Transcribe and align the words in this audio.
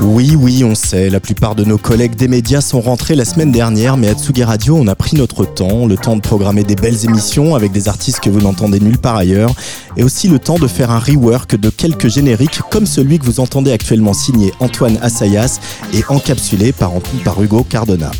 Oui, 0.00 0.36
oui, 0.38 0.62
on 0.62 0.76
sait, 0.76 1.10
la 1.10 1.18
plupart 1.18 1.56
de 1.56 1.64
nos 1.64 1.76
collègues 1.76 2.14
des 2.14 2.28
médias 2.28 2.60
sont 2.60 2.80
rentrés 2.80 3.16
la 3.16 3.24
semaine 3.24 3.50
dernière, 3.50 3.96
mais 3.96 4.08
à 4.08 4.14
Tsugi 4.14 4.44
Radio, 4.44 4.76
on 4.76 4.86
a 4.86 4.94
pris 4.94 5.16
notre 5.16 5.44
temps, 5.44 5.86
le 5.86 5.96
temps 5.96 6.14
de 6.14 6.20
programmer 6.20 6.62
des 6.62 6.76
belles 6.76 7.04
émissions 7.04 7.56
avec 7.56 7.72
des 7.72 7.88
artistes 7.88 8.20
que 8.20 8.30
vous 8.30 8.40
n'entendez 8.40 8.78
nulle 8.78 8.98
part 8.98 9.16
ailleurs, 9.16 9.52
et 9.96 10.04
aussi 10.04 10.28
le 10.28 10.38
temps 10.38 10.58
de 10.58 10.68
faire 10.68 10.92
un 10.92 11.00
rework 11.00 11.56
de 11.56 11.68
quelques 11.68 12.08
génériques 12.08 12.60
comme 12.70 12.86
celui 12.86 13.18
que 13.18 13.24
vous 13.24 13.40
entendez 13.40 13.72
actuellement 13.72 14.14
signé 14.14 14.52
Antoine 14.60 14.98
Assayas 15.02 15.58
et 15.92 16.04
encapsulé 16.08 16.72
par, 16.72 16.92
par 17.24 17.42
Hugo 17.42 17.64
Cardona. 17.64 18.12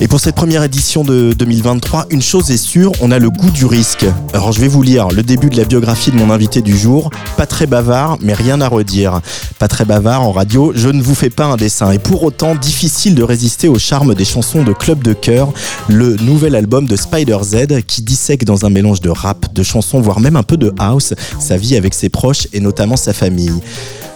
Et 0.00 0.06
pour 0.06 0.20
cette 0.20 0.36
première 0.36 0.62
édition 0.62 1.02
de 1.02 1.32
2023, 1.32 2.06
une 2.10 2.22
chose 2.22 2.52
est 2.52 2.56
sûre, 2.56 2.92
on 3.00 3.10
a 3.10 3.18
le 3.18 3.30
goût 3.30 3.50
du 3.50 3.66
risque. 3.66 4.06
Alors 4.32 4.52
je 4.52 4.60
vais 4.60 4.68
vous 4.68 4.82
lire 4.82 5.08
le 5.08 5.24
début 5.24 5.50
de 5.50 5.56
la 5.56 5.64
biographie 5.64 6.12
de 6.12 6.16
mon 6.16 6.30
invité 6.30 6.62
du 6.62 6.78
jour. 6.78 7.10
Pas 7.36 7.46
très 7.46 7.66
bavard, 7.66 8.16
mais 8.20 8.32
rien 8.32 8.60
à 8.60 8.68
redire. 8.68 9.20
Pas 9.58 9.66
très 9.66 9.84
bavard 9.84 10.22
en 10.22 10.30
radio, 10.30 10.72
je 10.72 10.88
ne 10.88 11.02
vous 11.02 11.16
fais 11.16 11.30
pas 11.30 11.46
un 11.46 11.56
dessin. 11.56 11.90
Et 11.90 11.98
pour 11.98 12.22
autant, 12.22 12.54
difficile 12.54 13.16
de 13.16 13.24
résister 13.24 13.66
au 13.66 13.80
charme 13.80 14.14
des 14.14 14.24
chansons 14.24 14.62
de 14.62 14.72
Club 14.72 15.02
de 15.02 15.14
Cœur, 15.14 15.52
le 15.88 16.14
nouvel 16.16 16.54
album 16.54 16.86
de 16.86 16.94
Spider 16.94 17.38
Z 17.42 17.82
qui 17.84 18.02
dissèque 18.02 18.44
dans 18.44 18.64
un 18.64 18.70
mélange 18.70 19.00
de 19.00 19.10
rap, 19.10 19.52
de 19.52 19.62
chansons, 19.64 20.00
voire 20.00 20.20
même 20.20 20.36
un 20.36 20.44
peu 20.44 20.56
de 20.56 20.72
house, 20.78 21.12
sa 21.40 21.56
vie 21.56 21.74
avec 21.74 21.92
ses 21.92 22.08
proches 22.08 22.46
et 22.52 22.60
notamment 22.60 22.96
sa 22.96 23.12
famille. 23.12 23.60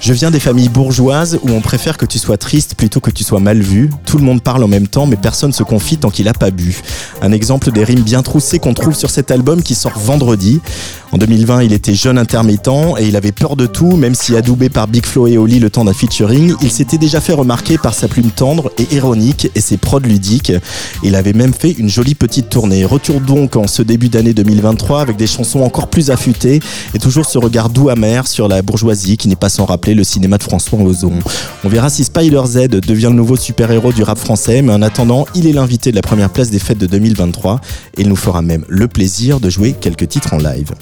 Je 0.02 0.12
viens 0.12 0.32
des 0.32 0.40
familles 0.40 0.68
bourgeoises 0.68 1.38
où 1.44 1.50
on 1.50 1.60
préfère 1.60 1.96
que 1.96 2.06
tu 2.06 2.18
sois 2.18 2.36
triste 2.36 2.74
plutôt 2.74 2.98
que 2.98 3.12
tu 3.12 3.22
sois 3.22 3.38
mal 3.38 3.60
vu. 3.60 3.88
Tout 4.04 4.18
le 4.18 4.24
monde 4.24 4.42
parle 4.42 4.64
en 4.64 4.68
même 4.68 4.88
temps, 4.88 5.06
mais 5.06 5.14
personne 5.14 5.52
se 5.52 5.62
confie 5.62 5.96
tant 5.96 6.10
qu'il 6.10 6.26
a 6.26 6.32
pas 6.32 6.50
bu. 6.50 6.82
Un 7.22 7.30
exemple 7.30 7.70
des 7.70 7.84
rimes 7.84 8.02
bien 8.02 8.20
troussées 8.24 8.58
qu'on 8.58 8.74
trouve 8.74 8.96
sur 8.96 9.10
cet 9.10 9.30
album 9.30 9.62
qui 9.62 9.76
sort 9.76 9.96
vendredi. 9.96 10.60
En 11.12 11.18
2020, 11.18 11.62
il 11.62 11.72
était 11.72 11.94
jeune 11.94 12.18
intermittent 12.18 12.96
et 12.98 13.06
il 13.06 13.14
avait 13.14 13.30
peur 13.30 13.54
de 13.54 13.66
tout, 13.66 13.96
même 13.96 14.16
si 14.16 14.34
adoubé 14.34 14.70
par 14.70 14.88
Big 14.88 15.06
Flo 15.06 15.28
et 15.28 15.36
Oli 15.36 15.60
le 15.60 15.70
temps 15.70 15.84
d'un 15.84 15.92
featuring, 15.92 16.54
il 16.62 16.70
s'était 16.70 16.98
déjà 16.98 17.20
fait 17.20 17.34
remarquer 17.34 17.78
par 17.78 17.94
sa 17.94 18.08
plume 18.08 18.30
tendre 18.30 18.72
et 18.78 18.94
ironique 18.94 19.50
et 19.54 19.60
ses 19.60 19.76
prods 19.76 20.00
ludiques. 20.00 20.52
Il 21.04 21.14
avait 21.14 21.34
même 21.34 21.52
fait 21.54 21.70
une 21.70 21.88
jolie 21.88 22.16
petite 22.16 22.48
tournée. 22.48 22.84
Retour 22.84 23.20
donc 23.20 23.54
en 23.54 23.68
ce 23.68 23.82
début 23.82 24.08
d'année 24.08 24.32
2023 24.34 25.00
avec 25.02 25.16
des 25.16 25.28
chansons 25.28 25.60
encore 25.60 25.88
plus 25.88 26.10
affûtées 26.10 26.60
et 26.94 26.98
toujours 26.98 27.26
ce 27.26 27.38
regard 27.38 27.68
doux 27.68 27.88
amer 27.88 28.26
sur 28.26 28.48
la 28.48 28.62
bourgeoisie 28.62 29.16
qui 29.16 29.28
n'est 29.28 29.36
pas 29.36 29.50
sans 29.50 29.66
rappeler 29.66 29.91
le 29.94 30.04
cinéma 30.04 30.38
de 30.38 30.42
François 30.42 30.78
Ozon. 30.80 31.12
On 31.64 31.68
verra 31.68 31.90
si 31.90 32.04
Spider 32.04 32.42
Z 32.46 32.68
devient 32.68 33.08
le 33.10 33.16
nouveau 33.16 33.36
super-héros 33.36 33.92
du 33.92 34.02
rap 34.02 34.18
français, 34.18 34.62
mais 34.62 34.72
en 34.72 34.82
attendant, 34.82 35.26
il 35.34 35.46
est 35.46 35.52
l'invité 35.52 35.90
de 35.90 35.96
la 35.96 36.02
première 36.02 36.30
place 36.30 36.50
des 36.50 36.58
fêtes 36.58 36.78
de 36.78 36.86
2023 36.86 37.60
et 37.96 38.02
il 38.02 38.08
nous 38.08 38.16
fera 38.16 38.42
même 38.42 38.64
le 38.68 38.88
plaisir 38.88 39.40
de 39.40 39.50
jouer 39.50 39.74
quelques 39.78 40.08
titres 40.08 40.34
en 40.34 40.38
live. 40.38 40.72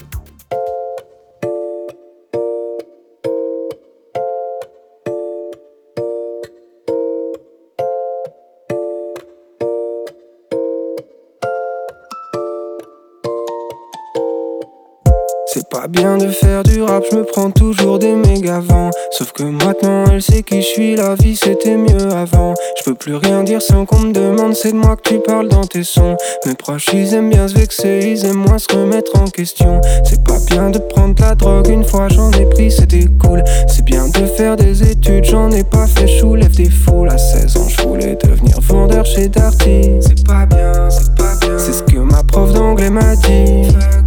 Pas 15.81 15.87
bien 15.87 16.17
de 16.17 16.27
faire 16.27 16.61
du 16.61 16.83
rap, 16.83 17.03
je 17.09 17.15
me 17.15 17.23
prends 17.23 17.49
toujours 17.49 17.97
des 17.97 18.13
méga 18.13 18.59
vents. 18.59 18.91
Sauf 19.11 19.31
que 19.31 19.41
maintenant 19.41 20.05
elle 20.11 20.21
sait 20.21 20.43
qui 20.43 20.61
je 20.61 20.67
suis, 20.67 20.95
la 20.95 21.15
vie 21.15 21.35
c'était 21.35 21.75
mieux 21.75 22.13
avant. 22.13 22.53
Je 22.77 22.83
peux 22.83 22.93
plus 22.93 23.15
rien 23.15 23.43
dire 23.43 23.63
sans 23.63 23.85
qu'on 23.85 23.99
me 23.99 24.13
demande, 24.13 24.53
c'est 24.53 24.73
de 24.73 24.77
moi 24.77 24.95
que 24.95 25.09
tu 25.09 25.19
parles 25.19 25.47
dans 25.47 25.65
tes 25.65 25.83
sons. 25.83 26.17
Mes 26.45 26.53
proches 26.53 26.89
ils 26.93 27.15
aiment 27.15 27.31
bien 27.31 27.47
se 27.47 27.55
vexer, 27.55 27.99
ils 28.03 28.25
aiment 28.25 28.45
moins 28.47 28.59
se 28.59 28.71
remettre 28.75 29.19
en 29.19 29.25
question. 29.25 29.81
C'est 30.03 30.23
pas 30.23 30.37
bien 30.47 30.69
de 30.69 30.77
prendre 30.77 31.19
la 31.19 31.33
drogue, 31.33 31.67
une 31.69 31.83
fois 31.83 32.07
j'en 32.09 32.29
ai 32.31 32.45
pris, 32.45 32.69
c'était 32.69 33.07
cool. 33.19 33.43
C'est 33.67 33.85
bien 33.85 34.07
de 34.07 34.25
faire 34.27 34.57
des 34.57 34.83
études, 34.83 35.25
j'en 35.25 35.49
ai 35.49 35.63
pas 35.63 35.87
fait, 35.87 36.07
je 36.07 36.27
lève 36.27 36.55
des 36.55 36.69
foules. 36.69 37.09
À 37.09 37.17
16 37.17 37.57
ans, 37.57 37.67
je 37.67 37.81
voulais 37.81 38.15
devenir 38.23 38.59
vendeur 38.61 39.05
chez 39.05 39.29
Darty. 39.29 39.97
C'est 39.99 40.27
pas 40.27 40.45
bien, 40.45 40.89
c'est 40.91 41.15
pas 41.15 41.33
bien. 41.41 41.57
C'est 41.57 41.73
ce 41.73 41.81
que 41.81 41.97
ma 41.97 42.23
prof 42.23 42.53
d'anglais 42.53 42.91
m'a 42.91 43.15
dit. 43.15 44.00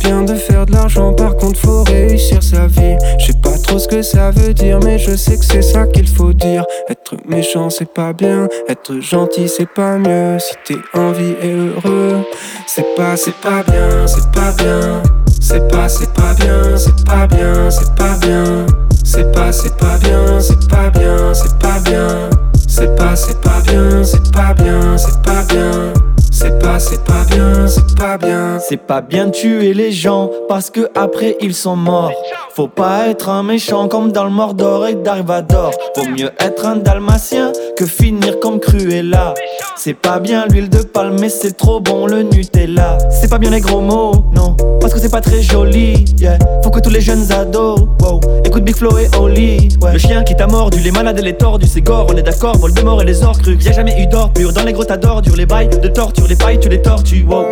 Bien 0.00 0.22
de 0.22 0.34
faire 0.34 0.66
de 0.66 0.72
l'argent, 0.72 1.12
par 1.12 1.36
contre 1.36 1.60
faut 1.60 1.84
réussir 1.84 2.42
sa 2.42 2.66
vie. 2.66 2.96
Je 3.18 3.26
sais 3.26 3.38
pas 3.42 3.56
trop 3.58 3.78
ce 3.78 3.86
que 3.88 4.02
ça 4.02 4.30
veut 4.30 4.54
dire, 4.54 4.80
mais 4.84 4.98
je 4.98 5.14
sais 5.14 5.36
que 5.38 5.44
c'est 5.44 5.62
ça 5.62 5.86
qu'il 5.86 6.08
faut 6.08 6.32
dire. 6.32 6.64
Être 6.88 7.16
méchant 7.28 7.70
c'est 7.70 7.92
pas 7.92 8.12
bien, 8.12 8.48
être 8.68 9.00
gentil 9.00 9.48
c'est 9.48 9.68
pas 9.68 9.98
mieux. 9.98 10.38
Si 10.38 10.54
t'es 10.66 10.80
en 10.98 11.12
vie 11.12 11.34
et 11.42 11.52
heureux, 11.52 12.24
c'est 12.66 12.94
pas, 12.96 13.16
c'est 13.16 13.34
pas 13.36 13.62
bien, 13.62 14.06
c'est 14.06 14.30
pas 14.32 14.52
bien. 14.52 15.02
C'est 15.40 15.68
pas, 15.68 15.88
c'est 15.88 16.12
pas 16.12 16.34
bien, 16.34 16.76
c'est 16.76 17.04
pas 17.04 17.26
bien, 17.26 17.70
c'est 17.70 17.94
pas 17.94 18.16
bien. 18.20 18.66
C'est 19.04 19.32
pas, 19.32 19.50
c'est 19.52 19.76
pas 19.76 19.98
bien, 19.98 20.38
c'est 20.38 20.68
pas 20.68 20.90
bien, 20.90 21.34
c'est 21.34 21.58
pas 21.58 21.80
bien. 21.80 22.30
C'est 22.68 22.94
pas, 22.94 23.16
c'est 23.16 23.40
pas 23.40 23.60
bien, 23.66 24.04
c'est 24.04 24.32
pas 24.32 24.54
bien, 24.54 24.96
c'est 24.96 25.22
pas 25.22 25.42
bien. 25.48 26.09
C'est 26.40 26.58
pas, 26.58 26.78
c'est 26.78 27.04
pas 27.04 27.24
bien, 27.28 27.66
c'est 27.66 27.98
pas 27.98 28.16
bien. 28.16 28.58
C'est 28.66 28.78
pas 28.78 29.02
bien 29.02 29.26
de 29.26 29.30
tuer 29.30 29.74
les 29.74 29.92
gens 29.92 30.30
parce 30.48 30.70
que 30.70 30.88
après 30.94 31.36
ils 31.42 31.52
sont 31.54 31.76
morts. 31.76 32.12
Faut 32.56 32.66
pas 32.66 33.08
être 33.08 33.28
un 33.28 33.42
méchant 33.42 33.88
comme 33.88 34.10
dans 34.10 34.24
le 34.24 34.30
Mordor 34.30 34.86
et 34.86 34.94
Darvador. 34.94 35.70
Vaut 35.96 36.08
mieux 36.08 36.30
être 36.40 36.64
un 36.64 36.76
dalmatien 36.76 37.52
que 37.76 37.84
finir 37.84 38.40
comme 38.40 38.58
Cruella. 38.58 39.34
C'est 39.76 39.94
pas 39.94 40.18
bien 40.18 40.46
l'huile 40.46 40.70
de 40.70 40.82
palme, 40.82 41.18
mais 41.20 41.28
c'est 41.28 41.56
trop 41.56 41.78
bon 41.78 42.06
le 42.06 42.22
Nutella. 42.22 42.96
C'est 43.10 43.28
pas 43.28 43.38
bien 43.38 43.50
les 43.50 43.60
gros 43.60 43.80
mots, 43.80 44.24
non, 44.34 44.56
parce 44.80 44.94
que 44.94 44.98
c'est 44.98 45.10
pas 45.10 45.20
très 45.20 45.42
joli. 45.42 46.06
Yeah. 46.18 46.38
Faut 46.62 46.70
que 46.70 46.80
tous 46.80 46.90
les 46.90 47.00
jeunes 47.00 47.30
ados, 47.32 47.80
wow, 48.00 48.20
écoute 48.44 48.64
Big 48.64 48.76
Flo 48.76 48.96
et 48.98 49.08
Oli. 49.18 49.68
Le 49.92 49.98
chien 49.98 50.22
qui 50.22 50.36
t'a 50.36 50.46
mordu, 50.46 50.80
les 50.80 50.90
malades 50.90 51.18
et 51.18 51.22
les 51.22 51.36
tordus, 51.36 51.66
c'est 51.66 51.80
gore, 51.80 52.06
on 52.10 52.16
est 52.16 52.22
d'accord. 52.22 52.56
Voldemort 52.56 53.00
et 53.00 53.04
les 53.04 53.22
orcrux, 53.22 53.56
y'a 53.62 53.72
jamais 53.72 54.02
eu 54.02 54.06
d'or 54.06 54.30
pur 54.32 54.52
dans 54.52 54.64
les 54.64 54.72
grottes 54.72 54.92
d'ordures, 55.00 55.36
les 55.36 55.46
bails 55.46 55.68
de 55.68 55.88
torture, 55.88 56.26
les 56.30 56.36
pailles, 56.36 56.60
tu 56.60 56.68
les 56.68 56.80
tortues, 56.80 57.24
wow. 57.28 57.44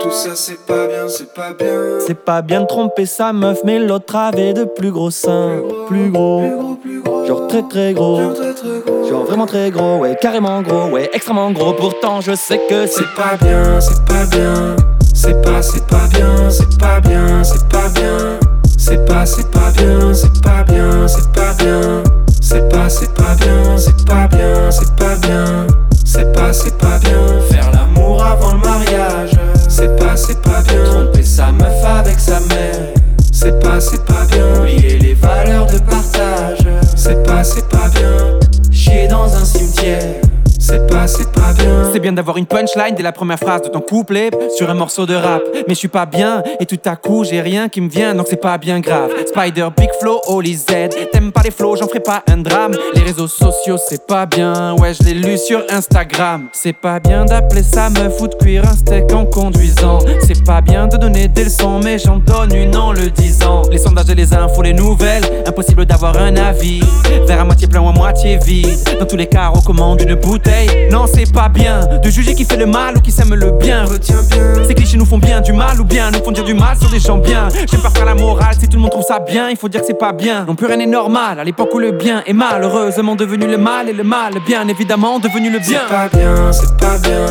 Tout 0.00 0.10
ça 0.10 0.30
c'est 0.34 0.58
pas 0.66 0.88
bien, 0.88 1.08
c'est 1.08 1.32
pas 1.32 1.52
bien. 1.52 2.00
C'est 2.04 2.18
pas 2.18 2.42
bien 2.42 2.62
de 2.62 2.66
tromper 2.66 3.06
sa 3.06 3.32
meuf, 3.32 3.60
mais 3.64 3.78
l'autre 3.78 4.16
avait 4.16 4.52
de 4.52 4.64
plus 4.64 4.90
gros 4.90 5.12
seins. 5.12 5.62
Plus 5.86 6.10
gros, 6.10 6.40
Plus 6.40 6.50
gros, 6.50 6.74
plus 6.74 7.02
gros. 7.02 7.26
genre 7.26 7.46
très 7.46 7.62
très 7.62 7.92
gros. 7.92 8.18
Genre 8.20 8.34
très 8.34 8.54
très 8.54 8.80
gros. 8.84 9.08
Genre 9.08 9.24
vraiment 9.24 9.46
très 9.46 9.70
gros, 9.70 9.98
ouais, 9.98 10.16
carrément 10.20 10.62
gros, 10.62 10.88
ouais, 10.88 11.08
extrêmement 11.12 11.52
gros. 11.52 11.74
Pourtant, 11.74 12.20
je 12.20 12.34
sais 12.34 12.58
que 12.68 12.86
c'est 12.88 13.02
C'est 13.02 13.14
pas 13.14 13.36
bien, 13.40 13.80
c'est 13.80 14.04
pas 14.04 14.26
bien. 14.36 14.76
C'est 15.14 15.42
pas, 15.42 15.62
c'est 15.62 15.86
pas 15.86 16.08
bien, 16.12 16.50
c'est 16.50 16.78
pas 16.78 17.00
bien, 17.00 17.44
c'est 17.44 17.68
pas 17.68 17.88
bien. 17.94 18.38
C'est 18.76 19.06
pas, 19.06 19.24
c'est 19.24 19.48
pas 19.50 19.70
bien, 19.76 20.12
c'est 20.12 20.42
pas 20.42 20.64
bien, 20.64 21.06
c'est 21.06 21.32
pas 21.32 21.54
bien. 21.54 22.02
C'est 22.42 22.68
pas, 22.68 22.88
c'est 22.88 23.14
pas 23.14 23.34
bien, 23.36 23.76
c'est 23.76 24.04
pas 24.04 24.26
bien, 24.26 24.70
c'est 24.70 24.96
pas 24.96 25.14
bien. 25.22 25.66
C'est 26.04 26.32
pas, 26.32 26.52
c'est 26.52 26.76
pas 26.78 26.98
bien. 26.98 27.40
Faire 27.50 27.75
avant 28.14 28.54
le 28.54 28.60
mariage. 28.60 29.38
C'est 29.68 29.96
pas, 29.96 30.16
c'est 30.16 30.40
pas 30.40 30.62
bien. 30.62 30.84
Tromper 30.84 31.22
sa 31.22 31.52
meuf 31.52 31.84
avec 31.84 32.18
sa 32.18 32.40
mère. 32.40 32.94
C'est 33.32 33.58
pas, 33.60 33.80
c'est 33.80 34.04
pas 34.04 34.24
bien. 34.30 34.60
Oublier 34.60 34.98
les 34.98 35.14
valeurs 35.14 35.66
de 35.66 35.78
partage. 35.78 36.66
C'est 36.94 37.22
pas, 37.24 37.44
c'est 37.44 37.68
pas 37.68 37.88
bien. 37.94 38.38
Chier 38.70 39.08
dans 39.08 39.34
un 39.34 39.44
cimetière. 39.44 40.20
C'est 40.68 40.84
pas, 40.88 41.06
c'est 41.06 41.30
pas 41.30 41.52
bien. 41.52 41.92
C'est 41.92 42.00
bien 42.00 42.12
d'avoir 42.12 42.38
une 42.38 42.46
punchline 42.46 42.96
dès 42.96 43.02
la 43.04 43.12
première 43.12 43.38
phrase 43.38 43.62
de 43.62 43.68
ton 43.68 43.80
couplet 43.80 44.30
sur 44.56 44.68
un 44.68 44.74
morceau 44.74 45.06
de 45.06 45.14
rap. 45.14 45.40
Mais 45.68 45.74
je 45.74 45.78
suis 45.78 45.86
pas 45.86 46.06
bien 46.06 46.42
et 46.58 46.66
tout 46.66 46.80
à 46.86 46.96
coup 46.96 47.22
j'ai 47.22 47.40
rien 47.40 47.68
qui 47.68 47.80
me 47.80 47.88
vient 47.88 48.16
donc 48.16 48.26
c'est 48.28 48.40
pas 48.40 48.58
bien 48.58 48.80
grave. 48.80 49.12
Spider, 49.28 49.68
Big 49.76 49.90
Flow, 50.00 50.20
Holy 50.26 50.56
Z. 50.56 50.66
T'aimes 51.12 51.30
pas 51.30 51.42
les 51.44 51.52
flows, 51.52 51.76
j'en 51.76 51.86
ferai 51.86 52.00
pas 52.00 52.24
un 52.28 52.38
drame. 52.38 52.72
Les 52.94 53.02
réseaux 53.02 53.28
sociaux 53.28 53.76
c'est 53.78 54.08
pas 54.08 54.26
bien, 54.26 54.74
ouais 54.74 54.92
je 54.92 55.04
l'ai 55.04 55.14
lu 55.14 55.38
sur 55.38 55.62
Instagram. 55.70 56.48
C'est 56.52 56.72
pas 56.72 56.98
bien 56.98 57.24
d'appeler 57.24 57.62
sa 57.62 57.88
meuf 57.88 58.20
ou 58.20 58.26
de 58.26 58.34
cuire 58.34 58.64
un 58.68 58.74
steak 58.74 59.12
en 59.12 59.24
conduisant. 59.24 60.00
C'est 60.26 60.44
pas 60.44 60.62
bien 60.62 60.88
de 60.88 60.96
donner 60.96 61.28
des 61.28 61.44
leçons, 61.44 61.78
mais 61.78 62.00
j'en 62.00 62.16
donne 62.16 62.52
une 62.52 62.74
en 62.76 62.92
le 62.92 63.10
disant. 63.10 63.62
Les 63.70 63.78
sondages 63.78 64.10
et 64.10 64.16
les 64.16 64.34
infos, 64.34 64.62
les 64.62 64.72
nouvelles, 64.72 65.22
impossible 65.46 65.86
d'avoir 65.86 66.16
un 66.18 66.34
avis. 66.34 66.80
Vers 67.28 67.40
à 67.40 67.44
moitié 67.44 67.68
plein 67.68 67.82
ou 67.82 67.88
à 67.88 67.92
moitié 67.92 68.36
vide. 68.44 68.98
Dans 68.98 69.06
tous 69.06 69.16
les 69.16 69.28
cas, 69.28 69.46
recommande 69.48 70.00
une 70.00 70.16
bouteille. 70.16 70.55
Non, 70.90 71.06
c'est 71.12 71.30
pas 71.32 71.48
bien, 71.48 71.80
de 72.02 72.10
juger 72.10 72.34
qui 72.34 72.44
fait 72.44 72.56
le 72.56 72.66
mal 72.66 72.96
ou 72.96 73.00
qui 73.00 73.10
s'aime 73.10 73.34
le 73.34 73.50
bien. 73.52 73.84
Retiens 73.84 74.22
bien. 74.30 74.64
Ces 74.66 74.74
clichés 74.74 74.96
nous 74.96 75.04
font 75.04 75.18
bien 75.18 75.40
du 75.40 75.52
mal 75.52 75.80
ou 75.80 75.84
bien 75.84 76.10
nous 76.10 76.22
font 76.22 76.30
dire 76.30 76.44
du 76.44 76.54
mal 76.54 76.76
sur 76.78 76.88
des 76.90 76.98
gens 76.98 77.18
bien. 77.18 77.48
J'aime 77.70 77.80
pas 77.80 77.90
faire 77.90 78.06
la 78.06 78.14
morale, 78.14 78.54
si 78.58 78.68
tout 78.68 78.76
le 78.76 78.82
monde 78.82 78.90
trouve 78.90 79.04
ça 79.04 79.18
bien, 79.18 79.48
il 79.50 79.56
faut 79.56 79.68
dire 79.68 79.80
que 79.80 79.86
c'est 79.86 79.98
pas 79.98 80.12
bien. 80.12 80.44
Non 80.46 80.54
plus 80.54 80.66
rien 80.66 80.76
n'est 80.76 80.86
normal, 80.86 81.38
à 81.40 81.44
l'époque 81.44 81.74
où 81.74 81.78
le 81.78 81.92
bien 81.92 82.22
est 82.26 82.32
malheureusement 82.32 83.16
devenu 83.16 83.46
le 83.46 83.58
mal 83.58 83.88
et 83.88 83.92
le 83.92 84.04
mal, 84.04 84.34
bien 84.46 84.66
évidemment 84.68 85.18
devenu 85.18 85.50
le 85.50 85.58
bien. 85.58 85.80
C'est 85.88 85.94
pas 85.94 86.08
bien, 86.08 86.52
c'est 86.52 86.76
pas 86.76 86.98
bien. 86.98 87.26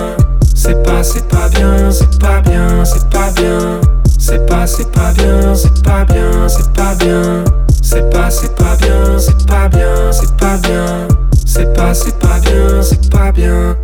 C'est 0.54 0.84
pas, 0.84 1.04
c'est 1.04 1.28
pas 1.28 1.50
bien, 1.50 1.92
c'est 1.92 2.20
pas 2.20 2.42
bien, 2.42 2.86
c'est 2.86 3.10
pas 3.10 3.30
bien. 3.32 3.82
C'est 4.18 4.46
pas, 4.48 4.66
c'est 4.66 4.92
pas 4.92 5.12
bien, 5.12 5.54
c'est 5.54 5.84
pas 5.84 6.06
bien, 6.06 6.48
c'est 6.48 6.74
pas 6.74 6.96
bien. 6.96 7.44
C'est 7.82 8.10
pas, 8.10 8.30
c'est 8.30 8.56
pas 8.56 8.76
bien, 8.78 9.20
c'est 9.20 9.46
pas 9.46 9.68
bien, 9.68 10.12
c'est 10.12 10.38
pas 10.38 10.58
bien. 10.58 11.25
C'est 11.56 11.74
pas, 11.74 11.94
c'est 11.94 12.20
pas 12.20 12.40
bien, 12.42 12.82
c'est 12.82 13.10
pas 13.10 13.32
bien. 13.32 13.78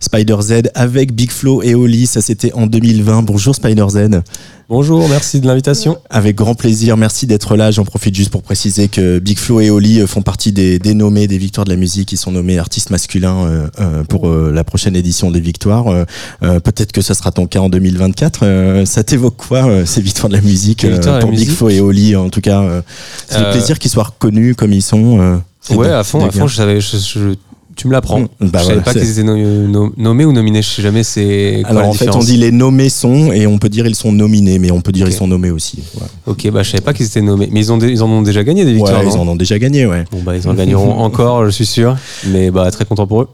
Spider 0.00 0.36
Z 0.40 0.52
avec 0.74 1.12
Big 1.12 1.30
Flo 1.30 1.62
et 1.62 1.74
Oli, 1.74 2.06
ça 2.06 2.20
c'était 2.20 2.52
en 2.52 2.66
2020. 2.66 3.22
Bonjour 3.22 3.54
Spider 3.54 3.86
Z. 3.88 4.20
Bonjour, 4.68 5.08
merci 5.08 5.40
de 5.40 5.46
l'invitation. 5.46 5.96
Avec 6.10 6.36
grand 6.36 6.54
plaisir, 6.54 6.96
merci 6.98 7.26
d'être 7.26 7.56
là. 7.56 7.70
J'en 7.70 7.84
profite 7.84 8.14
juste 8.14 8.30
pour 8.30 8.42
préciser 8.42 8.88
que 8.88 9.18
Big 9.18 9.38
Flo 9.38 9.60
et 9.60 9.70
Oli 9.70 10.06
font 10.06 10.20
partie 10.22 10.52
des, 10.52 10.78
des 10.78 10.92
nommés 10.92 11.26
des 11.26 11.38
victoires 11.38 11.64
de 11.64 11.70
la 11.70 11.76
musique. 11.76 12.12
Ils 12.12 12.18
sont 12.18 12.30
nommés 12.30 12.58
artistes 12.58 12.90
masculins 12.90 13.46
euh, 13.46 13.66
euh, 13.80 14.04
pour 14.04 14.28
euh, 14.28 14.52
la 14.54 14.62
prochaine 14.62 14.94
édition 14.94 15.30
des 15.30 15.40
victoires. 15.40 15.88
Euh, 15.88 16.04
euh, 16.42 16.60
Peut-être 16.60 16.92
que 16.92 17.00
ça 17.00 17.14
sera 17.14 17.32
ton 17.32 17.46
cas 17.46 17.60
en 17.60 17.70
2024. 17.70 18.40
Euh, 18.42 18.84
ça 18.84 19.02
t'évoque 19.02 19.36
quoi 19.38 19.66
euh, 19.66 19.86
ces 19.86 20.02
victoires 20.02 20.28
de 20.28 20.34
la 20.36 20.42
musique 20.42 20.84
euh, 20.84 20.98
pour 21.20 21.30
Big 21.30 21.40
musique 21.40 21.52
Flo 21.52 21.70
et 21.70 21.80
Oli 21.80 22.14
En 22.16 22.28
tout 22.28 22.42
cas, 22.42 22.60
euh, 22.62 22.82
c'est 23.28 23.38
Euh, 23.38 23.48
un 23.48 23.52
plaisir 23.52 23.78
qu'ils 23.78 23.90
soient 23.90 24.04
reconnus 24.04 24.54
comme 24.56 24.72
ils 24.74 24.82
sont. 24.82 25.40
Ouais, 25.76 25.88
à 25.90 26.04
fond, 26.04 26.18
à 26.24 26.30
fond, 26.30 26.46
je 26.46 26.56
savais, 26.56 26.80
je- 26.80 26.96
je- 26.96 27.34
tu 27.78 27.86
me 27.86 27.92
l'apprends. 27.92 28.24
Bah 28.40 28.58
je 28.60 28.64
savais 28.66 28.80
pas 28.82 28.92
qu'ils 28.92 29.08
étaient 29.10 29.22
no- 29.22 29.36
no- 29.36 29.92
nommés 29.96 30.24
ou 30.24 30.32
nominés, 30.32 30.60
je 30.62 30.68
sais 30.68 30.82
jamais 30.82 31.02
c'est 31.04 31.62
Alors 31.64 31.86
en 31.88 31.92
fait, 31.94 32.10
on 32.14 32.18
dit 32.18 32.36
les 32.36 32.50
nommés 32.50 32.88
sont 32.90 33.32
et 33.32 33.46
on 33.46 33.56
peut 33.58 33.68
dire 33.68 33.86
ils 33.86 33.94
sont 33.94 34.12
nominés, 34.12 34.58
mais 34.58 34.70
on 34.72 34.80
peut 34.80 34.92
dire 34.92 35.06
Ok. 35.06 35.12
ils 35.12 35.16
sont 35.16 35.28
nommés 35.28 35.50
aussi. 35.52 35.78
Voilà. 35.94 36.10
Ok, 36.26 36.50
bah 36.50 36.62
je 36.64 36.70
savais 36.72 36.82
pas 36.82 36.92
qu'ils 36.92 37.06
étaient 37.06 37.22
nommés. 37.22 37.48
Mais 37.52 37.60
ils, 37.60 37.72
ont 37.72 37.78
ils 37.78 38.02
en 38.02 38.08
ont 38.10 38.22
déjà 38.22 38.42
gagné 38.44 38.64
des 38.64 38.72
victoires, 38.74 39.00
Ouais, 39.02 39.10
ils 39.10 39.16
en 39.16 39.26
ont 39.28 39.36
déjà 39.36 39.58
gagné, 39.58 39.86
ouais. 39.86 40.04
Bon 40.10 40.18
bah 40.22 40.36
ils 40.36 40.46
en 40.48 40.54
gagneront 40.54 40.92
encore, 40.98 41.44
je 41.46 41.50
suis 41.50 41.66
sûr. 41.66 41.96
Mais 42.26 42.50
bah 42.50 42.70
très 42.72 42.84
content 42.84 43.06
pour 43.06 43.22
eux. 43.22 43.28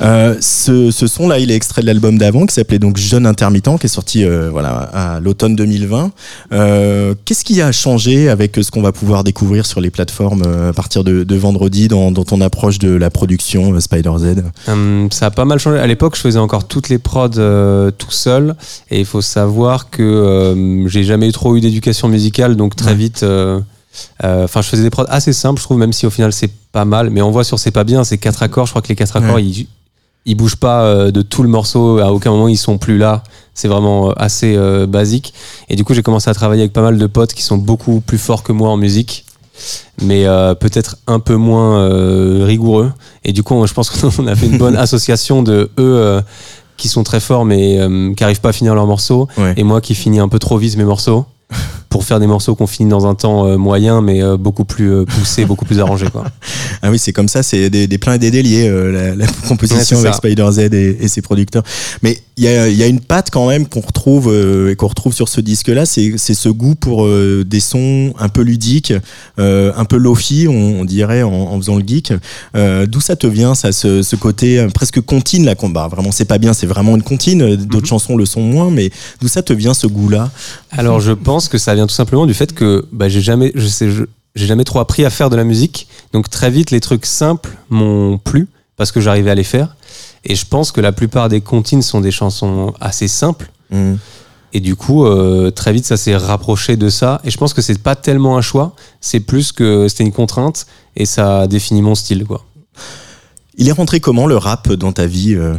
Euh, 0.00 0.36
ce, 0.40 0.92
ce 0.92 1.08
son-là, 1.08 1.40
il 1.40 1.50
est 1.50 1.56
extrait 1.56 1.82
de 1.82 1.86
l'album 1.86 2.18
d'avant 2.18 2.46
qui 2.46 2.54
s'appelait 2.54 2.78
donc 2.78 2.96
Jeune 2.98 3.26
intermittent, 3.26 3.78
qui 3.80 3.86
est 3.86 3.88
sorti 3.88 4.24
euh, 4.24 4.48
voilà 4.50 4.70
à 4.70 5.18
l'automne 5.20 5.56
2020. 5.56 6.12
Euh, 6.52 7.14
Qu'est-ce 7.24 7.44
qui 7.44 7.60
a 7.60 7.72
changé 7.72 8.28
avec 8.28 8.56
ce 8.62 8.70
qu'on 8.70 8.82
va 8.82 8.92
pouvoir 8.92 9.24
découvrir 9.24 9.66
sur 9.66 9.80
les 9.80 9.90
plateformes 9.90 10.42
à 10.68 10.72
partir 10.72 11.02
de, 11.02 11.24
de 11.24 11.36
vendredi 11.36 11.88
dans, 11.88 12.12
dans 12.12 12.24
ton 12.24 12.40
approche 12.40 12.78
de 12.78 12.90
la 12.94 13.10
production 13.10 13.74
euh, 13.92 13.96
Spider 13.96 14.12
Z 14.18 14.42
Hum, 14.68 15.08
ça 15.10 15.26
a 15.26 15.30
pas 15.30 15.44
mal 15.44 15.58
changé. 15.58 15.78
À 15.78 15.86
l'époque, 15.86 16.16
je 16.16 16.20
faisais 16.20 16.38
encore 16.38 16.66
toutes 16.66 16.88
les 16.88 16.98
prods 16.98 17.30
euh, 17.38 17.90
tout 17.90 18.10
seul. 18.10 18.54
Et 18.90 19.00
il 19.00 19.06
faut 19.06 19.20
savoir 19.22 19.90
que 19.90 20.02
euh, 20.02 20.88
j'ai 20.88 21.04
jamais 21.04 21.30
trop 21.32 21.56
eu 21.56 21.60
d'éducation 21.60 22.08
musicale, 22.08 22.56
donc 22.56 22.76
très 22.76 22.90
Ouais. 22.90 22.96
vite. 22.96 23.22
euh, 23.22 23.60
Enfin, 24.22 24.62
je 24.62 24.68
faisais 24.68 24.82
des 24.82 24.90
prods 24.90 25.06
assez 25.08 25.32
simples, 25.32 25.58
je 25.58 25.64
trouve, 25.64 25.78
même 25.78 25.92
si 25.92 26.06
au 26.06 26.10
final 26.10 26.32
c'est 26.32 26.50
pas 26.72 26.84
mal. 26.84 27.10
Mais 27.10 27.20
on 27.22 27.30
voit 27.30 27.42
sur 27.44 27.58
c'est 27.58 27.72
pas 27.72 27.84
bien, 27.84 28.04
c'est 28.04 28.18
quatre 28.18 28.42
accords. 28.42 28.66
Je 28.66 28.72
crois 28.72 28.82
que 28.82 28.88
les 28.88 28.94
quatre 28.96 29.16
accords, 29.16 29.34
Ouais. 29.36 29.44
ils, 29.44 29.66
ils 30.24 30.34
bougent 30.36 30.56
pas 30.56 31.10
de 31.10 31.22
tout 31.22 31.42
le 31.42 31.48
morceau. 31.48 31.98
À 31.98 32.12
aucun 32.12 32.30
moment 32.30 32.46
ils 32.48 32.56
sont 32.58 32.78
plus 32.78 32.96
là. 32.98 33.22
C'est 33.54 33.66
vraiment 33.66 34.10
assez 34.12 34.56
basique. 34.86 35.34
Et 35.68 35.74
du 35.74 35.82
coup, 35.82 35.94
j'ai 35.94 36.02
commencé 36.04 36.30
à 36.30 36.34
travailler 36.34 36.62
avec 36.62 36.72
pas 36.72 36.82
mal 36.82 36.96
de 36.96 37.06
potes 37.06 37.32
qui 37.32 37.42
sont 37.42 37.56
beaucoup 37.56 38.00
plus 38.00 38.18
forts 38.18 38.44
que 38.44 38.52
moi 38.52 38.68
en 38.68 38.76
musique 38.76 39.24
mais 40.02 40.26
euh, 40.26 40.54
peut-être 40.54 40.96
un 41.06 41.20
peu 41.20 41.36
moins 41.36 41.80
euh, 41.80 42.44
rigoureux. 42.44 42.92
Et 43.24 43.32
du 43.32 43.42
coup, 43.42 43.66
je 43.66 43.72
pense 43.74 43.90
qu'on 43.90 44.26
a 44.26 44.36
fait 44.36 44.46
une 44.46 44.58
bonne 44.58 44.76
association 44.86 45.42
de 45.42 45.70
eux 45.78 45.96
euh, 45.96 46.20
qui 46.76 46.88
sont 46.88 47.02
très 47.02 47.20
forts 47.20 47.44
mais 47.44 47.78
qui 48.16 48.22
arrivent 48.24 48.40
pas 48.40 48.50
à 48.50 48.52
finir 48.52 48.74
leurs 48.74 48.86
morceaux, 48.86 49.28
Ouais. 49.36 49.54
et 49.56 49.64
moi 49.64 49.80
qui 49.80 49.94
finis 49.94 50.20
un 50.20 50.28
peu 50.28 50.38
trop 50.38 50.58
vite 50.58 50.76
mes 50.76 50.84
morceaux 50.84 51.26
pour 51.88 52.04
faire 52.04 52.20
des 52.20 52.26
morceaux 52.26 52.54
qu'on 52.54 52.66
finit 52.66 52.90
dans 52.90 53.06
un 53.06 53.14
temps 53.14 53.46
euh, 53.46 53.56
moyen 53.56 54.02
mais 54.02 54.22
euh, 54.22 54.36
beaucoup 54.36 54.64
plus 54.64 54.92
euh, 54.92 55.04
poussé, 55.04 55.44
beaucoup 55.46 55.64
plus 55.64 55.80
arrangé 55.80 56.06
quoi. 56.10 56.24
Ah 56.82 56.90
oui, 56.92 56.98
c'est 56.98 57.12
comme 57.12 57.26
ça, 57.28 57.42
c'est 57.42 57.70
des, 57.70 57.86
des 57.88 57.98
pleins 57.98 58.14
et 58.14 58.18
des 58.18 58.30
déliés, 58.30 58.68
la, 58.70 59.14
la 59.16 59.26
composition 59.48 59.96
avec. 59.98 60.14
Spider 60.14 60.46
Z 60.52 60.58
et, 60.74 60.98
et 61.00 61.08
ses 61.08 61.22
producteurs. 61.22 61.64
Mais 62.02 62.18
il 62.36 62.44
y 62.44 62.48
a, 62.48 62.68
il 62.68 62.76
y 62.76 62.84
a 62.84 62.86
une 62.86 63.00
patte 63.00 63.30
quand 63.32 63.48
même 63.48 63.66
qu'on 63.66 63.80
retrouve 63.80 64.32
et 64.70 64.76
qu'on 64.76 64.86
retrouve 64.86 65.12
sur 65.12 65.28
ce 65.28 65.40
disque-là, 65.40 65.86
c'est 65.86 66.16
ce 66.18 66.48
goût 66.48 66.76
pour 66.76 67.08
des 67.08 67.58
sons 67.60 68.12
un 68.20 68.28
peu 68.28 68.42
ludiques, 68.42 68.92
un 69.38 69.84
peu 69.86 69.96
lofi, 69.96 70.46
on, 70.48 70.80
on 70.80 70.84
dirait 70.84 71.24
en, 71.24 71.32
en 71.32 71.56
faisant 71.58 71.76
le 71.76 71.84
geek. 71.84 72.12
D'où 72.54 73.00
ça 73.00 73.16
te 73.16 73.26
vient, 73.26 73.56
ça, 73.56 73.72
ce, 73.72 74.02
ce 74.02 74.14
côté 74.14 74.64
presque 74.72 75.00
comptine 75.00 75.44
là, 75.44 75.56
qu'on- 75.56 75.68
bah, 75.70 75.88
vraiment 75.90 76.12
c'est 76.12 76.24
pas 76.26 76.38
bien, 76.38 76.52
c'est 76.52 76.66
vraiment 76.66 76.94
une 76.94 77.02
comptine. 77.02 77.42
euh, 77.42 77.56
D'autres 77.56 77.88
chansons 77.88 78.16
le 78.16 78.24
sont 78.24 78.40
moins, 78.42 78.70
mais 78.70 78.90
d'où 79.20 79.26
ça 79.26 79.42
te 79.42 79.52
vient 79.52 79.74
ce 79.74 79.88
goût-là? 79.88 80.30
Alors 80.70 81.00
je 81.00 81.12
pense 81.12 81.48
que 81.48 81.58
ça 81.58 81.74
vient 81.78 81.86
tout 81.86 81.94
simplement 81.94 82.26
du 82.26 82.34
fait 82.34 82.52
que 82.52 82.86
bah, 82.92 83.08
j'ai 83.08 83.20
jamais, 83.20 83.52
je 83.54 83.66
sais, 83.66 83.88
j'ai 84.34 84.46
jamais 84.46 84.64
trop 84.64 84.80
appris 84.80 85.04
à 85.04 85.10
faire 85.10 85.30
de 85.30 85.36
la 85.36 85.44
musique. 85.44 85.88
Donc 86.12 86.28
très 86.28 86.50
vite 86.50 86.70
les 86.70 86.80
trucs 86.80 87.06
simples 87.06 87.56
m'ont 87.70 88.18
plu 88.18 88.48
parce 88.76 88.92
que 88.92 89.00
j'arrivais 89.00 89.30
à 89.30 89.34
les 89.34 89.44
faire. 89.44 89.76
Et 90.24 90.34
je 90.34 90.44
pense 90.44 90.72
que 90.72 90.80
la 90.80 90.92
plupart 90.92 91.28
des 91.28 91.40
comptines 91.40 91.82
sont 91.82 92.00
des 92.00 92.10
chansons 92.10 92.74
assez 92.80 93.08
simples. 93.08 93.50
Hum. 93.72 93.98
Et 94.52 94.60
du 94.60 94.76
coup, 94.76 95.04
euh, 95.04 95.50
très 95.50 95.72
vite, 95.72 95.84
ça 95.84 95.96
s'est 95.96 96.16
rapproché 96.16 96.76
de 96.76 96.88
ça. 96.88 97.20
Et 97.24 97.30
je 97.30 97.36
pense 97.36 97.52
que 97.52 97.60
c'est 97.60 97.78
pas 97.82 97.96
tellement 97.96 98.38
un 98.38 98.40
choix, 98.40 98.74
c'est 99.00 99.20
plus 99.20 99.52
que 99.52 99.88
c'était 99.88 100.04
une 100.04 100.12
contrainte 100.12 100.66
et 100.96 101.04
ça 101.04 101.46
définit 101.46 101.82
mon 101.82 101.94
style, 101.94 102.24
quoi. 102.24 102.44
Il 103.58 103.68
est 103.68 103.72
rentré 103.72 104.00
comment 104.00 104.26
le 104.26 104.36
rap 104.36 104.72
dans 104.72 104.92
ta 104.92 105.06
vie 105.06 105.34
euh? 105.34 105.54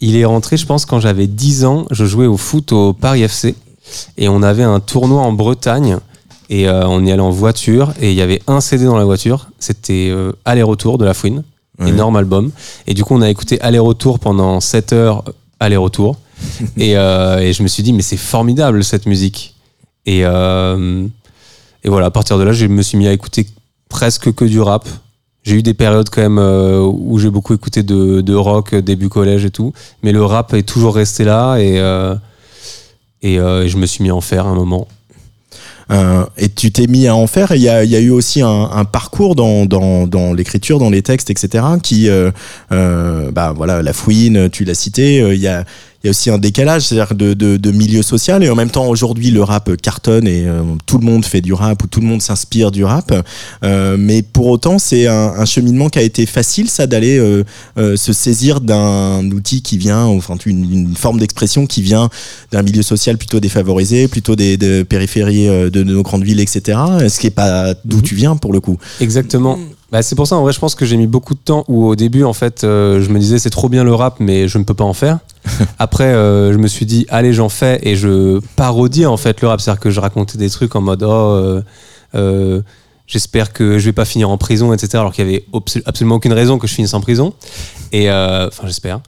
Il 0.00 0.16
est 0.16 0.24
rentré, 0.24 0.56
je 0.56 0.66
pense, 0.66 0.86
quand 0.86 1.00
j'avais 1.00 1.26
10 1.26 1.64
ans. 1.64 1.86
Je 1.90 2.04
jouais 2.04 2.26
au 2.26 2.36
foot 2.36 2.72
au 2.72 2.92
Paris 2.92 3.22
FC 3.22 3.54
et 4.16 4.28
on 4.28 4.42
avait 4.42 4.62
un 4.62 4.80
tournoi 4.80 5.22
en 5.22 5.32
Bretagne 5.32 5.98
et 6.48 6.68
euh, 6.68 6.86
on 6.86 7.04
y 7.04 7.10
allait 7.12 7.20
en 7.22 7.30
voiture 7.30 7.92
et 8.00 8.10
il 8.10 8.16
y 8.16 8.22
avait 8.22 8.40
un 8.46 8.60
CD 8.60 8.84
dans 8.84 8.96
la 8.96 9.04
voiture. 9.04 9.48
C'était 9.58 10.08
euh, 10.10 10.32
Aller-retour 10.44 10.98
de 10.98 11.04
La 11.04 11.14
Fouine, 11.14 11.42
Ouais. 11.78 11.90
énorme 11.90 12.16
album. 12.16 12.52
Et 12.86 12.94
du 12.94 13.04
coup, 13.04 13.14
on 13.14 13.20
a 13.20 13.28
écouté 13.28 13.60
Aller-retour 13.60 14.18
pendant 14.18 14.60
7 14.60 14.92
heures, 14.94 15.24
Aller-retour. 15.60 16.16
et, 16.78 16.96
euh, 16.96 17.38
et 17.40 17.52
je 17.52 17.62
me 17.62 17.68
suis 17.68 17.82
dit, 17.82 17.92
mais 17.92 18.02
c'est 18.02 18.16
formidable 18.16 18.82
cette 18.82 19.04
musique. 19.06 19.54
Et, 20.06 20.20
et 21.84 21.88
voilà, 21.88 22.06
à 22.06 22.10
partir 22.10 22.38
de 22.38 22.42
là, 22.44 22.52
je 22.52 22.66
me 22.66 22.82
suis 22.82 22.96
mis 22.98 23.06
à 23.08 23.12
écouter 23.12 23.46
presque 23.88 24.32
que 24.34 24.44
du 24.44 24.60
rap. 24.60 24.88
J'ai 25.44 25.56
eu 25.56 25.62
des 25.62 25.74
périodes 25.74 26.08
quand 26.10 26.22
même 26.22 26.38
euh, 26.38 26.80
où 26.80 27.18
j'ai 27.18 27.30
beaucoup 27.30 27.54
écouté 27.54 27.82
de, 27.84 28.20
de 28.20 28.34
rock 28.34 28.74
début 28.74 29.08
collège 29.08 29.44
et 29.44 29.50
tout, 29.50 29.72
mais 30.02 30.10
le 30.10 30.24
rap 30.24 30.54
est 30.54 30.64
toujours 30.64 30.96
resté 30.96 31.22
là 31.24 31.56
et, 31.58 31.78
euh, 31.78 32.16
et, 33.22 33.38
euh, 33.38 33.64
et 33.64 33.68
je 33.68 33.76
me 33.76 33.86
suis 33.86 34.02
mis 34.02 34.10
à 34.10 34.14
en 34.14 34.20
faire 34.20 34.46
un 34.46 34.54
moment. 34.54 34.86
Euh, 35.92 36.24
et 36.36 36.48
tu 36.48 36.72
t'es 36.72 36.88
mis 36.88 37.06
à 37.06 37.14
en 37.14 37.28
faire. 37.28 37.52
Il 37.54 37.62
y 37.62 37.68
a, 37.68 37.84
y 37.84 37.94
a 37.94 38.00
eu 38.00 38.10
aussi 38.10 38.42
un, 38.42 38.48
un 38.72 38.84
parcours 38.84 39.36
dans, 39.36 39.66
dans, 39.66 40.08
dans 40.08 40.34
l'écriture, 40.34 40.78
dans 40.80 40.90
les 40.90 41.02
textes, 41.02 41.30
etc. 41.30 41.64
Qui, 41.82 42.08
euh, 42.08 42.32
euh, 42.72 43.30
bah 43.30 43.52
voilà, 43.56 43.82
la 43.82 43.92
fouine, 43.92 44.50
tu 44.50 44.64
l'as 44.64 44.74
cité. 44.74 45.20
euh, 45.22 45.34
Il 45.34 45.40
y 45.40 45.46
a 45.46 45.64
il 46.06 46.08
y 46.08 46.08
a 46.08 46.10
aussi 46.10 46.30
un 46.30 46.38
décalage, 46.38 46.82
c'est-à-dire 46.82 47.16
de, 47.16 47.34
de, 47.34 47.56
de 47.56 47.70
milieu 47.72 48.00
social. 48.00 48.44
Et 48.44 48.48
en 48.48 48.54
même 48.54 48.70
temps, 48.70 48.86
aujourd'hui, 48.86 49.32
le 49.32 49.42
rap 49.42 49.74
cartonne 49.76 50.28
et 50.28 50.46
euh, 50.46 50.62
tout 50.86 50.98
le 50.98 51.04
monde 51.04 51.24
fait 51.24 51.40
du 51.40 51.52
rap 51.52 51.82
ou 51.82 51.88
tout 51.88 52.00
le 52.00 52.06
monde 52.06 52.22
s'inspire 52.22 52.70
du 52.70 52.84
rap. 52.84 53.12
Euh, 53.64 53.96
mais 53.98 54.22
pour 54.22 54.46
autant, 54.46 54.78
c'est 54.78 55.08
un, 55.08 55.32
un 55.36 55.44
cheminement 55.44 55.88
qui 55.88 55.98
a 55.98 56.02
été 56.02 56.24
facile, 56.24 56.70
ça, 56.70 56.86
d'aller 56.86 57.18
euh, 57.18 57.42
euh, 57.76 57.96
se 57.96 58.12
saisir 58.12 58.60
d'un 58.60 59.28
outil 59.32 59.62
qui 59.62 59.78
vient, 59.78 60.04
enfin, 60.04 60.36
une, 60.46 60.72
une 60.72 60.94
forme 60.94 61.18
d'expression 61.18 61.66
qui 61.66 61.82
vient 61.82 62.08
d'un 62.52 62.62
milieu 62.62 62.82
social 62.82 63.18
plutôt 63.18 63.40
défavorisé, 63.40 64.06
plutôt 64.06 64.36
des, 64.36 64.56
des 64.56 64.84
périphéries 64.84 65.48
de, 65.48 65.68
de 65.70 65.82
nos 65.82 66.04
grandes 66.04 66.22
villes, 66.22 66.40
etc. 66.40 66.78
Ce 67.08 67.18
qui 67.18 67.26
est 67.26 67.30
pas 67.30 67.74
d'où 67.84 68.00
tu 68.00 68.14
viens 68.14 68.36
pour 68.36 68.52
le 68.52 68.60
coup. 68.60 68.78
Exactement. 69.00 69.58
Bah, 69.92 70.02
c'est 70.02 70.16
pour 70.16 70.26
ça, 70.26 70.36
en 70.36 70.42
vrai, 70.42 70.52
je 70.52 70.58
pense 70.58 70.74
que 70.74 70.84
j'ai 70.84 70.96
mis 70.96 71.06
beaucoup 71.06 71.34
de 71.34 71.38
temps 71.38 71.64
où 71.68 71.86
au 71.86 71.94
début, 71.94 72.24
en 72.24 72.32
fait, 72.32 72.64
euh, 72.64 73.00
je 73.00 73.10
me 73.10 73.18
disais 73.18 73.38
c'est 73.38 73.50
trop 73.50 73.68
bien 73.68 73.84
le 73.84 73.94
rap, 73.94 74.16
mais 74.18 74.48
je 74.48 74.58
ne 74.58 74.64
peux 74.64 74.74
pas 74.74 74.84
en 74.84 74.92
faire. 74.92 75.20
Après, 75.78 76.04
euh, 76.04 76.52
je 76.52 76.58
me 76.58 76.66
suis 76.66 76.86
dit 76.86 77.06
allez, 77.08 77.32
j'en 77.32 77.48
fais 77.48 77.78
et 77.82 77.96
je 77.96 78.40
parodiais 78.56 79.06
en 79.06 79.16
fait 79.16 79.40
le 79.40 79.48
rap. 79.48 79.60
C'est-à-dire 79.60 79.80
que 79.80 79.90
je 79.90 80.00
racontais 80.00 80.38
des 80.38 80.50
trucs 80.50 80.74
en 80.74 80.80
mode 80.80 81.04
oh, 81.04 81.60
euh, 82.14 82.62
j'espère 83.06 83.52
que 83.52 83.78
je 83.78 83.84
vais 83.84 83.92
pas 83.92 84.04
finir 84.04 84.28
en 84.30 84.38
prison, 84.38 84.72
etc. 84.72 84.98
Alors 84.98 85.12
qu'il 85.12 85.24
y 85.24 85.28
avait 85.28 85.44
absolument 85.84 86.16
aucune 86.16 86.32
raison 86.32 86.58
que 86.58 86.66
je 86.66 86.74
finisse 86.74 86.94
en 86.94 87.00
prison. 87.00 87.32
Et 87.92 88.10
enfin, 88.10 88.66
j'espère. 88.66 89.00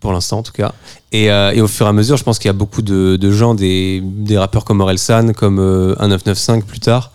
Pour 0.00 0.12
l'instant, 0.12 0.38
en 0.38 0.42
tout 0.42 0.52
cas. 0.52 0.72
Et, 1.12 1.30
euh, 1.30 1.52
et 1.52 1.60
au 1.60 1.68
fur 1.68 1.86
et 1.86 1.88
à 1.88 1.92
mesure, 1.92 2.16
je 2.16 2.24
pense 2.24 2.38
qu'il 2.38 2.48
y 2.48 2.50
a 2.50 2.54
beaucoup 2.54 2.82
de, 2.82 3.16
de 3.16 3.30
gens, 3.30 3.54
des, 3.54 4.00
des 4.02 4.38
rappeurs 4.38 4.64
comme 4.64 4.80
Orelsan, 4.80 5.32
comme 5.32 5.58
euh, 5.58 5.94
1995 6.00 6.64
plus 6.64 6.80
tard, 6.80 7.12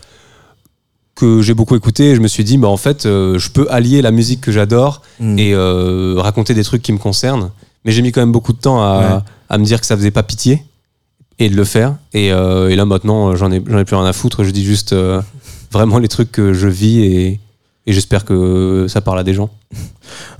que 1.15 1.41
j'ai 1.41 1.53
beaucoup 1.53 1.75
écouté 1.75 2.12
et 2.12 2.15
je 2.15 2.19
me 2.22 2.27
suis 2.27 2.43
dit 2.43 2.57
bah 2.57 2.67
en 2.67 2.77
fait 2.77 3.05
euh, 3.05 3.39
je 3.39 3.50
peux 3.50 3.67
allier 3.69 4.01
la 4.01 4.12
musique 4.12 4.41
que 4.41 4.51
j'adore 4.51 5.01
Mm. 5.19 5.39
et 5.39 5.53
euh, 5.53 6.15
raconter 6.17 6.53
des 6.53 6.63
trucs 6.63 6.81
qui 6.81 6.91
me 6.91 6.98
concernent 6.98 7.51
mais 7.86 7.91
j'ai 7.93 8.01
mis 8.01 8.12
quand 8.12 8.19
même 8.22 8.34
beaucoup 8.34 8.51
de 8.53 8.57
temps 8.60 8.81
à, 8.84 9.00
Ouais. 9.15 9.22
à 9.50 9.57
me 9.57 9.63
dire 9.63 9.79
que 9.79 9.86
ça 9.86 9.95
faisait 9.95 10.12
pas 10.12 10.24
pitié 10.24 10.63
et 11.39 11.50
de 11.50 11.55
le 11.55 11.63
faire 11.63 11.95
et, 12.13 12.31
euh, 12.34 12.69
et 12.69 12.75
là 12.75 12.86
maintenant 12.86 13.36
j'en 13.36 13.50
ai 13.51 13.62
j'en 13.65 13.77
ai 13.79 13.86
plus 13.86 13.95
rien 13.95 14.05
à 14.05 14.12
foutre 14.13 14.43
je 14.43 14.51
dis 14.51 14.63
juste 14.65 14.93
vraiment 15.72 16.00
les 16.00 16.07
trucs 16.10 16.31
que 16.34 16.51
je 16.53 16.67
vis 16.67 17.00
et, 17.05 17.39
et 17.88 17.93
j'espère 17.93 18.25
que 18.25 18.88
ça 18.89 19.00
parle 19.01 19.19
à 19.19 19.24
des 19.24 19.34
gens 19.34 19.50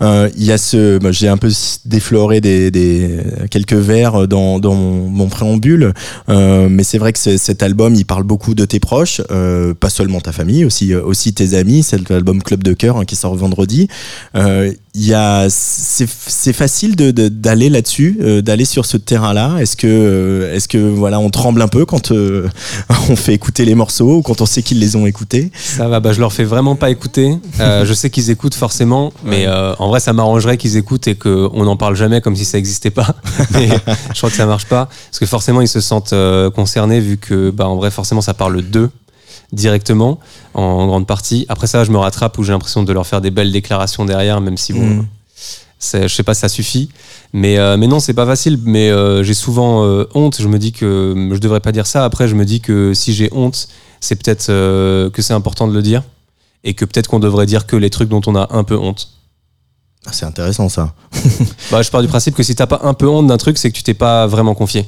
Euh, 0.02 0.30
Il 0.38 0.44
y 0.44 0.52
a 0.52 0.58
ce, 0.58 1.00
moi, 1.00 1.12
j'ai 1.12 1.28
un 1.28 1.38
peu 1.38 1.52
défloré 1.86 2.42
des, 2.42 2.72
des 2.72 3.18
quelques 3.50 3.74
vers 3.74 4.28
dans, 4.28 4.60
dans 4.60 4.76
mon, 4.76 5.10
mon 5.10 5.28
préambule, 5.28 5.94
euh, 6.30 6.68
mais 6.70 6.84
c'est 6.84 6.98
vrai 6.98 7.14
que 7.14 7.20
cet 7.20 7.64
album, 7.64 7.96
il 7.96 8.06
parle 8.06 8.24
beaucoup 8.24 8.56
de 8.56 8.66
tes 8.66 8.80
proches, 8.80 9.22
euh, 9.32 9.74
pas 9.74 9.90
seulement 9.90 10.22
ta 10.22 10.32
famille, 10.32 10.66
aussi 10.66 10.94
aussi 10.96 11.34
tes 11.34 11.54
amis. 11.54 11.84
C'est 11.84 12.10
l'album 12.10 12.42
Club 12.42 12.64
de 12.64 12.74
cœur 12.74 12.98
hein, 12.98 13.06
qui 13.06 13.16
sort 13.16 13.36
vendredi. 13.36 13.88
Il 14.98 15.06
y 15.06 15.14
a, 15.14 15.48
c'est 15.50 16.54
facile 16.54 16.96
d'aller 16.96 17.70
là-dessus, 17.70 18.18
d'aller 18.42 18.64
sur 18.64 18.86
ce 18.86 18.96
terrain-là. 18.96 19.58
Est-ce 19.60 19.76
que 19.76 20.50
est-ce 20.54 20.70
que 20.70 20.78
voilà, 20.78 21.20
on 21.20 21.30
tremble 21.30 21.62
un 21.62 21.68
peu 21.68 21.86
quand 21.86 22.12
on 23.10 23.16
fait 23.16 23.34
écouter 23.34 23.66
les 23.66 23.76
morceaux 23.76 24.18
ou 24.18 24.22
quand 24.22 24.40
on 24.40 24.46
sait 24.46 24.62
qu'ils 24.62 24.80
les 24.80 24.96
ont 24.96 25.06
écoutés? 25.06 25.52
Ça 25.54 25.90
va, 25.90 26.00
bah, 26.00 26.14
je 26.14 26.22
leur 26.22 26.32
fais 26.32 26.46
vraiment 26.46 26.76
pas 26.76 26.90
écouter. 26.92 27.36
Je 27.60 27.94
sais 27.94 28.10
qu'ils 28.10 28.30
écoutent 28.30 28.56
forcément, 28.56 29.12
mais 29.26 29.46
euh, 29.56 29.76
en 29.80 29.88
vrai, 29.88 30.00
ça 30.00 30.14
m'arrangerait 30.14 30.58
qu'ils 30.58 30.78
écoutent 30.78 31.08
et 31.08 31.16
qu'on 31.16 31.64
n'en 31.64 31.78
parle 31.78 31.96
jamais 31.96 32.22
comme 32.22 32.36
si 32.36 32.46
ça 32.46 32.58
existait 32.58 32.92
pas. 32.92 33.16
mais 33.52 33.70
je 34.14 34.18
crois 34.18 34.30
que 34.30 34.36
ça 34.36 34.46
marche 34.46 34.66
pas. 34.66 34.86
Parce 35.10 35.20
que 35.20 35.26
forcément, 35.26 35.62
ils 35.62 35.68
se 35.68 35.80
sentent 35.82 36.14
euh, 36.14 36.50
concernés 36.50 37.00
vu 37.00 37.18
que, 37.18 37.50
bah, 37.50 37.68
en 37.68 37.76
vrai, 37.76 37.92
forcément, 37.92 38.22
ça 38.22 38.34
parle 38.34 38.62
d'eux 38.62 38.90
directement, 39.52 40.20
en 40.54 40.88
grande 40.88 41.08
partie. 41.08 41.46
Après 41.50 41.68
ça, 41.68 41.84
je 41.84 41.92
me 41.92 41.98
rattrape 41.98 42.38
où 42.38 42.44
j'ai 42.44 42.52
l'impression 42.52 42.84
de 42.84 42.92
leur 42.92 43.08
faire 43.08 43.22
des 43.22 43.32
belles 43.32 43.52
déclarations 43.52 44.04
derrière, 44.06 44.42
même 44.42 44.58
si 44.58 44.74
bon. 44.74 44.86
Mm. 44.86 45.08
c'est- 45.80 46.08
Je 46.08 46.14
sais 46.14 46.24
pas 46.24 46.34
si 46.34 46.42
ça 46.42 46.50
suffit, 46.50 46.90
mais, 47.32 47.58
euh, 47.58 47.78
mais 47.78 47.88
non, 47.88 48.00
c'est 48.00 48.14
pas 48.14 48.26
facile. 48.26 48.60
Mais 48.66 48.92
j'ai 49.24 49.34
souvent 49.34 49.84
honte. 50.14 50.38
Je 50.42 50.48
me 50.48 50.60
dis 50.60 50.72
que 50.74 51.30
je 51.32 51.38
devrais 51.40 51.60
pas 51.62 51.72
dire 51.72 51.88
ça. 51.88 52.04
Après, 52.04 52.28
je 52.28 52.36
me 52.36 52.44
dis 52.46 52.60
que 52.60 52.94
si 52.94 53.14
j'ai 53.14 53.30
honte, 53.32 53.68
c'est 54.02 54.16
peut-être 54.16 54.48
que 54.48 55.22
c'est 55.22 55.34
important 55.34 55.68
de 55.68 55.74
le 55.74 55.82
dire 55.82 56.04
et 56.66 56.74
que 56.74 56.84
peut-être 56.84 57.08
qu'on 57.08 57.20
devrait 57.20 57.46
dire 57.46 57.68
que 57.68 57.76
les 57.76 57.90
trucs 57.92 58.10
dont 58.10 58.22
on 58.26 58.36
a 58.36 58.48
un 58.52 58.64
peu 58.64 58.76
honte. 58.76 59.10
Ah, 60.08 60.12
C'est 60.14 60.26
intéressant 60.26 60.70
ça. 60.70 60.94
Bah, 61.72 61.82
je 61.82 61.90
pars 61.90 62.02
du 62.02 62.08
principe 62.08 62.36
que 62.36 62.44
si 62.44 62.54
t'as 62.56 62.68
pas 62.68 62.82
un 62.84 62.94
peu 62.94 63.08
honte 63.08 63.28
d'un 63.28 63.38
truc, 63.38 63.58
c'est 63.58 63.72
que 63.72 63.76
tu 63.76 63.84
t'es 63.84 63.94
pas 63.96 64.28
vraiment 64.28 64.54
confié. 64.54 64.86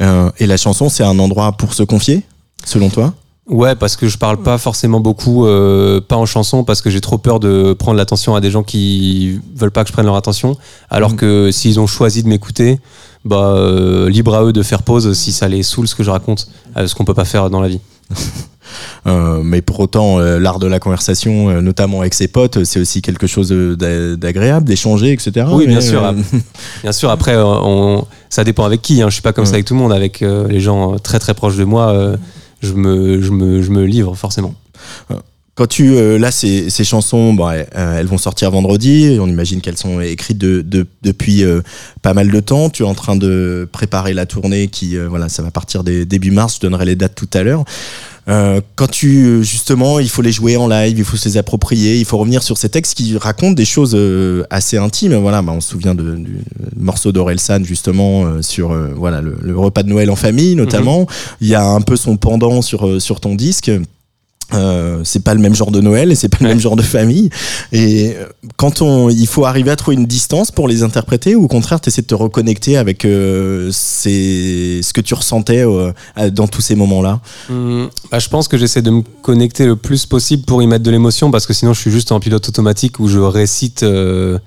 Euh, 0.00 0.30
et 0.38 0.46
la 0.46 0.56
chanson, 0.56 0.88
c'est 0.88 1.02
un 1.04 1.18
endroit 1.18 1.52
pour 1.52 1.74
se 1.74 1.82
confier, 1.82 2.22
selon 2.64 2.88
toi? 2.90 3.14
Ouais, 3.48 3.74
parce 3.74 3.96
que 3.96 4.06
je 4.08 4.18
parle 4.18 4.36
pas 4.42 4.58
forcément 4.58 5.00
beaucoup, 5.00 5.46
euh, 5.46 6.02
pas 6.02 6.16
en 6.16 6.26
chanson, 6.26 6.64
parce 6.64 6.82
que 6.82 6.90
j'ai 6.90 7.00
trop 7.00 7.16
peur 7.16 7.40
de 7.40 7.72
prendre 7.72 7.96
l'attention 7.96 8.34
à 8.34 8.40
des 8.42 8.50
gens 8.50 8.62
qui 8.62 9.40
veulent 9.56 9.70
pas 9.70 9.84
que 9.84 9.88
je 9.88 9.94
prenne 9.94 10.04
leur 10.04 10.16
attention. 10.16 10.56
Alors 10.90 11.10
Mhm. 11.12 11.16
que 11.16 11.50
s'ils 11.50 11.80
ont 11.80 11.86
choisi 11.86 12.22
de 12.22 12.28
m'écouter, 12.28 12.78
bah 13.24 13.54
euh, 13.56 14.10
libre 14.10 14.34
à 14.34 14.44
eux 14.44 14.52
de 14.52 14.62
faire 14.62 14.82
pause 14.82 15.14
si 15.14 15.32
ça 15.32 15.48
les 15.48 15.62
saoule 15.62 15.88
ce 15.88 15.94
que 15.94 16.02
je 16.04 16.10
raconte, 16.10 16.48
ce 16.76 16.94
qu'on 16.94 17.06
peut 17.06 17.14
pas 17.14 17.24
faire 17.24 17.48
dans 17.48 17.60
la 17.62 17.68
vie. 17.68 17.80
Euh, 19.06 19.40
mais 19.42 19.62
pour 19.62 19.80
autant, 19.80 20.18
euh, 20.18 20.38
l'art 20.38 20.58
de 20.58 20.66
la 20.66 20.78
conversation, 20.80 21.48
euh, 21.50 21.60
notamment 21.60 22.00
avec 22.00 22.14
ses 22.14 22.28
potes, 22.28 22.64
c'est 22.64 22.80
aussi 22.80 23.02
quelque 23.02 23.26
chose 23.26 23.50
d'a- 23.50 24.16
d'agréable, 24.16 24.66
d'échanger, 24.66 25.12
etc. 25.12 25.46
Oui, 25.50 25.66
bien 25.66 25.80
sûr. 25.80 26.02
Bien 26.82 26.92
sûr, 26.92 27.10
après, 27.10 27.36
on, 27.36 28.06
ça 28.30 28.44
dépend 28.44 28.64
avec 28.64 28.82
qui. 28.82 29.02
Hein. 29.02 29.08
Je 29.08 29.14
suis 29.14 29.22
pas 29.22 29.32
comme 29.32 29.44
Ouais. 29.44 29.48
ça 29.50 29.54
avec 29.54 29.66
tout 29.66 29.74
le 29.74 29.80
monde. 29.80 29.92
Avec 29.92 30.20
les 30.20 30.60
gens 30.60 30.96
très 30.98 31.18
très 31.18 31.34
proches 31.34 31.56
de 31.56 31.64
moi, 31.64 32.16
je, 32.62 32.72
me, 32.72 33.20
je, 33.22 33.30
me, 33.30 33.62
je 33.62 33.70
me 33.70 33.84
livre 33.84 34.14
forcément. 34.14 34.54
Quand 35.54 35.66
tu 35.66 35.96
euh, 35.96 36.18
là 36.20 36.30
ces, 36.30 36.70
ces 36.70 36.84
chansons, 36.84 37.32
bon, 37.34 37.50
elles, 37.50 37.66
elles 37.74 38.06
vont 38.06 38.16
sortir 38.16 38.48
vendredi. 38.52 39.18
On 39.20 39.26
imagine 39.26 39.60
qu'elles 39.60 39.76
sont 39.76 40.00
écrites 40.00 40.38
de, 40.38 40.62
de- 40.62 40.86
depuis 41.02 41.42
euh, 41.42 41.62
pas 42.00 42.14
mal 42.14 42.30
de 42.30 42.38
temps. 42.38 42.70
Tu 42.70 42.84
es 42.84 42.86
en 42.86 42.94
train 42.94 43.16
de 43.16 43.68
préparer 43.72 44.14
la 44.14 44.24
tournée 44.24 44.68
qui, 44.68 44.96
euh, 44.96 45.08
voilà, 45.08 45.28
ça 45.28 45.42
va 45.42 45.50
partir 45.50 45.82
des, 45.82 46.04
début 46.04 46.30
mars. 46.30 46.54
Je 46.56 46.60
donnerai 46.60 46.84
les 46.84 46.94
dates 46.94 47.16
tout 47.16 47.28
à 47.34 47.42
l'heure. 47.42 47.64
Euh, 48.28 48.60
quand 48.74 48.90
tu 48.90 49.42
justement, 49.42 49.98
il 49.98 50.08
faut 50.08 50.22
les 50.22 50.32
jouer 50.32 50.56
en 50.56 50.68
live, 50.68 50.98
il 50.98 51.04
faut 51.04 51.16
se 51.16 51.28
les 51.28 51.36
approprier, 51.36 51.96
il 51.98 52.04
faut 52.04 52.18
revenir 52.18 52.42
sur 52.42 52.58
ces 52.58 52.68
textes 52.68 52.94
qui 52.94 53.16
racontent 53.16 53.52
des 53.54 53.64
choses 53.64 53.94
euh, 53.94 54.44
assez 54.50 54.76
intimes. 54.76 55.14
Voilà, 55.14 55.40
bah, 55.42 55.52
on 55.54 55.60
se 55.60 55.70
souvient 55.70 55.94
de, 55.94 56.16
du 56.16 56.38
morceau 56.76 57.12
d'Orelsan 57.12 57.64
justement 57.64 58.26
euh, 58.26 58.42
sur 58.42 58.72
euh, 58.72 58.92
voilà 58.94 59.20
le, 59.20 59.36
le 59.40 59.58
repas 59.58 59.82
de 59.82 59.88
Noël 59.88 60.10
en 60.10 60.16
famille 60.16 60.54
notamment. 60.54 61.06
Il 61.40 61.48
y 61.48 61.54
a 61.54 61.64
un 61.64 61.80
peu 61.80 61.96
son 61.96 62.16
pendant 62.16 62.60
sur 62.62 62.86
euh, 62.86 63.00
sur 63.00 63.20
ton 63.20 63.34
disque. 63.34 63.70
Euh, 64.54 65.02
c'est 65.04 65.22
pas 65.22 65.34
le 65.34 65.40
même 65.40 65.54
genre 65.54 65.70
de 65.70 65.80
Noël 65.82 66.10
et 66.10 66.14
c'est 66.14 66.30
pas 66.30 66.38
le 66.40 66.46
même 66.48 66.58
genre 66.58 66.74
de 66.76 66.82
famille. 66.82 67.28
Et 67.70 68.14
euh, 68.16 68.24
quand 68.56 68.80
on, 68.80 69.10
il 69.10 69.26
faut 69.26 69.44
arriver 69.44 69.70
à 69.70 69.76
trouver 69.76 69.96
une 69.98 70.06
distance 70.06 70.50
pour 70.50 70.68
les 70.68 70.82
interpréter, 70.82 71.36
ou 71.36 71.44
au 71.44 71.48
contraire, 71.48 71.80
t'essaies 71.82 72.00
de 72.00 72.06
te 72.06 72.14
reconnecter 72.14 72.78
avec 72.78 73.04
euh, 73.04 73.68
ces- 73.72 74.80
ce 74.82 74.92
que 74.94 75.02
tu 75.02 75.12
ressentais 75.12 75.64
euh, 75.66 75.92
dans 76.32 76.46
tous 76.48 76.62
ces 76.62 76.76
moments-là? 76.76 77.20
Hum, 77.50 77.90
bah, 78.10 78.18
je 78.20 78.28
pense 78.30 78.48
que 78.48 78.56
j'essaie 78.56 78.80
de 78.80 78.90
me 78.90 79.02
connecter 79.22 79.66
le 79.66 79.76
plus 79.76 80.06
possible 80.06 80.44
pour 80.44 80.62
y 80.62 80.66
mettre 80.66 80.84
de 80.84 80.90
l'émotion 80.90 81.30
parce 81.30 81.46
que 81.46 81.52
sinon 81.52 81.74
je 81.74 81.80
suis 81.80 81.90
juste 81.90 82.10
en 82.10 82.18
pilote 82.18 82.48
automatique 82.48 83.00
où 83.00 83.08
je 83.08 83.18
récite 83.18 83.82
euh, 83.82 84.38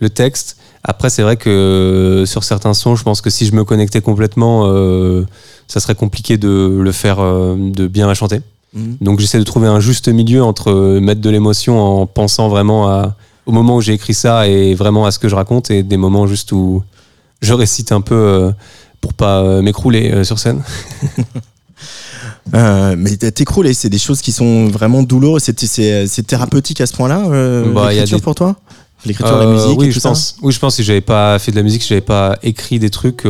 le 0.00 0.08
texte. 0.08 0.56
Après, 0.84 1.10
c'est 1.10 1.22
vrai 1.22 1.36
que 1.36 1.48
euh, 1.50 2.26
sur 2.26 2.42
certains 2.42 2.74
sons, 2.74 2.96
je 2.96 3.04
pense 3.04 3.20
que 3.20 3.30
si 3.30 3.46
je 3.46 3.52
me 3.54 3.64
connectais 3.64 4.00
complètement, 4.00 4.62
euh, 4.66 5.24
ça 5.68 5.78
serait 5.78 5.94
compliqué 5.94 6.38
de 6.38 6.80
le 6.82 6.92
faire, 6.92 7.20
euh, 7.20 7.54
de 7.56 7.86
bien 7.86 8.08
la 8.08 8.14
chanter. 8.14 8.40
Donc 8.74 9.20
j'essaie 9.20 9.38
de 9.38 9.44
trouver 9.44 9.68
un 9.68 9.80
juste 9.80 10.08
milieu 10.08 10.42
entre 10.42 10.70
euh, 10.70 11.00
mettre 11.00 11.20
de 11.20 11.28
l'émotion 11.30 11.78
en 11.80 12.06
pensant 12.06 12.48
vraiment 12.48 12.88
à, 12.88 13.16
au 13.46 13.52
moment 13.52 13.76
où 13.76 13.80
j'ai 13.82 13.92
écrit 13.92 14.14
ça 14.14 14.48
et 14.48 14.74
vraiment 14.74 15.04
à 15.04 15.10
ce 15.10 15.18
que 15.18 15.28
je 15.28 15.34
raconte 15.34 15.70
et 15.70 15.82
des 15.82 15.98
moments 15.98 16.26
juste 16.26 16.52
où 16.52 16.82
je 17.42 17.52
récite 17.52 17.92
un 17.92 18.00
peu 18.00 18.14
euh, 18.14 18.50
pour 19.02 19.12
pas 19.14 19.40
euh, 19.42 19.60
m'écrouler 19.62 20.24
sur 20.24 20.38
scène. 20.38 20.62
Euh, 22.54 22.94
mais 22.98 23.16
t'écroules, 23.16 23.74
c'est 23.74 23.88
des 23.88 23.98
choses 23.98 24.20
qui 24.20 24.30
sont 24.32 24.66
vraiment 24.68 25.02
douloureuses. 25.02 25.42
C'est, 25.42 26.22
thérapeutique 26.26 26.80
à 26.80 26.86
ce 26.86 26.92
point-là, 26.94 27.24
euh, 27.28 27.72
Bah, 27.72 27.90
l'écriture 27.90 28.18
des- 28.18 28.22
pour 28.22 28.34
toi? 28.34 28.56
L'écriture, 29.04 29.36
la 29.38 29.44
Euh, 29.46 29.52
musique 29.52 29.78
oui, 29.80 29.86
et 29.88 29.90
je 29.90 29.94
tout 29.96 30.00
ça? 30.00 30.10
pense. 30.10 30.36
Oui, 30.42 30.52
je 30.52 30.58
pense 30.60 30.74
que 30.76 30.82
si 30.82 30.84
j'avais 30.86 31.00
pas 31.00 31.38
fait 31.38 31.50
de 31.50 31.56
la 31.56 31.62
musique, 31.62 31.82
si 31.82 31.88
j'avais 31.88 32.00
pas 32.00 32.36
écrit 32.42 32.78
des 32.78 32.90
trucs, 32.90 33.26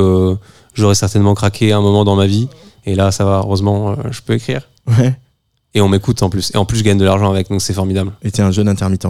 j'aurais 0.75 0.95
certainement 0.95 1.35
craqué 1.35 1.73
un 1.73 1.81
moment 1.81 2.05
dans 2.05 2.17
ma 2.17 2.27
vie. 2.27 2.49
Et 2.85 2.95
là, 2.95 3.11
ça 3.13 3.25
va, 3.25 3.41
heureusement, 3.45 3.97
je 4.11 4.21
peux 4.21 4.35
écrire. 4.35 4.69
Ouais. 4.99 5.15
Et 5.75 5.81
on 5.81 5.88
m'écoute 5.88 6.23
en 6.23 6.31
plus. 6.31 6.50
Et 6.55 6.59
en 6.59 6.64
plus, 6.64 6.79
je 6.79 6.85
gagne 6.85 6.99
de 6.99 7.05
l'argent 7.05 7.31
avec, 7.31 7.49
donc 7.49 7.62
c'est 7.62 7.73
formidable. 7.73 8.12
Et 8.23 8.31
t'es 8.31 8.43
un 8.43 8.50
jeune 8.50 8.69
intermittent. 8.69 9.07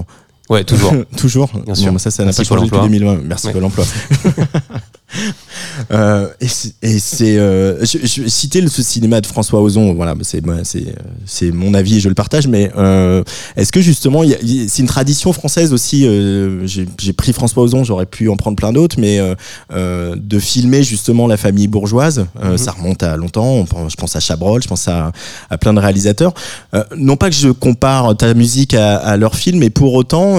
Ouais, 0.49 0.65
toujours. 0.65 0.93
Toujours. 1.17 1.51
Bien 1.65 1.75
sûr. 1.75 1.87
Bon, 1.87 1.93
bah, 1.95 1.99
ça, 1.99 2.11
ça 2.11 2.25
n'a 2.25 2.33
pas 2.33 2.45
changé 2.45 2.65
depuis 2.65 2.77
emploi. 2.77 2.89
2020. 2.89 3.21
Merci 3.25 3.47
Ouais. 3.47 3.53
Pôle 3.53 3.65
emploi. 3.65 3.85
Euh, 5.91 6.29
et 6.41 6.99
c'est- 6.99 7.39
euh, 7.39 7.85
je, 7.85 7.99
je 8.05 8.29
citais 8.29 8.61
le 8.61 8.69
cinéma 8.69 9.21
de 9.21 9.27
François 9.27 9.61
Ozon. 9.61 9.95
Voilà, 9.95 10.15
c'est 10.23 10.43
c'est 10.65 10.89
euh, 10.89 10.93
c'est 11.27 11.51
mon 11.51 11.75
avis 11.75 11.97
et 11.97 12.01
je 12.01 12.09
le 12.09 12.15
partage. 12.15 12.47
Mais 12.47 12.71
euh, 12.77 13.23
est-ce 13.57 13.73
que 13.73 13.81
justement, 13.81 14.23
c'est 14.25 14.79
une 14.83 14.87
tradition 14.87 15.33
française 15.33 15.73
aussi. 15.73 16.07
euh, 16.07 16.67
J'ai 16.67 17.13
pris 17.13 17.33
François 17.33 17.63
Ozon, 17.63 17.85
j'aurais 17.85 18.07
pu 18.07 18.29
en 18.29 18.37
prendre 18.37 18.57
plein 18.57 18.73
d'autres, 18.73 18.97
mais 18.99 19.19
euh, 19.73 20.17
de 20.17 20.39
filmer 20.39 20.83
justement 20.83 21.27
la 21.27 21.37
famille 21.37 21.69
bourgeoise. 21.69 22.27
euh, 22.43 22.53
Mhm. 22.53 22.59
Ça 22.59 22.73
remonte 22.73 23.03
à 23.03 23.17
longtemps. 23.17 23.65
Je 23.89 23.97
pense 23.97 24.15
à 24.17 24.21
Chabrol, 24.21 24.63
je 24.63 24.69
pense 24.69 24.87
à, 24.89 25.13
à 25.51 25.59
plein 25.59 25.73
de 25.75 25.81
réalisateurs. 25.81 26.35
Euh, 26.75 26.85
non 26.97 27.17
pas 27.17 27.31
que 27.31 27.37
je 27.37 27.49
compare 27.49 28.17
ta 28.17 28.35
musique 28.35 28.75
à, 28.75 28.97
à 28.97 29.17
leur 29.17 29.35
film, 29.35 29.59
mais 29.59 29.71
pour 29.71 29.95
autant, 29.95 30.39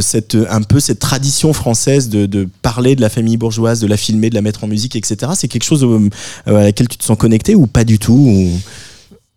cette, 0.00 0.36
un 0.50 0.62
peu 0.62 0.80
cette 0.80 0.98
tradition 0.98 1.52
française 1.52 2.08
de, 2.08 2.26
de 2.26 2.48
parler 2.62 2.96
de 2.96 3.00
la 3.00 3.08
famille 3.08 3.36
bourgeoise, 3.36 3.78
de 3.80 3.86
la 3.86 3.96
filmer, 3.96 4.28
de 4.30 4.34
la 4.34 4.42
mettre 4.42 4.64
en 4.64 4.66
musique, 4.66 4.81
etc. 4.94 5.32
C'est 5.34 5.48
quelque 5.48 5.64
chose 5.64 5.84
euh, 5.84 6.08
à 6.46 6.64
laquelle 6.64 6.88
tu 6.88 6.96
te 6.98 7.04
sens 7.04 7.16
connecté 7.18 7.54
ou 7.54 7.66
pas 7.66 7.84
du 7.84 7.98
tout 7.98 8.12
ou... 8.12 8.50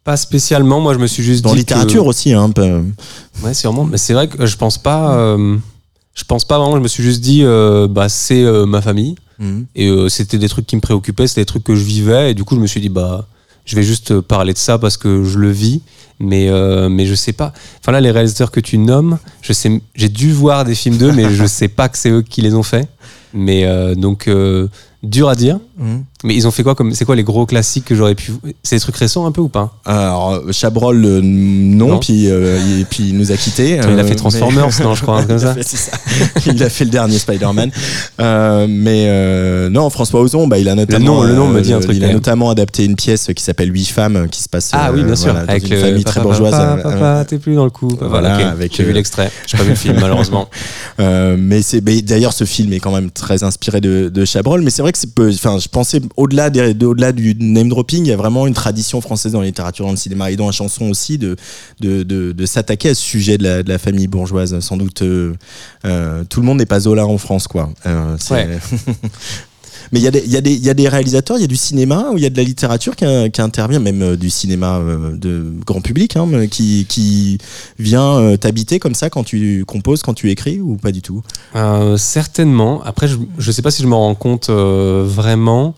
pas 0.03 0.17
spécialement. 0.17 0.79
Moi, 0.81 0.93
je 0.93 0.99
me 0.99 1.07
suis 1.07 1.23
juste 1.23 1.43
Dans 1.43 1.51
dit 1.53 1.59
littérature 1.59 2.03
que- 2.03 2.07
aussi, 2.09 2.33
hein, 2.33 2.43
un 2.43 2.49
peu. 2.51 2.81
Ouais, 3.43 3.53
sûrement. 3.53 3.85
Mais 3.85 3.97
c'est 3.97 4.13
vrai 4.13 4.27
que 4.27 4.45
je 4.45 4.55
pense 4.57 4.77
pas. 4.77 5.15
euh, 5.17 5.57
je 6.13 6.23
pense 6.23 6.45
pas 6.45 6.57
vraiment. 6.59 6.75
Je 6.77 6.81
me 6.81 6.87
suis 6.87 7.03
juste 7.03 7.21
dit, 7.21 7.41
euh, 7.43 7.87
bah, 7.87 8.09
c'est 8.09 8.43
euh, 8.43 8.65
ma 8.65 8.81
famille. 8.81 9.15
Mhm. 9.39 9.65
Et 9.75 9.87
euh, 9.89 10.07
c'était 10.09 10.37
des 10.37 10.47
trucs 10.47 10.65
qui 10.65 10.75
me 10.77 10.81
préoccupaient, 10.81 11.27
c'était 11.27 11.41
des 11.41 11.45
trucs 11.45 11.63
que 11.63 11.75
je 11.75 11.83
vivais. 11.83 12.31
Et 12.31 12.33
du 12.33 12.43
coup, 12.43 12.55
je 12.55 12.61
me 12.61 12.67
suis 12.67 12.79
dit, 12.79 12.89
bah, 12.89 13.27
je 13.65 13.75
vais 13.75 13.83
juste 13.83 14.11
euh, 14.11 14.21
parler 14.21 14.53
de 14.53 14.57
ça 14.57 14.77
parce 14.77 14.95
que 14.97 15.23
je 15.23 15.37
le 15.39 15.49
vis. 15.51 15.81
Mais, 16.21 16.47
euh, 16.47 16.87
mais 16.87 17.05
je 17.05 17.13
sais 17.15 17.33
pas. 17.33 17.51
Enfin, 17.81 17.91
là, 17.91 17.99
les 17.99 18.11
réalisateurs 18.11 18.49
que 18.49 18.61
tu 18.61 18.77
nommes, 18.77 19.17
je 19.41 19.51
sais, 19.51 19.81
j'ai 19.95 20.07
dû 20.07 20.31
voir 20.31 20.63
des 20.63 20.73
films 20.73 20.95
d'eux, 20.95 21.11
mais 21.11 21.29
je 21.33 21.45
sais 21.47 21.67
pas 21.67 21.89
que 21.89 21.97
c'est 21.97 22.09
eux 22.09 22.21
qui 22.21 22.41
les 22.41 22.53
ont 22.55 22.63
faits. 22.63 22.87
Mais 23.33 23.65
euh, 23.65 23.95
donc, 23.95 24.29
euh, 24.29 24.69
dur 25.09 25.29
à 25.29 25.35
dire. 25.35 25.59
Mhm. 25.77 26.03
Mais 26.25 26.35
ils 26.35 26.47
ont 26.47 26.51
fait 26.51 26.63
quoi 26.63 26.75
comme. 26.75 26.91
C'est 26.93 27.05
quoi 27.05 27.15
les 27.15 27.23
gros 27.23 27.45
classiques 27.45 27.85
que 27.85 27.95
j'aurais 27.95 28.15
pu. 28.15 28.33
C'est 28.63 28.75
des 28.75 28.79
trucs 28.81 28.97
récents 28.97 29.25
un 29.25 29.31
peu 29.31 29.41
ou 29.41 29.47
pas? 29.47 29.73
Alors, 29.85 30.33
euh, 30.33 30.51
Chabrol, 30.51 31.03
euh, 31.05 31.21
non, 31.23 31.87
Non. 31.87 31.99
Puis, 31.99 32.29
euh, 32.29 32.59
il, 32.79 32.85
puis 32.85 33.09
il 33.09 33.17
nous 33.17 33.31
a 33.31 33.37
quittés. 33.37 33.79
Attends, 33.79 33.91
il 33.91 33.99
a 33.99 34.03
euh, 34.03 34.07
fait 34.07 34.15
Transformers, 34.15 34.67
mais- 34.79 34.83
non, 34.85 34.95
je 34.95 35.01
crois, 35.03 35.23
comme 35.23 35.37
Il 35.37 35.45
a 35.45 35.47
ça. 35.47 35.53
fait- 35.53 35.63
c'est 35.63 35.77
ça. 35.77 35.91
il 36.47 36.61
a 36.63 36.69
fait 36.69 36.83
le 36.85 36.89
dernier 36.91 37.17
Spider-Man. 37.19 37.71
Euh, 38.19 38.65
mais 38.69 39.05
euh, 39.07 39.69
non, 39.69 39.89
François 39.89 40.21
Ozon, 40.21 40.47
bah, 40.47 40.57
il 40.57 40.67
a 40.67 40.75
notamment, 40.75 41.05
nom- 41.05 41.23
le 41.23 41.33
nom 41.35 41.47
me 41.47 41.61
dit 41.61 41.73
un 41.73 41.77
euh, 41.77 41.81
truc, 41.81 41.95
Il 41.95 42.03
a 42.03 42.11
notamment 42.11 42.49
adapté 42.49 42.85
une 42.85 42.95
pièce 42.95 43.29
qui 43.35 43.43
s'appelle 43.43 43.71
Huit 43.73 43.85
femmes, 43.85 44.15
euh, 44.15 44.27
qui 44.27 44.41
se 44.41 44.49
passe 44.49 44.71
Ah 44.73 44.91
oui, 44.91 45.01
euh, 45.01 45.03
bien 45.03 45.15
sûr. 45.15 45.31
voilà, 45.33 45.49
avec 45.49 45.63
une 45.69 45.75
le 45.75 45.81
famille 45.81 46.03
très 46.03 46.21
bourgeoise. 46.21 46.51
Papa, 46.51 46.73
euh, 46.79 46.81
papa, 46.81 47.25
t'es 47.27 47.37
plus 47.37 47.55
dans 47.55 47.65
le 47.65 47.69
coup. 47.71 47.89
Voilà, 48.01 48.49
avec, 48.49 48.75
J'ai 48.75 48.83
vu 48.83 48.89
euh, 48.91 48.93
l'extrait. 48.93 49.29
J'ai 49.47 49.57
pas 49.57 49.63
vu 49.63 49.69
le 49.71 49.75
film, 49.75 49.97
malheureusement. 49.99 50.49
Euh, 50.99 51.35
mais 51.37 51.61
c'est 51.61 51.81
d'ailleurs 51.81 52.31
ce 52.31 52.45
film 52.45 52.71
est 52.71 52.79
quand 52.79 52.91
même 52.93 53.11
très 53.11 53.43
inspiré 53.43 53.81
de, 53.81 54.07
de 54.07 54.23
Chabrol 54.23 54.61
mais 54.61 54.69
c'est 54.69 54.81
vrai 54.81 54.93
que 54.93 54.97
c'est 54.97 55.13
peu 55.13 55.27
enfin 55.29 55.57
je 55.59 55.67
pensais 55.67 55.99
au-delà 56.17 56.49
des- 56.49 56.73
de- 56.73 56.85
au-delà 56.85 57.11
du 57.11 57.35
name 57.39 57.69
dropping, 57.69 58.05
il 58.05 58.09
y 58.09 58.11
a 58.11 58.17
vraiment 58.17 58.47
une 58.47 58.53
tradition 58.53 59.01
française 59.01 59.31
dans 59.33 59.41
la 59.41 59.47
littérature, 59.47 59.85
dans 59.85 59.91
le 59.91 59.97
cinéma 59.97 60.31
et 60.31 60.35
dans 60.35 60.45
la 60.45 60.51
chanson 60.51 60.89
aussi 60.89 61.17
de 61.17 61.35
de, 61.81 62.03
de, 62.03 62.31
de 62.31 62.45
s'attaquer 62.45 62.89
à 62.89 62.95
ce 62.95 63.01
sujet 63.01 63.37
de 63.37 63.43
la, 63.43 63.63
de 63.63 63.69
la 63.69 63.77
famille 63.77 64.07
bourgeoise. 64.07 64.57
Sans 64.59 64.77
doute, 64.77 65.01
euh, 65.01 65.33
euh, 65.85 66.23
tout 66.29 66.39
le 66.39 66.45
monde 66.45 66.57
n'est 66.59 66.65
pas 66.65 66.79
Zola 66.79 67.05
en 67.05 67.17
France, 67.17 67.47
quoi. 67.47 67.69
Euh, 67.85 68.15
Ouais. 68.31 68.47
Mais 69.91 69.99
il 69.99 70.03
y, 70.03 70.07
a 70.07 70.11
des- 70.11 70.25
y, 70.27 70.35
a 70.35 70.41
des- 70.41 70.53
il 70.53 70.63
y 70.65 70.69
a 70.69 70.73
des 70.73 70.89
réalisateurs, 70.89 71.37
il 71.37 71.41
y 71.41 71.43
a 71.43 71.47
du 71.47 71.55
cinéma 71.55 72.07
ou 72.11 72.17
il 72.17 72.23
y 72.23 72.25
a 72.25 72.31
de 72.31 72.37
la 72.37 72.43
littérature 72.43 72.95
qui, 72.95 73.05
qui 73.31 73.39
intervient, 73.41 73.79
même 73.79 74.15
du 74.15 74.31
cinéma 74.31 74.81
de 75.13 75.53
grand 75.63 75.79
public, 75.79 76.15
hein, 76.15 76.27
qui, 76.49 76.87
qui 76.89 77.37
vient 77.77 78.35
t'habiter 78.37 78.79
comme 78.79 78.95
ça 78.95 79.11
quand 79.11 79.23
tu 79.23 79.63
composes, 79.65 80.01
quand 80.01 80.15
tu 80.15 80.31
écris 80.31 80.59
ou 80.59 80.75
pas 80.77 80.91
du 80.91 81.03
tout? 81.03 81.21
Euh, 81.55 81.97
certainement. 81.97 82.81
Après, 82.83 83.07
je, 83.07 83.17
je 83.37 83.51
sais 83.51 83.61
pas 83.61 83.69
si 83.69 83.83
je 83.83 83.87
m'en 83.87 83.99
rends 83.99 84.15
compte 84.15 84.49
euh, 84.49 85.05
vraiment. 85.07 85.75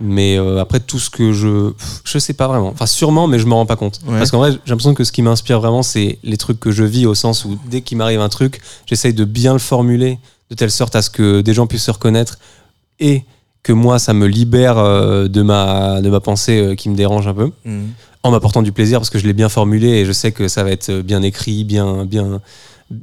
Mais 0.00 0.38
euh, 0.38 0.60
après, 0.60 0.80
tout 0.80 0.98
ce 0.98 1.10
que 1.10 1.32
je. 1.32 1.72
Je 2.04 2.18
sais 2.18 2.34
pas 2.34 2.48
vraiment. 2.48 2.68
Enfin, 2.68 2.86
sûrement, 2.86 3.26
mais 3.26 3.38
je 3.38 3.46
me 3.46 3.54
rends 3.54 3.66
pas 3.66 3.76
compte. 3.76 4.00
Ouais. 4.06 4.18
Parce 4.18 4.30
qu'en 4.30 4.38
vrai, 4.38 4.52
j'ai 4.52 4.70
l'impression 4.70 4.94
que 4.94 5.04
ce 5.04 5.12
qui 5.12 5.22
m'inspire 5.22 5.60
vraiment, 5.60 5.82
c'est 5.82 6.18
les 6.22 6.36
trucs 6.36 6.60
que 6.60 6.70
je 6.70 6.84
vis, 6.84 7.06
au 7.06 7.14
sens 7.14 7.44
où 7.44 7.58
dès 7.68 7.80
qu'il 7.80 7.98
m'arrive 7.98 8.20
un 8.20 8.28
truc, 8.28 8.60
j'essaye 8.86 9.14
de 9.14 9.24
bien 9.24 9.52
le 9.52 9.58
formuler 9.58 10.18
de 10.50 10.54
telle 10.54 10.70
sorte 10.70 10.94
à 10.96 11.02
ce 11.02 11.10
que 11.10 11.40
des 11.40 11.54
gens 11.54 11.66
puissent 11.66 11.84
se 11.84 11.90
reconnaître 11.90 12.38
et 13.00 13.24
que 13.62 13.72
moi, 13.72 13.98
ça 13.98 14.12
me 14.12 14.26
libère 14.26 14.78
euh, 14.78 15.28
de, 15.28 15.42
ma, 15.42 16.00
de 16.00 16.08
ma 16.08 16.20
pensée 16.20 16.60
euh, 16.60 16.74
qui 16.74 16.88
me 16.88 16.94
dérange 16.94 17.26
un 17.26 17.34
peu 17.34 17.50
en 18.22 18.30
m'apportant 18.30 18.62
du 18.62 18.72
plaisir 18.72 18.98
parce 19.00 19.10
que 19.10 19.18
je 19.18 19.26
l'ai 19.26 19.32
bien 19.32 19.48
formulé 19.48 19.88
et 19.88 20.04
je 20.04 20.12
sais 20.12 20.32
que 20.32 20.48
ça 20.48 20.62
va 20.62 20.70
être 20.70 21.00
bien 21.00 21.22
écrit, 21.22 21.64
bien, 21.64 22.04
bien, 22.04 22.40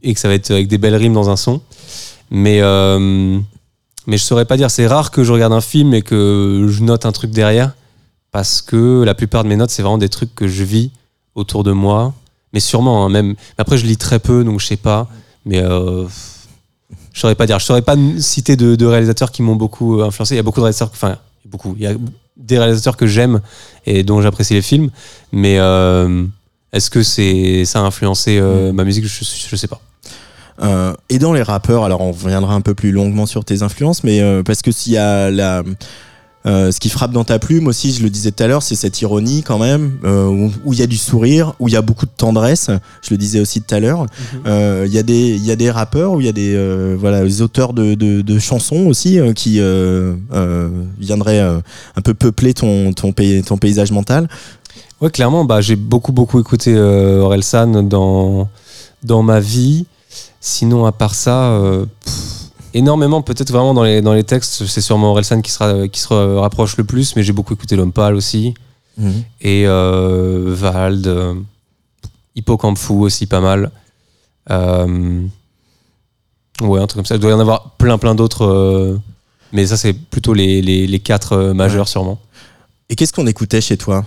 et 0.04 0.14
que 0.14 0.20
ça 0.20 0.28
va 0.28 0.34
être 0.34 0.52
avec 0.52 0.68
des 0.68 0.78
belles 0.78 0.96
rimes 0.96 1.14
dans 1.14 1.30
un 1.30 1.38
son. 1.38 1.62
Mais, 2.30 2.62
mais 4.08 4.18
je 4.18 4.24
saurais 4.24 4.46
pas 4.46 4.58
dire. 4.58 4.70
C'est 4.72 4.88
rare 4.88 5.12
que 5.12 5.24
je 5.24 5.32
regarde 5.32 5.54
un 5.54 5.62
film 5.62 5.94
et 5.94 6.02
que 6.02 6.68
je 6.70 6.84
note 6.84 7.06
un 7.06 7.12
truc 7.12 7.32
derrière 7.32 7.74
parce 8.32 8.62
que 8.62 9.04
la 9.04 9.14
plupart 9.14 9.44
de 9.44 9.50
mes 9.50 9.56
notes, 9.56 9.70
c'est 9.70 9.84
vraiment 9.84 9.98
des 9.98 10.10
trucs 10.10 10.34
que 10.34 10.48
je 10.48 10.64
vis 10.64 10.92
autour 11.36 11.64
de 11.64 11.72
moi. 11.72 12.14
Mais 12.52 12.60
sûrement, 12.60 13.06
hein, 13.06 13.10
même. 13.10 13.36
Après, 13.58 13.78
je 13.78 13.86
lis 13.86 13.98
très 13.98 14.20
peu, 14.20 14.44
donc 14.44 14.60
je 14.60 14.66
sais 14.66 14.78
pas. 14.78 15.08
Mais 15.46 15.62
euh, 15.64 16.06
je 17.14 17.20
saurais 17.20 17.36
pas 17.36 17.46
dire. 17.46 17.60
Je 17.60 17.66
saurais 17.66 17.82
pas 17.82 17.96
citer 18.20 18.56
de, 18.56 18.76
de 18.76 18.86
réalisateurs 18.86 19.32
qui 19.32 19.42
m'ont 19.42 19.56
beaucoup 19.56 20.00
euh, 20.00 20.08
influencé. 20.08 20.36
Il 20.36 20.38
y 20.38 20.40
a 20.40 20.44
beaucoup 20.44 20.60
de 20.60 20.66
réalisateurs, 20.66 20.92
enfin, 20.94 21.18
beaucoup. 21.46 21.76
Il 21.78 21.84
y 21.84 21.88
a 21.88 21.94
des 22.36 22.58
réalisateurs 22.58 22.98
que 22.98 23.08
j'aime 23.08 23.42
et 23.86 24.04
dont 24.04 24.22
j'apprécie 24.22 24.54
les 24.54 24.62
films. 24.62 24.90
Mais 25.32 25.60
euh, 25.60 26.26
est-ce 26.72 26.90
que 26.90 27.04
c'est 27.04 27.66
ça 27.66 27.80
a 27.80 27.84
influencé 27.84 28.40
euh, 28.40 28.74
ma 28.74 28.84
musique? 28.84 29.06
Je, 29.06 29.24
je 29.24 29.56
sais 29.56 29.68
pas. 29.68 29.82
Euh, 30.62 30.94
et 31.10 31.20
dans 31.20 31.34
les 31.34 31.44
rappeurs, 31.44 31.84
alors 31.84 32.02
on 32.02 32.12
reviendra 32.12 32.54
un 32.54 32.62
peu 32.62 32.74
plus 32.74 32.92
longuement 32.92 33.26
sur 33.26 33.44
tes 33.44 33.64
influences, 33.64 34.04
mais 34.04 34.22
euh, 34.22 34.44
parce 34.44 34.62
que 34.62 34.72
s'il 34.72 34.94
y 34.94 34.98
a 34.98 35.32
la, 35.32 35.64
euh, 36.46 36.72
ce 36.72 36.80
qui 36.80 36.90
frappe 36.90 37.12
dans 37.12 37.24
ta 37.24 37.40
plume 37.40 37.68
aussi, 37.68 37.94
je 37.94 38.04
le 38.04 38.10
disais 38.10 38.32
tout 38.32 38.44
à 38.44 38.48
l'heure, 38.48 38.62
c'est 38.62 38.76
cette 38.76 39.02
ironie 39.02 39.44
quand 39.44 39.58
même, 39.58 39.98
euh, 40.04 40.50
où 40.66 40.74
il 40.74 40.80
y 40.80 40.84
a 40.84 40.88
du 40.88 40.98
sourire, 40.98 41.54
où 41.60 41.70
il 41.70 41.74
y 41.74 41.78
a 41.78 41.82
beaucoup 41.82 42.06
de 42.06 42.12
tendresse. 42.16 42.70
Je 43.02 43.12
le 43.12 43.18
disais 43.18 43.40
aussi 43.40 43.62
tout 43.62 43.74
à 43.74 43.80
l'heure. 43.80 44.06
Euh, 44.46 44.84
Il 44.86 44.94
y 44.94 44.98
a 44.98 45.04
des, 45.04 45.36
il 45.36 45.46
y 45.46 45.52
a 45.52 45.56
des 45.56 45.72
rappeurs, 45.72 46.12
où 46.12 46.20
il 46.20 46.26
y 46.26 46.30
a 46.30 46.34
des, 46.34 46.54
euh, 46.54 46.98
voilà, 47.00 47.24
des 47.24 47.42
auteurs 47.42 47.74
de, 47.74 47.96
de, 47.96 48.22
de 48.22 48.40
chansons 48.40 48.86
aussi 48.88 49.20
euh, 49.20 49.32
qui 49.34 49.60
euh, 49.60 50.16
euh, 50.34 50.70
viendraient 51.00 51.40
euh, 51.40 51.60
un 51.96 52.02
peu 52.02 52.14
peupler 52.14 52.54
ton, 52.54 52.92
ton, 52.94 53.14
pays, 53.14 53.42
ton 53.42 53.58
paysage 53.58 53.92
mental. 53.92 54.28
Ouais, 55.00 55.10
clairement, 55.10 55.46
bah, 55.46 55.62
j'ai 55.62 55.78
beaucoup, 55.78 56.12
beaucoup 56.12 56.40
écouté 56.40 56.74
euh, 56.76 57.22
Orelsan 57.22 57.84
dans, 57.84 58.50
dans 59.04 59.24
ma 59.24 59.40
vie. 59.40 59.86
Sinon, 60.46 60.86
à 60.86 60.92
part 60.92 61.16
ça, 61.16 61.52
euh, 61.52 61.86
pff, 62.04 62.50
énormément, 62.74 63.22
peut-être 63.22 63.50
vraiment 63.50 63.74
dans 63.74 63.84
les, 63.84 64.02
dans 64.02 64.12
les 64.14 64.26
textes, 64.26 64.66
c'est 64.66 64.82
sûrement 64.82 65.12
Orelsan 65.12 65.42
qui, 65.42 65.50
sera, 65.50 65.88
qui 65.88 66.02
se 66.02 66.14
rapproche 66.14 66.76
le 66.76 66.84
plus, 66.84 67.16
mais 67.16 67.24
j'ai 67.24 67.32
beaucoup 67.32 67.54
écouté 67.54 67.78
L'Homme 67.78 67.94
Pâle 67.94 68.16
aussi. 68.16 68.54
Et 69.40 69.64
euh, 69.66 70.54
Vald, 70.54 71.08
euh, 71.08 71.34
Hippocampe 72.36 72.78
Fou 72.78 73.04
aussi, 73.04 73.26
pas 73.26 73.40
mal. 73.40 73.72
Euh, 74.52 75.22
ouais, 76.62 76.82
un 76.82 76.88
truc 76.88 76.98
comme 76.98 77.06
ça. 77.06 77.16
Il 77.16 77.22
doit 77.22 77.32
y 77.32 77.34
en 77.34 77.40
avoir 77.40 77.72
plein, 77.78 77.98
plein 77.98 78.14
d'autres. 78.14 78.46
euh, 78.46 78.98
mais 79.54 79.66
ça, 79.68 79.78
c'est 79.78 79.94
plutôt 79.94 80.34
les, 80.34 80.62
les, 80.62 80.86
les 80.88 81.00
quatre 81.00 81.54
majeurs, 81.54 81.88
sûrement. 81.88 82.20
Et 82.90 82.96
qu'est-ce 82.96 83.14
qu'on 83.14 83.28
écoutait 83.28 83.62
chez 83.62 83.78
toi? 83.78 84.04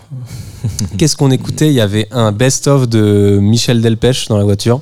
Qu'est-ce 0.98 1.16
qu'on 1.16 1.30
écoutait? 1.30 1.68
Il 1.68 1.74
y 1.74 1.80
avait 1.80 2.08
un 2.10 2.30
best-of 2.30 2.88
de 2.88 3.38
Michel 3.40 3.80
Delpech 3.80 4.28
dans 4.28 4.36
la 4.36 4.44
voiture. 4.44 4.80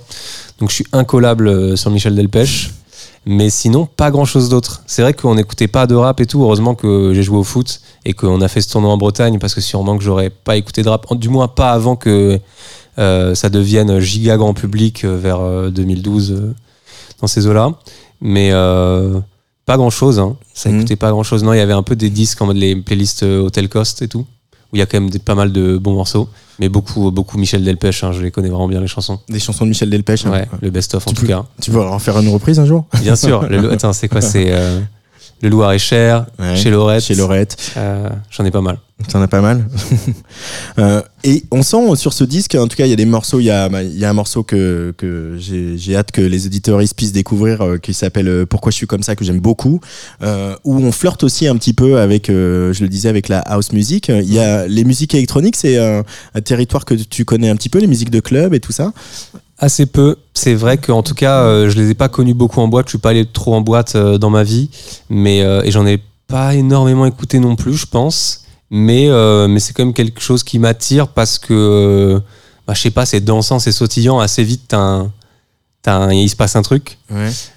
Donc 0.61 0.71
je 0.71 0.75
suis 0.77 0.87
incollable 0.93 1.49
euh, 1.49 1.77
sur 1.77 1.91
Michel 1.91 2.15
Delpech. 2.15 2.71
Mais 3.27 3.49
sinon, 3.49 3.87
pas 3.87 4.11
grand-chose 4.11 4.51
d'autre. 4.51 4.83
C'est 4.87 5.01
vrai 5.01 5.15
qu'on 5.15 5.35
n'écoutait 5.35 5.67
pas 5.67 5.87
de 5.87 5.95
rap 5.95 6.21
et 6.21 6.27
tout. 6.27 6.43
Heureusement 6.43 6.75
que 6.75 7.13
j'ai 7.15 7.23
joué 7.23 7.39
au 7.39 7.43
foot 7.45 7.81
et 8.05 8.13
qu'on 8.13 8.41
a 8.43 8.49
fait 8.49 8.61
ce 8.61 8.69
tournoi 8.71 8.91
en 8.91 8.99
Bretagne 8.99 9.39
parce 9.39 9.55
que 9.55 9.63
sûrement 9.63 9.97
que 9.97 10.05
j'aurais 10.05 10.29
pas 10.29 10.57
écouté 10.57 10.83
de 10.83 10.91
rap. 10.91 11.07
Du 11.17 11.31
moins 11.31 11.49
pas 11.49 11.73
avant 11.73 11.97
que 11.97 12.39
euh, 12.99 13.35
ça 13.35 13.49
devienne 13.49 13.99
giga 13.99 14.37
grand 14.37 14.53
public 14.53 15.05
euh, 15.05 15.17
vers 15.17 15.41
euh, 15.41 15.71
2012 15.71 16.33
euh, 16.33 16.55
dans 17.23 17.27
ces 17.27 17.47
eaux-là. 17.47 17.73
Mais 18.21 18.51
euh, 18.53 19.19
pas 19.65 19.79
grand-chose. 19.79 20.19
Hein. 20.19 20.37
Ça 20.53 20.69
Mhm. 20.69 20.81
écoutait 20.81 20.97
pas 20.97 21.11
grand-chose. 21.11 21.43
Non, 21.45 21.55
il 21.55 21.59
y 21.59 21.61
avait 21.61 21.73
un 21.73 21.83
peu 21.83 21.97
des 21.97 22.11
disques 22.11 22.43
en 22.43 22.47
mode 22.47 22.59
les 22.59 22.77
playlists 22.77 23.23
Hotel 23.23 23.71
Cost 23.71 24.03
et 24.03 24.09
tout 24.09 24.27
où 24.73 24.77
il 24.77 24.81
y 24.81 24.83
a 24.83 24.87
quand 24.87 25.01
même 25.01 25.09
des- 25.11 25.19
pas 25.19 25.35
mal 25.35 25.51
de 25.51 25.79
bons 25.79 25.95
morceaux, 25.95 26.29
mais 26.59 26.69
beaucoup, 26.69 27.11
beaucoup 27.11 27.39
Michel 27.39 27.65
Delpech, 27.65 28.05
hein, 28.05 28.13
je 28.13 28.23
les 28.23 28.31
connais 28.31 28.49
vraiment 28.49 28.69
bien 28.69 28.81
les 28.81 28.87
chansons. 28.87 29.19
Des 29.29 29.39
chansons 29.41 29.65
de 29.65 29.71
Michel 29.71 29.91
Delpech 29.91 30.27
hein 30.27 30.31
Ouais, 30.31 30.47
le 30.61 30.71
best-of 30.71 31.07
en 31.07 31.11
Tu 31.11 31.17
tout 31.17 31.23
peux- 31.23 31.29
cas. 31.29 31.45
Tu 31.61 31.71
veux 31.71 31.81
en 31.83 31.99
faire 31.99 32.19
une 32.19 32.29
reprise 32.29 32.59
un 32.59 32.67
jour? 32.67 32.85
Bien 33.01 33.17
sûr, 33.17 33.43
le, 33.49 33.73
attends, 33.73 33.93
c'est 33.93 34.09
quoi 34.09 34.21
C'est 34.23 34.47
euh, 34.51 34.81
Le 35.45 35.51
Loir 35.51 35.73
est 35.73 35.79
cher, 35.79 36.25
Ouais. 36.39 36.57
chez 36.57 36.71
Lorette. 36.71 37.05
Chez 37.05 37.15
Lorette. 37.15 37.73
Euh, 37.77 38.09
J'en 38.31 38.47
ai 38.47 38.51
pas 38.51 38.63
mal. 38.63 38.79
T'en 39.11 39.21
as 39.21 39.29
pas 39.29 39.43
mal. 39.43 39.67
Euh, 40.79 41.03
et 41.23 41.45
on 41.53 41.63
sent 41.63 41.95
sur 41.97 42.13
ce 42.13 42.25
disque, 42.25 42.55
en 42.57 42.67
tout 42.67 42.77
cas, 42.77 42.87
il 42.87 42.91
y 42.91 42.93
a 42.93 42.97
des 42.97 43.05
morceaux. 43.05 43.39
Il 43.39 43.45
y 43.45 43.51
a, 43.51 43.69
il 43.83 43.97
y 43.97 44.05
a 44.05 44.11
un 44.11 44.15
morceau 44.15 44.43
que, 44.43 44.93
que 44.99 45.37
j'ai 45.39 45.95
hâte 45.97 46.11
que 46.11 46.21
les 46.21 46.47
auditeurs 46.47 46.81
puissent 46.97 47.13
découvrir, 47.13 47.61
euh, 47.61 47.77
qui 47.79 47.95
s'appelle 47.95 48.45
Pourquoi 48.47 48.73
je 48.73 48.77
suis 48.77 48.87
comme 48.89 49.03
ça, 49.05 49.15
que 49.15 49.25
j'aime 49.25 49.39
beaucoup, 49.41 49.81
où 50.23 50.77
on 50.77 50.91
flirte 50.93 51.23
aussi 51.23 51.47
un 51.47 51.57
petit 51.57 51.75
peu 51.75 51.99
avec, 52.01 52.27
je 52.29 52.81
le 52.83 52.89
disais, 52.89 53.09
avec 53.09 53.29
la 53.29 53.39
house 53.41 53.73
music. 53.73 54.09
Il 54.09 54.33
y 54.33 54.39
a 54.41 54.67
les 54.67 54.83
musiques 54.85 55.15
électroniques, 55.15 55.57
c'est 55.57 55.79
un, 55.79 56.03
un 56.35 56.41
territoire 56.41 56.85
que 56.85 56.95
tu 56.95 57.25
connais 57.25 57.51
un 57.51 57.57
petit 57.57 57.69
peu, 57.69 57.79
les 57.79 57.87
musiques 57.87 58.11
de 58.11 58.21
club 58.21 58.55
et 58.55 58.61
tout 58.61 58.73
ça. 58.73 58.93
Assez 59.59 59.87
peu. 59.87 60.17
C'est 60.35 60.55
vrai 60.55 60.79
qu'en 60.79 61.03
tout 61.03 61.15
cas, 61.15 61.43
euh, 61.43 61.71
je 61.71 61.77
les 61.81 61.91
ai 61.91 61.95
pas 61.95 62.09
connus 62.09 62.35
beaucoup 62.35 62.61
en 62.61 62.69
boîte. 62.69 62.87
Je 62.87 62.91
suis 62.91 62.99
pas 62.99 63.11
allé 63.11 63.25
trop 63.25 63.55
en 63.55 63.61
boîte 63.61 63.95
euh, 63.95 64.19
dans 64.19 64.31
ma 64.31 64.43
vie, 64.43 64.69
mais 65.09 65.43
euh, 65.43 65.63
et 65.65 65.71
j'en 65.71 65.87
ai 65.87 66.01
pas 66.27 66.55
énormément 66.55 67.07
écouté 67.07 67.39
non 67.39 67.55
plus, 67.57 67.75
je 67.75 67.87
pense. 67.87 68.43
Mais 68.71 69.09
euh, 69.09 69.47
mais 69.47 69.61
c'est 69.61 69.73
quand 69.73 69.85
même 69.85 69.95
quelque 69.95 70.21
chose 70.21 70.43
qui 70.43 70.59
m'attire 70.59 71.07
parce 71.09 71.39
que 71.39 72.21
bah, 72.67 72.75
je 72.75 72.81
sais 72.81 72.91
pas, 72.91 73.07
c'est 73.07 73.21
dansant, 73.21 73.59
c'est 73.61 73.73
sautillant. 73.73 74.19
Assez 74.19 74.43
vite, 74.43 74.63
t'as 74.69 74.79
un- 74.79 75.13
t'as 75.83 75.97
un- 75.99 76.13
il 76.13 76.29
se 76.29 76.35
passe 76.37 76.57
un 76.57 76.63
truc. 76.63 76.99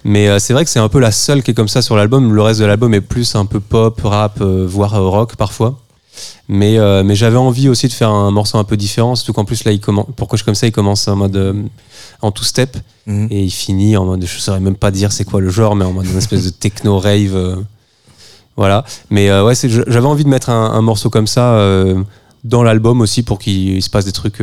Mais 0.04 0.38
c'est 0.38 0.52
vrai 0.52 0.64
que 0.64 0.70
c'est 0.70 0.78
un 0.78 0.88
peu 0.88 1.00
la 1.00 1.10
seule 1.10 1.42
qui 1.42 1.50
est 1.50 1.54
comme 1.54 1.66
ça 1.68 1.82
sur 1.82 1.96
l'album. 1.96 2.32
Le 2.32 2.42
reste 2.42 2.60
de 2.60 2.64
l'album 2.66 2.94
est 2.94 3.00
plus 3.00 3.34
un 3.34 3.46
peu 3.46 3.58
pop, 3.58 4.00
rap, 4.04 4.40
voire 4.40 5.02
rock 5.02 5.34
parfois. 5.34 5.80
Mais, 6.48 6.78
euh, 6.78 7.02
mais 7.04 7.14
j'avais 7.14 7.36
envie 7.36 7.68
aussi 7.68 7.86
de 7.88 7.92
faire 7.92 8.10
un 8.10 8.30
morceau 8.30 8.58
un 8.58 8.64
peu 8.64 8.76
différent, 8.76 9.14
surtout 9.14 9.32
qu'en 9.32 9.44
plus 9.44 9.64
là, 9.64 9.70
il 9.72 9.80
commence, 9.80 10.06
pourquoi 10.16 10.36
je 10.36 10.40
suis 10.42 10.44
comme 10.46 10.54
ça, 10.56 10.66
il 10.66 10.72
commence 10.72 11.06
en 11.06 11.14
mode 11.16 11.36
en 12.22 12.30
two 12.32 12.44
step 12.44 12.76
Mhm. 13.06 13.28
et 13.30 13.42
il 13.44 13.50
finit 13.50 13.96
en 13.96 14.04
mode, 14.04 14.24
je 14.26 14.38
saurais 14.38 14.60
même 14.60 14.76
pas 14.76 14.90
dire 14.90 15.12
c'est 15.12 15.24
quoi 15.24 15.40
le 15.40 15.48
genre, 15.48 15.74
mais 15.74 15.84
en 15.86 15.92
mode 15.92 16.04
une 16.06 16.18
espèce 16.18 16.44
de 16.44 16.50
techno 16.50 16.98
rave. 16.98 17.34
euh, 17.34 17.56
voilà. 18.56 18.84
Mais 19.10 19.30
euh, 19.30 19.44
ouais, 19.44 19.54
j'avais 19.54 20.06
envie 20.06 20.24
de 20.24 20.28
mettre 20.28 20.50
un, 20.50 20.72
un 20.72 20.82
morceau 20.82 21.08
comme 21.10 21.26
ça 21.26 21.54
euh, 21.54 22.02
dans 22.44 22.62
l'album 22.62 23.00
aussi 23.00 23.22
pour 23.22 23.38
qu'il 23.38 23.82
se 23.82 23.88
passe 23.88 24.04
des 24.04 24.12
trucs 24.12 24.42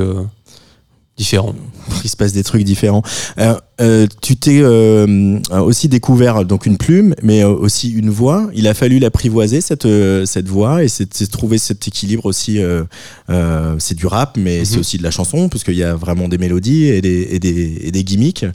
différents. 1.18 1.56
il 2.04 2.10
se 2.10 2.18
passe 2.18 2.34
des 2.34 2.44
trucs 2.44 2.64
différents. 2.64 3.02
Euh, 3.40 3.56
euh, 3.82 4.06
tu 4.22 4.36
t'es 4.36 4.60
euh, 4.62 5.40
aussi 5.52 5.88
découvert 5.88 6.44
donc 6.46 6.66
une 6.66 6.78
plume, 6.78 7.14
mais 7.24 7.44
aussi 7.44 7.90
une 7.92 8.10
voix. 8.10 8.50
Il 8.54 8.68
a 8.68 8.74
fallu 8.74 9.00
l'apprivoiser 9.00 9.62
cette 9.62 9.88
cette 10.26 10.48
voix 10.48 10.84
et 10.84 10.88
c'est 10.88 11.08
trouver 11.32 11.58
cet 11.58 11.88
équilibre 11.88 12.26
aussi. 12.26 12.60
c'est 13.80 13.96
du 13.96 14.08
rap, 14.08 14.38
mais 14.38 14.60
Mhm. 14.60 14.66
c'est 14.66 14.78
aussi 14.80 14.98
de 14.98 15.04
la 15.04 15.12
chanson 15.12 15.50
parce 15.50 15.64
qu'il 15.64 15.76
y 15.76 15.84
a 15.84 15.96
vraiment 15.96 16.28
des 16.28 16.38
mélodies 16.38 16.86
et 16.86 17.02
des 17.02 17.28
et 17.32 17.40
des, 17.40 17.80
et 17.84 17.92
des 17.92 18.04
gimmicks. 18.04 18.46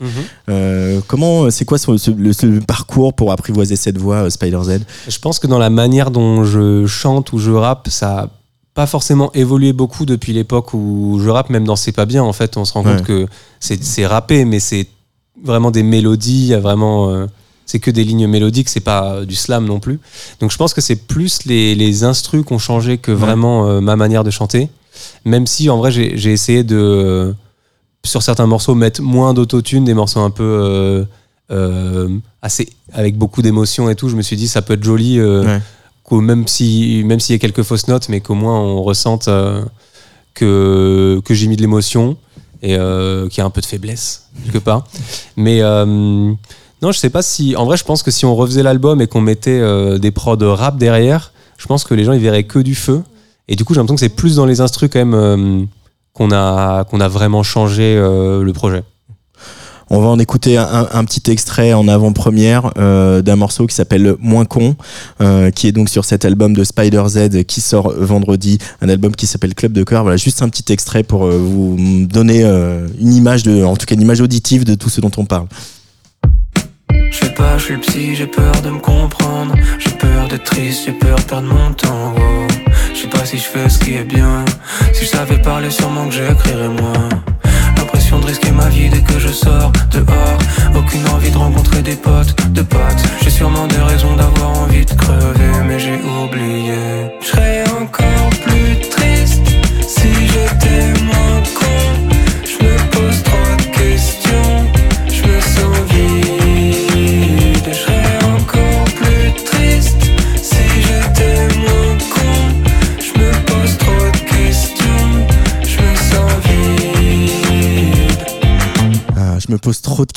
Euh, 0.49 0.99
comment 1.07 1.49
c'est 1.49 1.65
quoi 1.65 1.77
ce, 1.77 1.97
ce- 1.97 2.11
le, 2.11 2.33
ce 2.33 2.45
parcours 2.59 3.13
pour 3.13 3.31
apprivoiser 3.31 3.75
cette 3.75 3.97
voix 3.97 4.29
Spider 4.29 4.59
Z 4.63 4.79
Je 5.07 5.19
pense 5.19 5.39
que 5.39 5.47
dans 5.47 5.59
la 5.59 5.69
manière 5.69 6.11
dont 6.11 6.43
je 6.43 6.85
chante 6.85 7.33
ou 7.33 7.37
je 7.39 7.51
rappe, 7.51 7.87
ça 7.89 8.29
pas 8.73 8.85
forcément 8.87 9.31
évolué 9.33 9.73
beaucoup 9.73 10.05
depuis 10.05 10.31
l'époque 10.33 10.73
où 10.73 11.19
je 11.21 11.29
rappe, 11.29 11.49
même 11.49 11.65
dans 11.65 11.75
C'est 11.75 11.91
pas 11.91 12.05
bien, 12.05 12.23
en 12.23 12.33
fait, 12.33 12.55
on 12.57 12.65
se 12.65 12.73
rend 12.73 12.85
Ouais. 12.85 12.95
compte 12.95 13.03
que 13.05 13.27
c'est 13.59 14.05
rappé, 14.05 14.45
mais 14.45 14.59
c'est 14.59 14.87
vraiment 15.43 15.71
des 15.71 15.83
mélodies, 15.83 16.53
vraiment. 16.55 17.09
euh, 17.09 17.25
c'est 17.65 17.79
que 17.79 17.91
des 17.91 18.03
lignes 18.03 18.27
mélodiques, 18.27 18.67
c'est 18.69 18.81
pas 18.81 19.13
euh, 19.13 19.25
du 19.25 19.35
slam 19.35 19.65
non 19.65 19.79
plus. 19.79 19.99
Donc 20.41 20.51
je 20.51 20.57
pense 20.57 20.73
que 20.73 20.81
c'est 20.81 20.95
plus 20.97 21.45
les, 21.45 21.73
les 21.75 22.03
instrus 22.03 22.43
qui 22.45 22.51
ont 22.51 22.59
changé 22.59 22.97
que 22.97 23.11
vraiment 23.13 23.65
euh, 23.67 23.79
ma 23.79 23.95
manière 23.95 24.23
de 24.25 24.31
chanter. 24.31 24.69
Même 25.23 25.47
si 25.47 25.69
en 25.69 25.77
vrai 25.77 25.89
j'ai 25.91 26.17
j'ai 26.17 26.33
essayé 26.33 26.63
de, 26.65 26.75
euh, 26.75 27.33
sur 28.03 28.23
certains 28.23 28.45
morceaux, 28.45 28.75
mettre 28.75 29.01
moins 29.01 29.33
d'autotune, 29.33 29.85
des 29.85 29.93
morceaux 29.93 30.19
un 30.19 30.31
peu 30.31 31.05
assez 32.41 32.69
avec 32.93 33.17
beaucoup 33.17 33.41
d'émotion 33.41 33.89
et 33.89 33.95
tout. 33.95 34.09
Je 34.09 34.15
me 34.15 34.21
suis 34.21 34.35
dit 34.35 34.47
ça 34.47 34.61
peut 34.61 34.73
être 34.73 34.83
joli. 34.83 35.21
Ouais. 35.21 35.61
Même 36.19 36.47
si 36.47 37.03
même 37.05 37.19
s'il 37.19 37.33
y 37.33 37.37
a 37.37 37.39
quelques 37.39 37.63
fausses 37.63 37.87
notes, 37.87 38.09
mais 38.09 38.19
qu'au 38.19 38.33
moins 38.33 38.59
on 38.59 38.81
ressente 38.83 39.27
euh, 39.27 39.63
que 40.33 41.21
que 41.23 41.33
j'ai 41.33 41.47
mis 41.47 41.55
de 41.55 41.61
l'émotion 41.61 42.17
et 42.61 42.75
euh, 42.75 43.29
qu'il 43.29 43.37
y 43.37 43.41
a 43.41 43.45
un 43.45 43.49
peu 43.49 43.61
de 43.61 43.65
faiblesse 43.65 44.29
quelque 44.43 44.57
part. 44.57 44.85
Mais 45.37 45.61
euh, 45.61 45.85
non, 45.85 46.91
je 46.91 46.97
sais 46.97 47.09
pas 47.09 47.21
si. 47.21 47.55
En 47.55 47.65
vrai, 47.65 47.77
je 47.77 47.85
pense 47.85 48.03
que 48.03 48.11
si 48.11 48.25
on 48.25 48.35
refaisait 48.35 48.63
l'album 48.63 49.01
et 49.01 49.07
qu'on 49.07 49.21
mettait 49.21 49.61
des 49.99 50.11
prods 50.11 50.55
rap 50.55 50.77
derrière, 50.77 51.31
je 51.57 51.67
pense 51.67 51.83
que 51.83 51.93
les 51.93 52.03
gens 52.03 52.13
ils 52.13 52.21
verraient 52.21 52.43
que 52.43 52.59
du 52.59 52.75
feu. 52.75 53.03
Et 53.47 53.55
du 53.55 53.63
coup, 53.63 53.73
j'ai 53.73 53.79
l'impression 53.79 53.95
que 53.95 54.01
c'est 54.01 54.15
plus 54.15 54.35
dans 54.35 54.45
les 54.45 54.61
instrus 54.61 54.89
quand 54.91 55.05
même 55.05 55.67
qu'on 56.13 56.31
a 56.31 56.83
qu'on 56.85 56.99
a 56.99 57.07
vraiment 57.07 57.43
changé 57.43 57.95
le 57.95 58.51
projet. 58.51 58.83
On 59.93 59.99
va 59.99 60.07
en 60.07 60.19
écouter 60.19 60.55
un, 60.55 61.03
petit 61.03 61.29
extrait 61.29 61.73
en 61.73 61.89
avant-première 61.89 62.71
euh, 62.77 63.21
d'un 63.21 63.35
morceau 63.35 63.67
qui 63.67 63.75
s'appelle 63.75 64.15
Moins 64.21 64.45
con, 64.45 64.77
euh, 65.19 65.51
qui 65.51 65.67
est 65.67 65.73
donc 65.73 65.89
sur 65.89 66.05
cet 66.05 66.23
album 66.23 66.55
de 66.55 66.63
Spider 66.63 67.03
Z 67.09 67.43
qui 67.43 67.59
sort 67.59 67.91
vendredi, 67.97 68.57
un 68.81 68.87
album 68.87 69.13
qui 69.13 69.27
s'appelle 69.27 69.53
Club 69.53 69.73
de 69.73 69.83
cœur. 69.83 70.03
Voilà, 70.03 70.15
juste 70.15 70.41
un 70.43 70.47
petit 70.47 70.71
extrait 70.71 71.03
pour 71.03 71.25
euh, 71.25 71.37
vous 71.37 72.07
donner 72.09 72.41
une 73.01 73.13
image 73.13 73.43
de, 73.43 73.65
en 73.65 73.75
tout 73.75 73.85
cas 73.85 73.95
une 73.95 74.01
image 74.01 74.21
auditive 74.21 74.63
de 74.63 74.75
tout 74.75 74.87
ce 74.87 75.01
dont 75.01 75.11
on 75.17 75.25
parle. 75.25 75.47
Je 77.11 77.17
sais 77.17 77.33
pas, 77.33 77.57
je 77.57 77.65
suis 77.65 77.73
le 77.73 77.81
psy, 77.81 78.15
j'ai 78.15 78.27
peur 78.27 78.61
de 78.61 78.69
me 78.69 78.79
comprendre. 78.79 79.55
J'ai 79.77 79.91
peur 79.91 80.29
d'être 80.29 80.45
triste, 80.45 80.83
j'ai 80.85 80.93
peur 80.93 81.17
de 81.17 81.23
perdre 81.23 81.53
mon 81.53 81.73
temps. 81.73 82.13
wow. 82.15 82.47
Je 82.93 83.01
sais 83.01 83.07
pas 83.07 83.25
si 83.25 83.37
je 83.37 83.43
fais 83.43 83.67
ce 83.67 83.77
qui 83.77 83.95
est 83.95 84.05
bien. 84.05 84.45
Si 84.93 85.03
je 85.03 85.09
savais 85.09 85.41
parler, 85.41 85.69
sûrement 85.69 86.07
que 86.07 86.13
j'écrirais 86.13 86.69
moins. 86.69 87.09
L'impression 87.75 88.19
de 88.19 88.25
risquer 88.25 88.51
ma 88.51 88.69
vie 88.69 88.89
dès 88.89 89.01
que 89.01 89.19
je 89.19 89.29
sors 89.29 89.71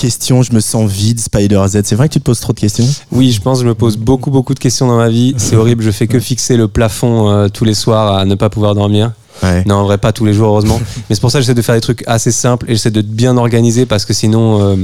questions, 0.04 0.42
je 0.42 0.52
me 0.52 0.60
sens 0.60 0.90
vide, 0.90 1.18
Spider 1.18 1.62
Z. 1.66 1.80
C'est 1.84 1.94
vrai 1.94 2.08
que 2.08 2.12
tu 2.12 2.20
te 2.20 2.24
poses 2.24 2.40
trop 2.40 2.52
de 2.52 2.60
questions 2.60 2.86
Oui, 3.10 3.32
je 3.32 3.40
pense 3.40 3.58
que 3.58 3.64
je 3.64 3.68
me 3.68 3.74
pose 3.74 3.96
beaucoup 3.96 4.30
beaucoup 4.30 4.52
de 4.52 4.58
questions 4.58 4.86
dans 4.86 4.98
ma 4.98 5.08
vie. 5.08 5.34
C'est 5.38 5.56
horrible, 5.56 5.82
je 5.82 5.90
fais 5.90 6.06
que 6.06 6.20
fixer 6.20 6.58
le 6.58 6.68
plafond 6.68 7.30
euh, 7.30 7.48
tous 7.48 7.64
les 7.64 7.72
soirs 7.72 8.18
à 8.18 8.26
ne 8.26 8.34
pas 8.34 8.50
pouvoir 8.50 8.74
dormir. 8.74 9.12
Ouais. 9.42 9.64
Non, 9.64 9.76
en 9.76 9.84
vrai, 9.84 9.96
pas 9.96 10.12
tous 10.12 10.26
les 10.26 10.34
jours, 10.34 10.48
heureusement. 10.48 10.78
Mais 11.08 11.14
c'est 11.14 11.22
pour 11.22 11.30
ça 11.30 11.38
que 11.38 11.42
j'essaie 11.42 11.54
de 11.54 11.62
faire 11.62 11.74
des 11.74 11.80
trucs 11.80 12.04
assez 12.06 12.32
simples 12.32 12.66
et 12.70 12.74
j'essaie 12.74 12.90
de 12.90 13.00
bien 13.00 13.38
organiser 13.38 13.86
parce 13.86 14.04
que 14.04 14.12
sinon, 14.12 14.60
euh, 14.60 14.76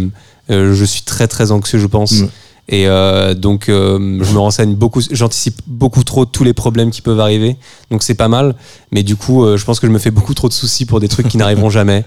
euh, 0.50 0.74
je 0.74 0.84
suis 0.86 1.02
très 1.02 1.28
très 1.28 1.52
anxieux, 1.52 1.78
je 1.78 1.86
pense. 1.86 2.12
Mm. 2.12 2.28
Et 2.70 2.86
euh, 2.86 3.34
donc, 3.34 3.68
euh, 3.68 4.18
je 4.22 4.32
me 4.32 4.38
renseigne 4.38 4.76
beaucoup, 4.76 5.02
j'anticipe 5.10 5.60
beaucoup 5.66 6.04
trop 6.04 6.24
tous 6.24 6.44
les 6.44 6.54
problèmes 6.54 6.92
qui 6.92 7.02
peuvent 7.02 7.18
arriver. 7.18 7.56
Donc, 7.90 8.04
c'est 8.04 8.14
pas 8.14 8.28
mal. 8.28 8.54
Mais 8.92 9.02
du 9.02 9.16
coup, 9.16 9.44
euh, 9.44 9.56
je 9.56 9.64
pense 9.64 9.80
que 9.80 9.88
je 9.88 9.92
me 9.92 9.98
fais 9.98 10.12
beaucoup 10.12 10.34
trop 10.34 10.48
de 10.48 10.52
soucis 10.52 10.86
pour 10.86 11.00
des 11.00 11.08
trucs 11.08 11.26
qui 11.28 11.36
n'arriveront 11.36 11.68
jamais. 11.68 12.04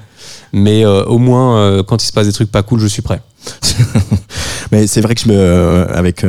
Mais 0.54 0.86
au 0.86 1.18
moins, 1.18 1.84
quand 1.84 2.02
il 2.02 2.06
se 2.06 2.14
passe 2.14 2.28
des 2.28 2.34
trucs 2.34 2.52
pas 2.52 2.64
cool, 2.64 2.80
je 2.80 2.88
suis 2.88 3.02
prêt. 3.02 3.22
Mais 4.72 4.88
c'est 4.88 5.02
vrai 5.02 5.16
que 5.16 5.22
je 5.22 5.28
me, 5.28 5.86
avec 5.92 6.24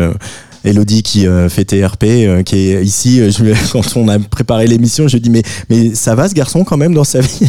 Elodie 0.65 1.03
qui 1.03 1.27
euh, 1.27 1.49
fait 1.49 1.65
TRP, 1.65 2.05
euh, 2.05 2.43
qui 2.43 2.57
est 2.57 2.85
ici, 2.85 3.21
euh, 3.21 3.31
je, 3.31 3.45
quand 3.73 3.97
on 3.97 4.09
a 4.09 4.19
préparé 4.19 4.67
l'émission, 4.67 5.07
je 5.07 5.17
lui 5.17 5.21
dis 5.21 5.31
mais 5.31 5.43
mais 5.69 5.95
ça 5.95 6.15
va 6.15 6.29
ce 6.29 6.35
garçon 6.35 6.65
quand 6.65 6.79
même 6.79 6.95
dans 6.95 7.05
sa 7.05 7.21
vie? 7.21 7.49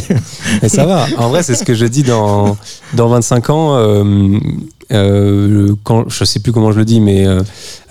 Et 0.62 0.68
ça 0.68 0.84
va. 0.84 1.06
En 1.16 1.30
vrai, 1.30 1.42
c'est 1.42 1.54
ce 1.54 1.64
que 1.64 1.74
je 1.74 1.86
dis 1.86 2.02
dans, 2.02 2.56
dans 2.94 3.08
25 3.08 3.50
ans. 3.50 4.04
Euh, 4.92 5.74
quand, 5.82 6.08
je 6.08 6.24
sais 6.24 6.38
plus 6.40 6.52
comment 6.52 6.70
je 6.72 6.78
le 6.78 6.84
dis, 6.84 7.00
mais 7.00 7.26
euh, 7.26 7.42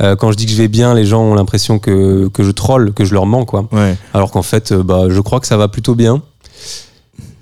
euh, 0.01 0.15
quand 0.15 0.31
je 0.31 0.37
dis 0.37 0.45
que 0.45 0.51
je 0.51 0.57
vais 0.57 0.67
bien, 0.69 0.93
les 0.93 1.05
gens 1.05 1.21
ont 1.23 1.35
l'impression 1.35 1.77
que, 1.79 2.29
que 2.29 2.43
je 2.43 2.51
troll, 2.51 2.93
que 2.93 3.03
je 3.03 3.13
leur 3.13 3.25
mens, 3.25 3.43
quoi. 3.45 3.67
Ouais. 3.71 3.97
Alors 4.13 4.31
qu'en 4.31 4.43
fait, 4.43 4.71
euh, 4.71 4.81
bah, 4.83 5.03
je 5.09 5.19
crois 5.19 5.39
que 5.39 5.47
ça 5.47 5.57
va 5.57 5.67
plutôt 5.67 5.95
bien. 5.95 6.21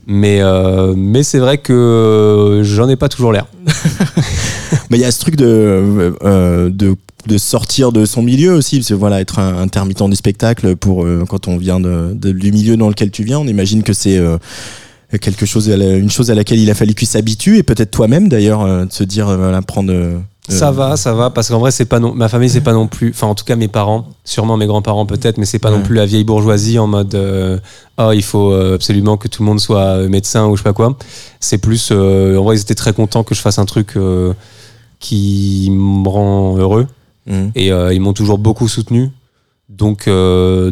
Mais, 0.05 0.39
euh, 0.41 0.93
mais 0.97 1.23
c'est 1.23 1.39
vrai 1.39 1.59
que 1.59 2.61
j'en 2.63 2.89
ai 2.89 2.95
pas 2.97 3.07
toujours 3.09 3.31
l'air. 3.31 3.45
Mais 4.89 4.97
il 4.97 5.01
y 5.01 5.05
a 5.05 5.11
ce 5.11 5.19
truc 5.21 5.35
de, 5.37 6.13
de, 6.69 6.95
de 7.27 7.37
sortir 7.37 7.91
de 7.91 8.05
son 8.05 8.21
milieu 8.21 8.53
aussi, 8.53 8.77
parce 8.77 8.89
que 8.89 8.93
voilà, 8.93 9.21
être 9.21 9.39
un 9.39 9.57
intermittent 9.61 10.07
du 10.09 10.15
spectacle 10.15 10.75
pour 10.75 11.07
quand 11.29 11.47
on 11.47 11.57
vient 11.57 11.79
de, 11.79 12.11
de- 12.13 12.31
du 12.31 12.51
milieu 12.51 12.75
dans 12.75 12.89
lequel 12.89 13.11
tu 13.11 13.23
viens, 13.23 13.39
on 13.39 13.47
imagine 13.47 13.81
que 13.81 13.93
c'est 13.93 14.19
quelque 15.19 15.45
chose, 15.45 15.67
une 15.69 16.09
chose 16.09 16.31
à 16.31 16.35
laquelle 16.35 16.59
il 16.59 16.69
a 16.69 16.75
fallu 16.75 16.93
qu'il 16.93 17.07
s'habitue, 17.07 17.57
et 17.57 17.63
peut-être 17.63 17.91
toi-même 17.91 18.29
d'ailleurs, 18.29 18.61
euh, 18.61 18.85
de 18.85 18.91
se 18.91 19.03
dire, 19.03 19.27
euh, 19.29 19.37
voilà, 19.37 19.61
prendre. 19.61 19.91
euh, 19.91 20.17
Ça 20.49 20.71
va, 20.71 20.97
ça 20.97 21.13
va, 21.13 21.29
parce 21.29 21.47
qu'en 21.49 21.59
vrai, 21.59 21.71
c'est 21.71 21.85
pas 21.85 21.99
non, 21.99 22.13
ma 22.13 22.27
famille, 22.27 22.49
c'est 22.49 22.61
pas 22.61 22.73
non 22.73 22.87
plus, 22.87 23.11
enfin, 23.11 23.27
en 23.27 23.35
tout 23.35 23.45
cas, 23.45 23.55
mes 23.55 23.69
parents, 23.69 24.07
sûrement 24.25 24.57
mes 24.57 24.65
grands-parents 24.67 25.05
peut-être, 25.05 25.37
mais 25.37 25.45
c'est 25.45 25.59
pas 25.59 25.71
non 25.71 25.81
plus 25.81 25.95
la 25.95 26.05
vieille 26.05 26.25
bourgeoisie 26.25 26.77
en 26.79 26.87
mode, 26.87 27.15
euh, 27.15 27.57
oh, 27.97 28.11
il 28.13 28.23
faut 28.23 28.53
absolument 28.53 29.15
que 29.15 29.27
tout 29.29 29.41
le 29.41 29.47
monde 29.47 29.59
soit 29.61 29.99
médecin 30.09 30.47
ou 30.47 30.55
je 30.57 30.61
sais 30.61 30.63
pas 30.69 30.73
quoi. 30.73 30.97
C'est 31.39 31.59
plus, 31.59 31.89
euh, 31.91 32.37
en 32.37 32.43
vrai, 32.43 32.57
ils 32.57 32.61
étaient 32.61 32.75
très 32.75 32.91
contents 32.93 33.23
que 33.23 33.33
je 33.35 33.41
fasse 33.41 33.57
un 33.57 33.65
truc 33.65 33.95
qui 34.99 35.69
me 35.71 36.07
rend 36.09 36.57
heureux 36.57 36.87
hum. 37.29 37.51
et 37.55 37.67
ils 37.69 37.99
m'ont 38.01 38.13
toujours 38.13 38.37
beaucoup 38.37 38.67
soutenu. 38.67 39.11
Donc, 39.69 40.09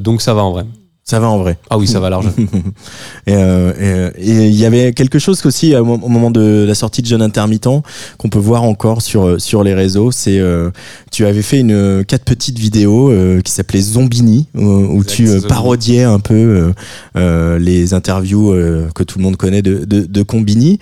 donc 0.02 0.22
ça 0.22 0.34
va 0.34 0.44
en 0.44 0.52
vrai. 0.52 0.66
Ça 1.12 1.20
va 1.20 1.28
en 1.28 1.40
vrai. 1.40 1.58
Ah 1.70 1.78
oui, 1.78 1.88
ça 1.88 2.00
va 2.00 2.10
large. 2.10 2.28
Et 3.28 3.34
euh, 3.36 4.12
et, 4.18 4.48
il 4.48 4.56
y 4.56 4.66
avait 4.66 4.94
quelque 4.94 5.20
chose 5.20 5.46
aussi 5.46 5.76
au 5.76 5.82
au 5.82 6.08
moment 6.08 6.32
de 6.32 6.64
la 6.66 6.74
sortie 6.74 7.02
de 7.02 7.08
Jeune 7.08 7.22
Intermittent 7.22 7.84
qu'on 8.18 8.30
peut 8.30 8.40
voir 8.40 8.64
encore 8.64 9.02
sur 9.02 9.42
sur 9.42 9.62
les 9.62 9.74
réseaux. 9.74 10.12
C'est 10.14 10.40
euh, 10.40 10.72
tu 11.12 11.26
avais 11.26 11.42
fait 11.42 11.60
une 11.60 12.06
quatre 12.08 12.24
petites 12.24 12.58
vidéos 12.58 13.12
euh, 13.12 13.42
qui 13.42 13.52
s'appelaient 13.52 13.82
Zombini 13.82 14.48
où, 14.56 15.02
Exact, 15.02 15.10
tu 15.14 15.28
euh, 15.28 15.42
parodiais 15.42 16.04
un 16.04 16.22
peu 16.22 16.34
euh, 16.34 16.74
euh, 17.18 17.60
les 17.60 17.94
interviews 17.94 18.54
euh, 18.54 18.88
que 18.96 19.04
tout 19.04 19.18
le 19.18 19.26
monde 19.26 19.36
connaît 19.36 19.62
de 19.62 19.84
de, 19.84 20.06
de 20.06 20.24
Combini. 20.24 20.80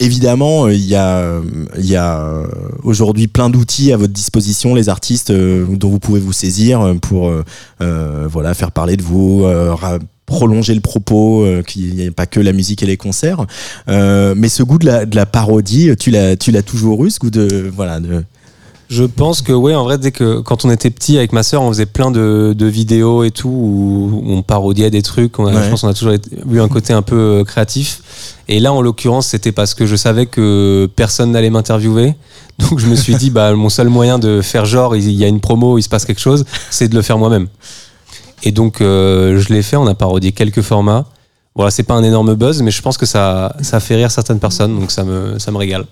Euh, 0.00 0.04
Évidemment, 0.04 0.66
euh, 0.66 0.74
il 0.74 0.84
y 0.86 0.94
a, 0.94 1.40
il 1.78 1.86
y 1.86 1.96
a 1.96 2.20
euh, 2.20 2.46
aujourd'hui 2.82 3.28
plein 3.28 3.48
d'outils 3.50 3.92
à 3.92 3.96
votre 3.96 4.12
disposition, 4.12 4.74
les 4.74 4.88
artistes 4.88 5.30
euh, 5.30 5.64
dont 5.70 5.88
vous 5.88 5.98
pouvez 5.98 6.20
vous 6.20 6.32
saisir 6.32 6.80
euh, 6.80 6.94
pour 6.94 7.28
euh, 7.28 7.44
euh, 7.80 8.26
voilà 8.30 8.54
faire 8.54 8.72
parler 8.72 8.96
de 8.96 9.02
vous, 9.02 9.44
euh, 9.44 9.74
prolonger 10.26 10.74
le 10.74 10.80
propos, 10.80 11.44
euh, 11.44 11.62
qu'il 11.62 11.94
n'y 11.94 12.02
ait 12.02 12.10
pas 12.10 12.26
que 12.26 12.40
la 12.40 12.52
musique 12.52 12.82
et 12.82 12.86
les 12.86 12.96
concerts. 12.96 13.46
Euh, 13.88 14.34
mais 14.36 14.48
ce 14.48 14.62
goût 14.62 14.78
de 14.78 14.86
la, 14.86 15.06
de 15.06 15.16
la 15.16 15.24
parodie, 15.26 15.90
tu 15.98 16.10
l'as, 16.10 16.36
tu 16.36 16.50
l'as 16.50 16.62
toujours 16.62 17.04
eu, 17.06 17.10
ce 17.10 17.18
goût 17.18 17.30
de 17.30 17.70
voilà 17.74 18.00
de. 18.00 18.22
Je 18.88 19.02
pense 19.02 19.42
que 19.42 19.52
ouais, 19.52 19.74
en 19.74 19.82
vrai, 19.82 19.98
dès 19.98 20.12
que 20.12 20.38
quand 20.40 20.64
on 20.64 20.70
était 20.70 20.90
petit 20.90 21.18
avec 21.18 21.32
ma 21.32 21.42
sœur, 21.42 21.62
on 21.62 21.68
faisait 21.72 21.86
plein 21.86 22.12
de, 22.12 22.54
de 22.56 22.66
vidéos 22.66 23.24
et 23.24 23.32
tout 23.32 23.48
où 23.48 24.22
on 24.28 24.42
parodiait 24.42 24.90
des 24.92 25.02
trucs. 25.02 25.40
On 25.40 25.46
a- 25.46 25.52
Ouais. 25.54 25.64
Je 25.64 25.70
pense 25.70 25.80
qu'on 25.80 25.88
a 25.88 25.94
toujours 25.94 26.14
eu 26.52 26.60
un 26.60 26.68
côté 26.68 26.92
un 26.92 27.02
peu 27.02 27.16
euh, 27.18 27.44
créatif. 27.44 28.02
Et 28.48 28.60
là, 28.60 28.72
en 28.72 28.80
l'occurrence, 28.80 29.28
c'était 29.28 29.52
parce 29.52 29.74
que 29.74 29.86
je 29.86 29.96
savais 29.96 30.26
que 30.26 30.88
personne 30.96 31.32
n'allait 31.32 31.50
m'interviewer. 31.50 32.14
Donc 32.58 32.78
je 32.78 32.86
me 32.86 32.96
suis 32.96 33.14
dit, 33.16 33.30
bah 33.30 33.52
mon 33.54 33.68
seul 33.68 33.88
moyen 33.88 34.18
de 34.18 34.40
faire 34.40 34.64
genre, 34.64 34.96
il 34.96 35.10
y 35.10 35.24
a 35.24 35.28
une 35.28 35.40
promo, 35.40 35.78
il 35.78 35.82
se 35.82 35.88
passe 35.88 36.04
quelque 36.04 36.20
chose, 36.20 36.44
c'est 36.70 36.88
de 36.88 36.94
le 36.94 37.02
faire 37.02 37.18
moi-même. 37.18 37.48
Et 38.42 38.52
donc 38.52 38.80
euh, 38.80 39.40
je 39.40 39.52
l'ai 39.52 39.62
fait. 39.62 39.76
On 39.76 39.86
a 39.86 39.94
parodié 39.94 40.32
quelques 40.32 40.62
formats. 40.62 41.06
Voilà, 41.56 41.70
c'est 41.70 41.84
pas 41.84 41.94
un 41.94 42.02
énorme 42.02 42.34
buzz, 42.34 42.60
mais 42.60 42.70
je 42.70 42.82
pense 42.82 42.98
que 42.98 43.06
ça, 43.06 43.56
ça 43.62 43.80
fait 43.80 43.96
rire 43.96 44.10
certaines 44.10 44.38
personnes, 44.38 44.78
donc 44.78 44.90
ça 44.90 45.04
me, 45.04 45.38
ça 45.38 45.50
me 45.50 45.56
régale. 45.56 45.86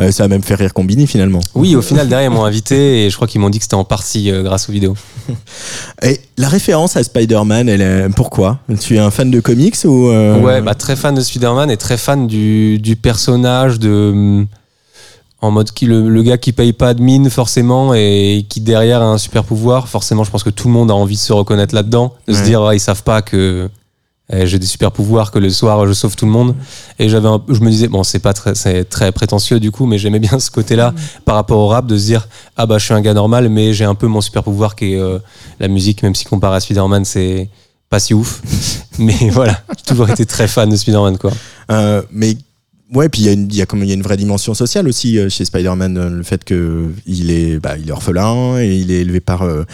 Euh, 0.00 0.12
ça 0.12 0.24
a 0.24 0.28
même 0.28 0.42
fait 0.42 0.54
rire 0.54 0.74
Combini 0.74 1.06
finalement. 1.06 1.40
Oui, 1.54 1.74
au 1.76 1.80
final, 1.82 2.08
derrière, 2.08 2.30
ils 2.30 2.34
m'ont 2.34 2.44
invité 2.44 3.06
et 3.06 3.10
je 3.10 3.16
crois 3.16 3.26
qu'ils 3.26 3.40
m'ont 3.40 3.48
dit 3.48 3.56
que 3.58 3.64
c'était 3.64 3.74
en 3.74 3.84
partie 3.84 4.30
euh, 4.30 4.42
grâce 4.42 4.68
aux 4.68 4.72
vidéos. 4.72 4.94
Et 6.02 6.20
la 6.36 6.48
référence 6.48 6.96
à 6.96 7.02
Spider-Man, 7.02 7.68
elle 7.68 7.80
est, 7.80 8.08
pourquoi? 8.14 8.58
Tu 8.80 8.96
es 8.96 8.98
un 8.98 9.10
fan 9.10 9.30
de 9.30 9.40
comics 9.40 9.76
ou 9.84 10.08
euh, 10.08 10.38
Ouais, 10.40 10.60
bah, 10.60 10.74
très 10.74 10.94
fan 10.94 11.14
de 11.14 11.20
Spider-Man 11.22 11.70
et 11.70 11.76
très 11.76 11.96
fan 11.96 12.26
du, 12.26 12.78
du 12.78 12.94
personnage 12.96 13.78
de. 13.78 14.10
hum, 14.12 14.46
En 15.40 15.50
mode 15.50 15.70
qui, 15.70 15.86
le, 15.86 16.08
le 16.08 16.22
gars 16.22 16.36
qui 16.36 16.52
paye 16.52 16.72
pas 16.72 16.92
de 16.94 17.00
mine 17.02 17.30
forcément 17.30 17.94
et 17.94 18.44
qui 18.48 18.60
derrière 18.60 19.00
a 19.02 19.06
un 19.06 19.18
super 19.18 19.44
pouvoir. 19.44 19.88
Forcément, 19.88 20.24
je 20.24 20.30
pense 20.30 20.42
que 20.42 20.50
tout 20.50 20.68
le 20.68 20.74
monde 20.74 20.90
a 20.90 20.94
envie 20.94 21.14
de 21.16 21.20
se 21.20 21.32
reconnaître 21.32 21.74
là-dedans. 21.74 22.12
De 22.26 22.34
se 22.34 22.42
dire, 22.42 22.62
ah, 22.62 22.74
ils 22.74 22.80
savent 22.80 23.02
pas 23.04 23.22
que 23.22 23.68
j'ai 24.30 24.58
des 24.58 24.66
super 24.66 24.92
pouvoirs, 24.92 25.30
que 25.30 25.38
le 25.38 25.48
soir 25.50 25.86
je 25.86 25.92
sauve 25.92 26.14
tout 26.16 26.26
le 26.26 26.32
monde. 26.32 26.54
Et 26.98 27.08
j'avais 27.08 27.28
un- 27.28 27.42
je 27.48 27.60
me 27.60 27.70
disais, 27.70 27.88
bon, 27.88 28.02
c'est 28.02 28.18
pas 28.18 28.32
très, 28.34 28.54
c'est 28.54 28.84
très 28.84 29.10
prétentieux 29.12 29.58
du 29.60 29.70
coup, 29.70 29.86
mais 29.86 29.98
j'aimais 29.98 30.18
bien 30.18 30.38
ce 30.38 30.50
côté-là 30.50 30.92
par 31.24 31.34
rapport 31.36 31.58
au 31.58 31.68
rap 31.68 31.86
de 31.86 31.96
se 31.96 32.04
dire, 32.06 32.28
ah 32.56 32.66
bah 32.66 32.78
je 32.78 32.84
suis 32.84 32.94
un 32.94 33.00
gars 33.00 33.14
normal, 33.14 33.48
mais 33.48 33.72
j'ai 33.72 33.84
un 33.84 33.94
peu 33.94 34.06
mon 34.06 34.20
super 34.20 34.42
pouvoir 34.42 34.76
qui 34.76 34.92
est 34.94 34.98
euh, 34.98 35.18
la 35.60 35.68
musique, 35.68 36.02
même 36.02 36.14
si 36.14 36.24
comparé 36.24 36.56
à 36.56 36.60
Spider-Man, 36.60 37.04
c'est 37.04 37.48
pas 37.88 37.98
si 38.00 38.12
ouf. 38.12 38.42
mais 38.98 39.16
voilà, 39.30 39.60
j'ai 39.78 39.84
toujours 39.84 40.10
été 40.10 40.26
très 40.26 40.46
fan 40.48 40.68
de 40.68 40.76
Spider-Man 40.76 41.16
quoi. 41.18 41.30
Euh, 41.70 42.02
mais 42.10 42.36
Ouais, 42.94 43.10
puis 43.10 43.20
il 43.20 43.26
y 43.26 43.28
a 43.28 43.32
une, 43.32 43.48
il 43.50 43.54
y 43.54 43.60
a 43.60 43.66
comme 43.66 43.82
il 43.82 43.88
y 43.88 43.90
a 43.90 43.94
une 43.94 44.02
vraie 44.02 44.16
dimension 44.16 44.54
sociale 44.54 44.88
aussi 44.88 45.18
euh, 45.18 45.28
chez 45.28 45.44
Spider-Man, 45.44 45.98
euh, 45.98 46.08
le 46.08 46.22
fait 46.22 46.42
que 46.42 46.86
il 47.06 47.30
est, 47.30 47.58
bah, 47.58 47.74
il 47.78 47.86
est 47.86 47.92
orphelin 47.92 48.58
et 48.58 48.74
il 48.76 48.90
est 48.90 49.02
élevé 49.02 49.20
par 49.20 49.42
euh, 49.42 49.64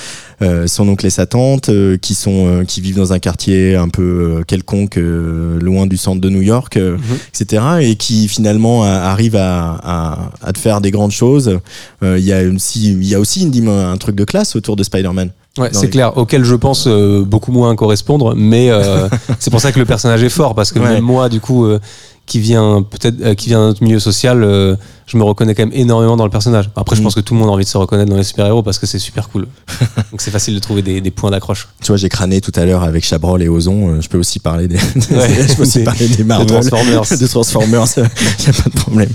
euh, 0.43 0.67
son 0.67 0.89
oncle 0.89 1.07
et 1.07 1.11
sa 1.11 1.25
tante, 1.25 1.69
euh, 1.69 1.97
qui 1.97 2.15
sont, 2.17 2.47
euh, 2.49 2.65
qui 2.65 2.81
vivent 2.81 2.97
dans 2.97 3.13
un 3.13 3.21
quartier 3.21 3.77
un 3.77 3.89
peu 3.89 4.43
quelconque, 4.49 4.97
euh, 4.99 5.61
loin 5.61 5.87
du 5.87 5.97
centre 5.97 6.21
de 6.21 6.29
New 6.29 6.43
York, 6.43 6.77
euh, 6.77 6.97
etc. 7.33 7.63
Et 7.83 7.95
qui 7.95 8.27
finalement 8.27 8.83
arrive 8.83 9.37
à, 9.37 9.79
à, 9.83 10.31
à 10.43 10.53
te 10.53 10.59
faire 10.59 10.81
des 10.81 10.91
grandes 10.91 11.13
choses. 11.13 11.61
Euh, 12.03 12.19
Il 12.19 12.25
y 12.25 12.33
a 12.33 12.43
aussi, 12.43 12.95
il 12.95 13.05
y 13.07 13.15
a 13.15 13.21
aussi 13.21 13.45
une, 13.45 13.69
un 13.69 13.97
truc 13.97 14.17
de 14.17 14.25
classe 14.25 14.57
autour 14.57 14.75
de 14.75 14.83
Spider-Man. 14.83 15.31
Ouais, 15.57 15.69
c'est 15.71 15.83
les- 15.83 15.91
clair, 15.91 16.17
auquel 16.19 16.43
je 16.43 16.57
pense 16.57 16.87
euh, 16.89 17.23
beaucoup 17.25 17.53
moins 17.53 17.77
correspondre, 17.77 18.35
mais 18.37 18.71
euh, 18.73 19.09
c'est 19.39 19.53
pour 19.53 19.61
ça 19.61 19.71
que 19.71 19.79
le 19.79 19.85
personnage 19.85 20.21
est 20.25 20.29
fort, 20.29 20.57
parce 20.57 20.73
que 20.73 20.81
Ouais. 20.81 20.95
même 20.95 21.05
moi, 21.05 21.29
du 21.29 21.39
coup, 21.39 21.65
euh, 21.67 21.79
qui 22.27 22.41
vient 22.41 22.83
peut-être, 22.83 23.21
euh, 23.21 23.35
qui 23.35 23.49
vient 23.49 23.61
d'un 23.61 23.69
autre 23.71 23.83
milieu 23.83 24.01
social, 24.01 24.43
euh, 24.43 24.77
je 25.07 25.17
me 25.19 25.23
reconnais 25.25 25.55
quand 25.55 25.63
même 25.67 25.75
énormément 25.75 26.17
dans 26.17 26.25
le 26.25 26.31
personnage. 26.31 26.71
Après, 26.77 26.97
je 26.97 27.01
Mm. 27.01 27.05
pense 27.05 27.15
que 27.15 27.21
tout 27.21 27.35
le 27.35 27.41
monde 27.41 27.49
a 27.51 27.53
envie 27.53 27.65
de 27.65 27.69
se 27.69 27.77
reconnaître 27.77 28.11
dans 28.11 28.17
les 28.17 28.25
super-héros 28.25 28.63
parce 28.63 28.79
que 28.79 28.87
c'est 28.87 28.99
super 28.99 29.29
cool. 29.29 29.47
Donc 30.11 30.21
c'est 30.21 30.31
facile 30.31 30.55
de 30.55 30.59
trouver 30.61 30.83
des, 30.83 31.01
des 31.01 31.11
points 31.11 31.31
d'accroche. 31.31 31.69
Tu 31.83 31.89
vois, 31.89 31.97
j'ai 31.97 32.09
crâné 32.09 32.41
tout 32.41 32.53
à 32.55 32.65
l'heure 32.65 32.83
avec 32.83 33.05
Chabrol 33.05 33.43
et 33.43 33.49
Ozon. 33.49 33.89
euh, 33.97 34.01
Je 34.01 34.09
peux 34.09 34.19
aussi 34.19 34.39
parler 34.39 34.67
des, 34.69 34.77
Ouais. 35.11 35.47
je 35.49 35.55
peux 35.55 35.63
aussi 35.63 35.79
Des- 35.79 35.85
parler 35.85 36.09
des 36.09 36.25
Marvel, 36.25 36.47
de 36.47 36.53
Transformers. 36.69 37.03
Transformers. 37.29 37.85
Il 37.99 38.47
y 38.47 38.49
a 38.49 38.53
pas 38.53 38.71
de 38.71 38.75
problème. 38.77 39.11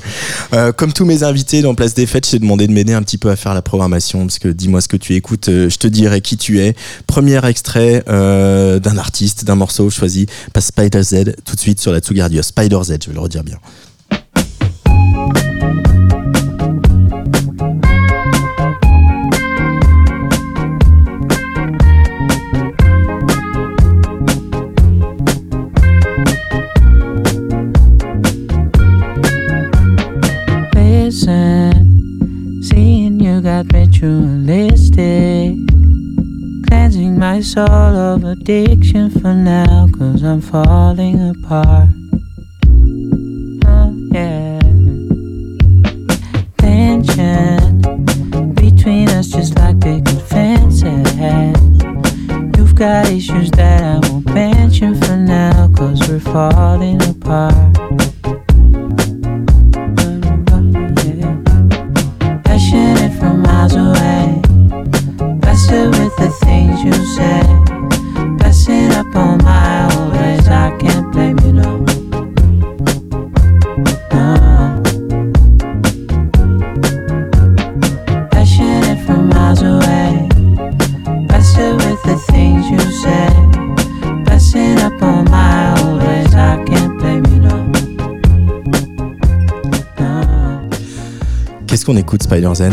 Euh, 0.54 0.71
comme 0.71 0.93
tous 0.93 1.06
mes 1.06 1.23
invités 1.23 1.62
dans 1.62 1.73
Place 1.75 1.93
des 1.93 2.06
Fêtes, 2.06 2.28
j'ai 2.30 2.39
demandé 2.39 2.67
de 2.67 2.71
m'aider 2.71 2.93
un 2.93 3.02
petit 3.02 3.17
peu 3.17 3.30
à 3.32 3.36
faire 3.36 3.54
la 3.54 3.62
programmation 3.62 4.21
parce 4.28 4.39
que 4.39 4.47
dis-moi 4.49 4.82
ce 4.82 4.88
que 4.88 4.97
tu 4.97 5.15
écoutes, 5.15 5.49
euh, 5.49 5.69
je 5.69 5.78
te 5.78 5.88
dirai 5.88 6.21
qui 6.21 6.38
tu 6.38 6.60
es. 6.62 6.75
Premier 7.08 7.43
extrait 7.47 8.04
euh, 8.10 8.80
d'un 8.80 8.97
artiste, 8.97 9.43
d'un 9.45 9.56
morceau 9.56 9.89
choisi 9.89 10.28
par 10.54 10.62
Spider 10.63 11.02
Z 11.04 11.34
tout 11.45 11.56
de 11.56 11.60
suite 11.62 11.80
sur 11.82 11.91
la 11.91 11.99
Tsugi 11.99 12.21
Radio. 12.21 12.41
Spider 12.43 12.80
Z, 12.84 12.97
je 13.04 13.08
vais 13.08 13.13
le 13.15 13.19
redire 13.21 13.43
bien. 13.43 13.58
Got 33.63 33.74
ritualistic. 33.74 35.58
Cleansing 36.67 37.17
my 37.17 37.41
soul 37.41 37.67
of 37.67 38.24
addiction 38.24 39.10
for 39.10 39.34
now, 39.34 39.88
cause 39.98 40.24
I'm 40.24 40.41
falling 40.41 41.30
apart. 41.30 41.89
Oh, 43.65 43.93
yeah. 44.12 44.60
Tension 46.58 47.82
between 48.54 49.10
us, 49.10 49.28
just 49.28 49.58
like 49.58 49.80
picket 49.82 50.22
fences. 50.22 50.84
You've 52.58 52.76
got 52.76 53.08
issues 53.10 53.52
that 53.52 53.84
I 53.84 54.10
won't 54.10 54.26
mention 54.34 54.95
for 55.02 55.17
now, 55.17 55.69
cause 55.76 56.08
we're 56.08 56.19
falling 56.19 57.02
apart. 57.02 58.09
You 66.84 66.94
say. 66.94 67.42
Blessing 68.38 68.92
up 68.92 69.15
on 69.15 69.38
my 69.44 69.89
old 69.96 70.13
ways. 70.13 70.48
I 70.48 70.76
can't 70.78 71.12
blame 71.12 71.38
you, 71.46 71.54
no. 71.54 71.86
No. 74.13 74.82
Passionate 78.32 79.00
from 79.06 79.30
miles 79.30 79.62
away. 79.62 80.28
Blessed 81.28 81.74
with 81.82 82.02
the 82.04 82.18
things 82.32 82.70
you 82.70 82.80
say. 83.04 83.30
Blessing 84.24 84.80
up 84.80 85.02
on 85.02 85.26
my 85.30 85.76
old 85.82 86.02
ways. 86.04 86.34
I 86.34 86.63
can't 86.65 86.98
blame 87.00 87.26
you, 87.26 87.39
no. 87.39 87.58
No. 90.00 90.70
Qu'est-ce 91.68 91.86
qu'on 91.86 91.98
écoute, 91.98 92.24
Spider 92.24 92.54
Z 92.56 92.70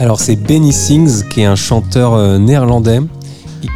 Alors 0.00 0.18
c'est 0.18 0.36
Benny 0.36 0.72
Sings, 0.72 1.28
qui 1.28 1.42
est 1.42 1.44
un 1.44 1.56
chanteur 1.56 2.14
euh, 2.14 2.38
néerlandais, 2.38 3.00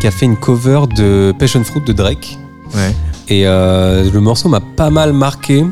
qui 0.04 0.08
a 0.08 0.10
fait 0.10 0.26
une 0.26 0.36
cover 0.36 0.80
de 0.94 1.32
Passion 1.38 1.64
Fruit 1.64 1.80
de 1.80 1.94
Drake. 1.94 2.36
Ouais. 2.74 2.94
Et 3.28 3.46
euh, 3.46 4.04
le 4.12 4.20
morceau 4.20 4.50
m'a 4.50 4.60
pas 4.60 4.90
mal 4.90 5.14
marqué. 5.14 5.64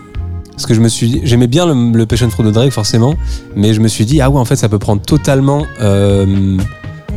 Parce 0.52 0.64
que 0.64 0.72
je 0.72 0.80
me 0.80 0.88
suis 0.88 1.06
dit, 1.06 1.20
j'aimais 1.22 1.48
bien 1.48 1.66
le, 1.66 1.92
le 1.94 2.06
Passion 2.06 2.30
Fruit 2.30 2.46
de 2.46 2.50
Drake 2.50 2.70
forcément, 2.72 3.14
mais 3.54 3.74
je 3.74 3.80
me 3.80 3.88
suis 3.88 4.06
dit, 4.06 4.22
ah 4.22 4.30
ouais, 4.30 4.40
en 4.40 4.46
fait, 4.46 4.56
ça 4.56 4.70
peut 4.70 4.78
prendre 4.78 5.02
totalement. 5.02 5.66
euh, 5.82 6.56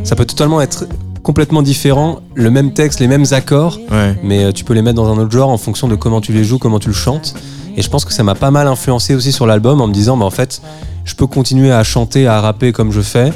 ça 0.04 0.18
peut 0.18 0.26
totalement 0.26 0.60
être 0.60 0.88
complètement 1.24 1.62
différent, 1.62 2.20
le 2.34 2.52
même 2.52 2.74
texte, 2.74 3.00
les 3.00 3.08
mêmes 3.08 3.24
accords, 3.32 3.80
Ouais. 3.90 4.18
mais 4.22 4.44
euh, 4.44 4.52
tu 4.52 4.66
peux 4.66 4.74
les 4.74 4.82
mettre 4.82 4.98
dans 5.02 5.08
un 5.10 5.18
autre 5.18 5.32
genre 5.32 5.50
en 5.52 5.58
fonction 5.58 5.88
de 5.88 5.96
comment 5.96 6.20
tu 6.20 6.34
les 6.34 6.44
joues, 6.44 6.58
comment 6.60 6.80
tu 6.80 6.90
le 6.90 6.94
chantes. 6.94 7.34
Et 7.78 7.82
je 7.82 7.90
pense 7.90 8.04
que 8.04 8.12
ça 8.12 8.24
m'a 8.24 8.36
pas 8.36 8.52
mal 8.52 8.68
influencé 8.68 9.16
aussi 9.16 9.32
sur 9.32 9.48
l'album 9.48 9.80
en 9.80 9.88
me 9.88 9.94
disant, 9.94 10.18
bah, 10.18 10.26
en 10.26 10.32
fait, 10.32 10.62
je 11.06 11.16
peux 11.16 11.28
continuer 11.28 11.72
à 11.72 11.82
chanter, 11.86 12.28
à 12.28 12.42
rapper 12.42 12.74
comme 12.74 12.92
je 12.92 13.00
fais 13.02 13.32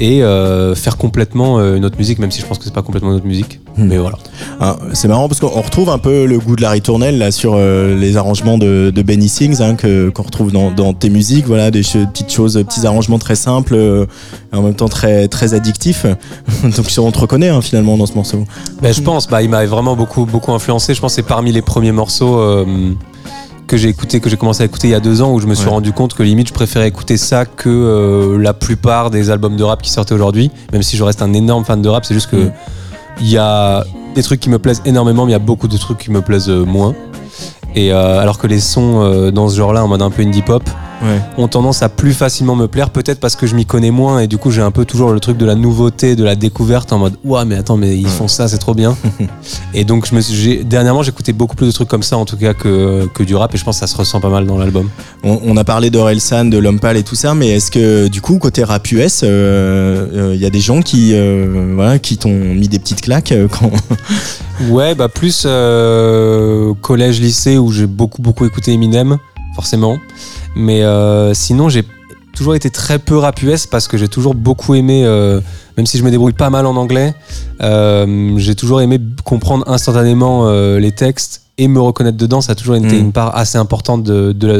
et 0.00 0.22
euh, 0.22 0.74
faire 0.74 0.96
complètement 0.96 1.58
euh, 1.58 1.76
une 1.76 1.84
autre 1.84 1.98
musique, 1.98 2.18
même 2.18 2.30
si 2.30 2.40
je 2.40 2.46
pense 2.46 2.58
que 2.58 2.64
c'est 2.64 2.74
pas 2.74 2.82
complètement 2.82 3.10
une 3.10 3.16
autre 3.16 3.26
musique. 3.26 3.60
Hmm. 3.76 3.86
Mais 3.86 3.98
voilà. 3.98 4.18
Ah, 4.58 4.76
c'est 4.92 5.08
marrant 5.08 5.28
parce 5.28 5.40
qu'on 5.40 5.48
retrouve 5.48 5.90
un 5.90 5.98
peu 5.98 6.26
le 6.26 6.38
goût 6.38 6.56
de 6.56 6.62
la 6.62 6.70
ritournelle 6.70 7.18
là 7.18 7.30
sur 7.30 7.54
euh, 7.54 7.94
les 7.94 8.16
arrangements 8.16 8.58
de, 8.58 8.90
de 8.94 9.02
Benny 9.02 9.28
Sings 9.28 9.62
hein, 9.62 9.74
que 9.74 10.08
qu'on 10.10 10.22
retrouve 10.22 10.52
dans, 10.52 10.70
dans 10.70 10.92
tes 10.92 11.08
musiques 11.08 11.46
voilà 11.46 11.70
des 11.70 11.82
petites 11.82 12.32
choses 12.32 12.54
petits 12.54 12.86
arrangements 12.86 13.18
très 13.18 13.36
simples 13.36 13.74
euh, 13.74 14.06
et 14.52 14.56
en 14.56 14.62
même 14.62 14.74
temps 14.74 14.88
très 14.88 15.28
très 15.28 15.54
addictifs 15.54 16.04
donc 16.62 16.86
on 16.98 17.10
te 17.12 17.18
reconnaît 17.18 17.48
hein, 17.48 17.62
finalement 17.62 17.96
dans 17.96 18.06
ce 18.06 18.14
morceau 18.14 18.44
Ben, 18.82 18.92
je 18.92 19.02
pense, 19.02 19.28
bah, 19.28 19.42
il 19.42 19.50
m'a 19.50 19.64
vraiment 19.66 19.96
beaucoup, 19.96 20.26
beaucoup 20.26 20.52
influencé. 20.52 20.94
Je 20.94 21.00
pense 21.00 21.12
que 21.12 21.16
c'est 21.16 21.28
parmi 21.28 21.52
les 21.52 21.62
premiers 21.62 21.92
morceaux 21.92 22.38
euh, 22.38 22.64
que 23.70 23.76
j'ai 23.76 23.88
écouté, 23.88 24.18
que 24.18 24.28
j'ai 24.28 24.36
commencé 24.36 24.62
à 24.64 24.66
écouter 24.66 24.88
il 24.88 24.90
y 24.90 24.94
a 24.94 25.00
deux 25.00 25.22
ans, 25.22 25.32
où 25.32 25.38
je 25.38 25.46
me 25.46 25.54
suis 25.54 25.66
Ouais. 25.66 25.70
rendu 25.70 25.92
compte 25.92 26.14
que 26.14 26.24
limite 26.24 26.48
je 26.48 26.52
préférais 26.52 26.88
écouter 26.88 27.16
ça 27.16 27.44
que 27.46 27.68
euh, 27.68 28.36
la 28.36 28.52
plupart 28.52 29.10
des 29.10 29.30
albums 29.30 29.56
de 29.56 29.62
rap 29.62 29.80
qui 29.80 29.90
sortaient 29.90 30.12
aujourd'hui. 30.14 30.50
Même 30.72 30.82
si 30.82 30.96
je 30.96 31.04
reste 31.04 31.22
un 31.22 31.32
énorme 31.34 31.64
fan 31.64 31.80
de 31.80 31.88
rap, 31.88 32.04
c'est 32.04 32.14
juste 32.14 32.28
que 32.30 32.36
Mm. 32.36 32.52
il 33.20 33.28
y 33.30 33.38
a 33.38 33.84
des 34.16 34.22
trucs 34.24 34.40
qui 34.40 34.50
me 34.50 34.58
plaisent 34.58 34.82
énormément, 34.84 35.24
mais 35.24 35.30
il 35.30 35.34
y 35.34 35.36
a 35.36 35.38
beaucoup 35.38 35.68
de 35.68 35.76
trucs 35.76 35.98
qui 35.98 36.10
me 36.10 36.20
plaisent 36.20 36.48
euh, 36.50 36.64
moins. 36.64 36.94
Et 37.76 37.92
euh, 37.92 38.18
alors 38.20 38.38
que 38.38 38.48
les 38.48 38.58
sons 38.58 39.02
euh, 39.04 39.30
dans 39.30 39.48
ce 39.48 39.56
genre-là, 39.56 39.84
en 39.84 39.88
mode 39.88 40.02
un 40.02 40.10
peu 40.10 40.22
indie 40.22 40.42
pop, 40.42 40.64
ouais 41.02 41.20
ont 41.38 41.48
tendance 41.48 41.82
à 41.82 41.88
plus 41.88 42.12
facilement 42.12 42.56
me 42.56 42.66
plaire, 42.68 42.90
peut-être 42.90 43.20
parce 43.20 43.36
que 43.36 43.46
je 43.46 43.54
m'y 43.54 43.66
connais 43.66 43.90
moins 43.90 44.20
et 44.20 44.26
du 44.26 44.38
coup 44.38 44.50
j'ai 44.50 44.62
un 44.62 44.70
peu 44.70 44.84
toujours 44.84 45.12
le 45.12 45.20
truc 45.20 45.36
de 45.36 45.46
la 45.46 45.54
nouveauté, 45.54 46.16
de 46.16 46.24
la 46.24 46.34
découverte 46.34 46.92
en 46.92 46.98
mode 46.98 47.14
ouah 47.24 47.44
mais 47.44 47.56
attends 47.56 47.76
mais 47.76 47.96
ils 47.96 48.08
font 48.08 48.28
ça 48.28 48.48
c'est 48.48 48.58
trop 48.58 48.74
bien. 48.74 48.96
et 49.74 49.84
donc 49.84 50.06
je 50.06 50.14
me 50.14 50.20
suis, 50.20 50.64
dernièrement 50.64 51.02
j'écoutais 51.02 51.32
beaucoup 51.32 51.56
plus 51.56 51.66
de 51.66 51.72
trucs 51.72 51.88
comme 51.88 52.02
ça 52.02 52.16
en 52.16 52.24
tout 52.24 52.36
cas 52.36 52.54
que, 52.54 53.08
que 53.14 53.22
du 53.22 53.34
rap 53.34 53.54
et 53.54 53.58
je 53.58 53.64
pense 53.64 53.76
que 53.76 53.86
ça 53.86 53.92
se 53.92 53.96
ressent 53.96 54.20
pas 54.20 54.28
mal 54.28 54.46
dans 54.46 54.58
l'album. 54.58 54.88
on, 55.24 55.40
on 55.44 55.56
a 55.56 55.64
parlé 55.64 55.90
d'Orelsan 55.90 56.46
de 56.46 56.58
Lompal 56.58 56.96
et 56.96 57.02
tout 57.02 57.16
ça 57.16 57.34
mais 57.34 57.48
est-ce 57.48 57.70
que 57.70 58.08
du 58.08 58.20
coup 58.20 58.38
côté 58.38 58.64
rap 58.64 58.90
US 58.92 59.22
il 59.22 59.28
euh, 59.28 60.36
y 60.36 60.44
a 60.44 60.50
des 60.50 60.60
gens 60.60 60.82
qui 60.82 61.14
euh, 61.14 61.72
voilà 61.74 61.98
qui 61.98 62.16
t'ont 62.18 62.30
mis 62.30 62.68
des 62.68 62.78
petites 62.78 63.00
claques 63.00 63.32
euh, 63.32 63.48
quand 63.48 63.70
Ouais 64.68 64.94
bah 64.94 65.08
plus 65.08 65.44
euh, 65.46 66.74
collège 66.82 67.20
lycée 67.20 67.56
où 67.56 67.72
j'ai 67.72 67.86
beaucoup 67.86 68.20
beaucoup 68.20 68.44
écouté 68.44 68.72
Eminem 68.72 69.18
forcément, 69.54 69.98
mais 70.56 70.82
euh, 70.82 71.32
sinon 71.34 71.68
j'ai 71.68 71.84
toujours 72.34 72.54
été 72.54 72.70
très 72.70 72.98
peu 72.98 73.16
rap 73.18 73.42
US 73.42 73.66
parce 73.66 73.88
que 73.88 73.96
j'ai 73.98 74.08
toujours 74.08 74.34
beaucoup 74.34 74.74
aimé, 74.74 75.04
euh, 75.04 75.40
même 75.76 75.86
si 75.86 75.98
je 75.98 76.04
me 76.04 76.10
débrouille 76.10 76.32
pas 76.32 76.50
mal 76.50 76.64
en 76.66 76.76
anglais, 76.76 77.14
euh, 77.62 78.32
j'ai 78.36 78.54
toujours 78.54 78.80
aimé 78.80 78.98
comprendre 79.24 79.68
instantanément 79.68 80.46
euh, 80.48 80.78
les 80.78 80.92
textes 80.92 81.42
et 81.58 81.68
me 81.68 81.80
reconnaître 81.80 82.16
dedans. 82.16 82.40
Ça 82.40 82.52
a 82.52 82.54
toujours 82.54 82.76
été 82.76 82.96
Mm. 82.96 83.00
une 83.06 83.12
part 83.12 83.36
assez 83.36 83.58
importante 83.58 84.02
de, 84.04 84.32
de, 84.32 84.46
la- 84.46 84.58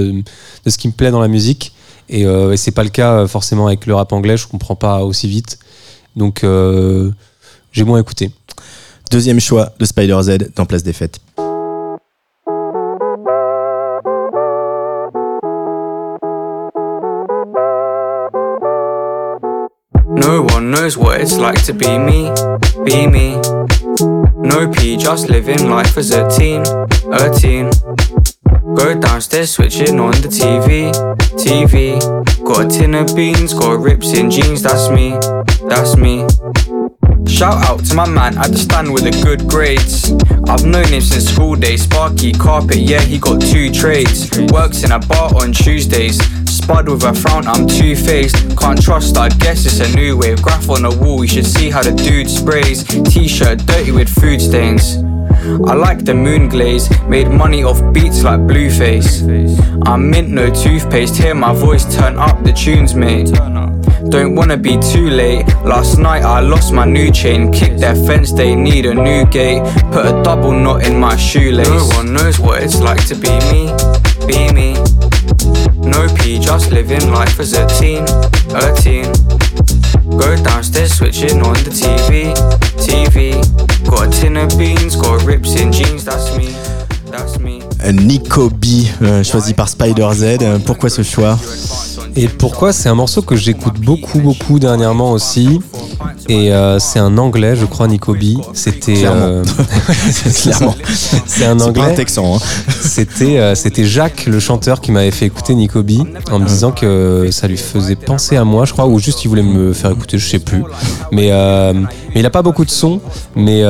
de 0.65 0.71
ce 0.71 0.77
qui 0.79 0.89
me 0.89 0.93
plaît 0.93 1.11
dans 1.11 1.21
la 1.21 1.29
musique. 1.29 1.73
Et, 2.09 2.23
et 2.23 2.57
c'est 2.57 2.73
pas 2.73 2.83
le 2.83 2.91
cas 2.91 3.29
forcément 3.29 3.69
avec 3.69 3.87
le 3.87 3.95
rap 3.95 4.13
anglais, 4.13 4.37
je 4.37 4.49
comprends 4.49 4.75
pas 4.75 5.05
aussi 5.05 5.29
vite. 5.29 5.59
Donc 6.17 6.45
j'ai 7.73 7.85
moins 7.85 8.01
écouté. 8.01 8.33
deuxième 9.13 9.39
choix 9.39 9.71
de 9.79 9.85
Spider 9.85 10.19
Z 10.23 10.39
dans 10.57 10.67
Place 10.67 10.83
des 10.83 10.93
Fêtes 10.93 11.21
No 20.31 20.43
one 20.43 20.71
knows 20.71 20.97
what 20.97 21.21
it's 21.21 21.39
like 21.39 21.61
to 21.65 21.73
be 21.73 21.99
me, 21.99 22.31
be 22.85 23.05
me. 23.05 23.35
No 24.37 24.71
P, 24.71 24.97
just 24.97 25.29
living 25.29 25.69
life 25.69 25.99
as 25.99 26.13
a 26.13 26.31
teen, 26.31 26.63
a 27.11 27.35
teen. 27.35 27.69
Go 28.77 28.97
downstairs, 29.01 29.51
switching 29.51 29.99
on 29.99 30.13
the 30.23 30.29
TV, 30.29 30.93
TV. 31.35 31.99
Got 32.45 32.67
a 32.67 32.69
tin 32.69 32.95
of 32.95 33.17
beans, 33.17 33.53
got 33.53 33.81
rips 33.81 34.17
in 34.17 34.31
jeans, 34.31 34.63
that's 34.63 34.89
me, 34.89 35.19
that's 35.69 35.97
me. 35.97 36.25
Shout 37.27 37.65
out 37.69 37.85
to 37.87 37.97
my 37.97 38.09
man 38.09 38.39
at 38.39 38.53
the 38.53 38.59
stand 38.59 38.93
with 38.93 39.03
the 39.03 39.23
good 39.25 39.49
grades. 39.49 40.13
I've 40.49 40.65
known 40.65 40.87
him 40.87 41.01
since 41.01 41.25
school 41.25 41.57
days. 41.57 41.83
Sparky 41.83 42.31
carpet, 42.31 42.77
yeah, 42.77 43.01
he 43.01 43.19
got 43.19 43.43
two 43.43 43.73
trades. 43.73 44.31
Works 44.53 44.85
in 44.85 44.93
a 44.93 45.01
bar 45.01 45.35
on 45.43 45.53
Tuesdays. 45.53 46.21
Spud 46.71 46.89
with 46.89 47.03
a 47.03 47.13
frown, 47.13 47.49
I'm 47.49 47.67
two 47.67 47.97
faced. 47.97 48.57
Can't 48.57 48.81
trust, 48.81 49.17
I 49.17 49.29
guess 49.29 49.67
it's 49.67 49.81
a 49.81 49.97
new 49.97 50.17
wave. 50.17 50.41
Graph 50.41 50.71
on 50.71 50.83
the 50.83 50.97
wall, 51.03 51.25
you 51.25 51.27
should 51.27 51.45
see 51.45 51.69
how 51.69 51.83
the 51.83 51.91
dude 51.91 52.31
sprays. 52.31 52.85
T 52.85 53.27
shirt 53.27 53.67
dirty 53.67 53.91
with 53.91 54.09
food 54.09 54.41
stains. 54.41 54.99
I 55.67 55.75
like 55.75 56.05
the 56.05 56.15
moon 56.15 56.49
glaze, 56.49 56.89
made 57.09 57.27
money 57.27 57.65
off 57.65 57.81
beats 57.93 58.23
like 58.23 58.39
Blueface. 58.47 59.27
I'm 59.85 60.11
mint, 60.11 60.29
no 60.29 60.49
toothpaste, 60.49 61.17
hear 61.17 61.35
my 61.35 61.53
voice 61.53 61.93
turn 61.93 62.17
up 62.17 62.45
the 62.45 62.53
tunes, 62.53 62.95
mate. 62.95 63.33
Don't 64.09 64.37
wanna 64.37 64.57
be 64.57 64.79
too 64.79 65.11
late. 65.11 65.49
Last 65.65 65.99
night 65.99 66.23
I 66.23 66.39
lost 66.39 66.73
my 66.73 66.85
new 66.85 67.11
chain, 67.11 67.51
kicked 67.51 67.81
their 67.81 67.97
fence, 67.97 68.33
they 68.33 68.55
need 68.55 68.87
a 68.87 68.95
new 68.95 69.27
gate. 69.27 69.65
Put 69.91 70.07
a 70.07 70.23
double 70.23 70.53
knot 70.53 70.87
in 70.87 71.01
my 71.01 71.17
shoelace. 71.17 71.69
No 71.69 71.85
one 71.97 72.13
knows 72.13 72.39
what 72.39 72.63
it's 72.63 72.81
like 72.81 73.05
to 73.09 73.17
be 73.17 73.33
me, 73.51 73.75
be 74.29 74.53
me. 74.55 75.00
No 75.83 76.07
P, 76.15 76.39
just 76.39 76.71
living 76.71 77.11
life 77.13 77.39
as 77.41 77.53
a 77.55 77.67
teen, 77.67 78.05
a 78.55 78.73
teen. 78.75 79.11
Go 80.19 80.37
downstairs, 80.43 80.95
switching 80.95 81.43
on 81.43 81.55
the 81.65 81.71
TV, 81.71 82.33
TV. 82.77 83.35
Got 83.89 84.07
a 84.09 84.11
tin 84.11 84.37
of 84.37 84.57
beans, 84.59 84.97
got 84.97 85.23
rips 85.25 85.55
in 85.61 85.73
jeans, 85.73 86.05
that's 86.05 86.37
me, 86.37 86.49
that's 87.11 87.39
me. 87.39 87.63
Nico 87.93 88.51
B, 88.51 88.87
euh, 89.03 89.23
choisi 89.25 89.55
par 89.55 89.69
Spider 89.69 90.09
Z. 90.13 90.23
Euh, 90.43 90.59
Pourquoi 90.65 90.91
ce 90.91 91.03
choix? 91.03 91.39
Et 92.17 92.29
pourquoi? 92.29 92.73
C'est 92.73 92.89
un 92.89 92.95
morceau 92.95 93.23
que 93.23 93.37
j'écoute 93.37 93.81
beaucoup, 93.81 94.19
beaucoup 94.21 94.59
dernièrement 94.59 95.13
aussi. 95.13 95.61
Et 96.29 96.53
euh, 96.53 96.79
c'est 96.79 96.99
un 96.99 97.17
anglais, 97.19 97.57
je 97.57 97.65
crois, 97.67 97.89
Nico 97.89 98.15
B. 98.15 98.41
C'était. 98.55 98.95
Clairement. 98.95 99.21
euh, 99.27 99.45
Clairement. 100.43 100.75
C'est 100.85 101.15
un 101.17 101.23
C'est 101.27 101.45
pas 101.45 101.51
un 101.51 101.61
anglais. 101.61 101.95
texan. 101.95 102.37
hein. 102.37 102.39
C'était 102.81 103.39
euh, 103.39 103.55
c'était 103.55 103.85
Jacques, 103.85 104.27
le 104.27 104.39
chanteur, 104.41 104.81
qui 104.81 104.93
m'avait 104.93 105.11
fait 105.11 105.27
écouter 105.27 105.55
Nico 105.55 105.83
B 105.83 105.93
en 106.31 106.39
me 106.39 106.47
disant 106.47 106.71
que 106.73 107.29
ça 107.31 107.49
lui 107.49 107.57
faisait 107.57 107.97
penser 107.97 108.37
à 108.37 108.45
moi, 108.45 108.65
je 108.65 108.73
crois, 108.73 108.87
ou 108.87 108.99
juste 108.99 109.25
il 109.25 109.29
voulait 109.29 109.43
me 109.43 109.73
faire 109.73 109.91
écouter, 109.91 110.19
je 110.19 110.29
sais 110.29 110.39
plus. 110.39 110.63
Mais, 111.13 111.31
mais 112.15 112.21
il 112.21 112.27
a 112.27 112.31
pas 112.31 112.43
beaucoup 112.43 112.65
de 112.65 112.71
sons, 112.71 113.01
mais, 113.37 113.63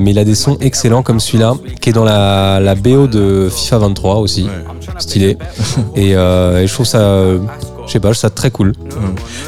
mais 0.00 0.10
il 0.10 0.18
a 0.18 0.24
des 0.24 0.34
sons 0.34 0.56
excellents 0.60 1.02
comme 1.02 1.20
celui-là, 1.20 1.54
qui 1.80 1.90
est 1.90 1.92
dans 1.92 2.04
la, 2.04 2.60
la 2.60 2.74
BO 2.74 3.06
de 3.06 3.48
FIFA 3.54 3.78
23 3.78 4.16
aussi, 4.16 4.46
stylé. 4.98 5.36
Et, 5.96 6.10
et 6.10 6.66
je 6.66 6.72
trouve 6.72 6.86
ça, 6.86 7.24
je 7.86 7.92
sais 7.92 8.00
pas, 8.00 8.08
je 8.12 8.18
trouve 8.18 8.20
ça 8.22 8.30
très 8.30 8.50
cool. 8.50 8.72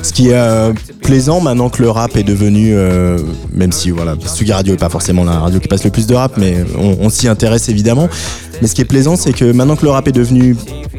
Ce 0.03 0.13
qui 0.13 0.29
est 0.29 0.35
euh, 0.35 0.73
plaisant 1.07 1.41
maintenant 1.41 1.71
que 1.71 1.83
le 1.83 1.89
rap 1.89 2.17
est 2.17 2.25
devenu, 2.25 2.73
euh, 2.75 3.17
même 3.53 3.71
si 3.71 3.91
voilà, 3.91 4.17
Sugi 4.27 4.53
Radio 4.53 4.75
est 4.75 4.77
pas 4.77 4.89
forcément 4.89 5.23
la 5.23 5.39
radio 5.39 5.61
qui 5.61 5.69
passe 5.69 5.85
le 5.85 5.91
plus 5.91 6.09
de 6.09 6.15
rap, 6.17 6.33
mais 6.37 6.65
on, 6.77 6.97
on 7.01 7.09
s'y 7.11 7.29
intéresse 7.29 7.69
évidemment. 7.69 8.09
Mais 8.61 8.67
ce 8.67 8.75
qui 8.75 8.81
est 8.81 8.87
plaisant, 8.87 9.15
c'est 9.15 9.33
que 9.33 9.45
maintenant 9.53 9.77
que 9.77 9.85
le 9.85 9.93
rap 9.93 10.09
est 10.09 10.13
devenu 10.13 10.57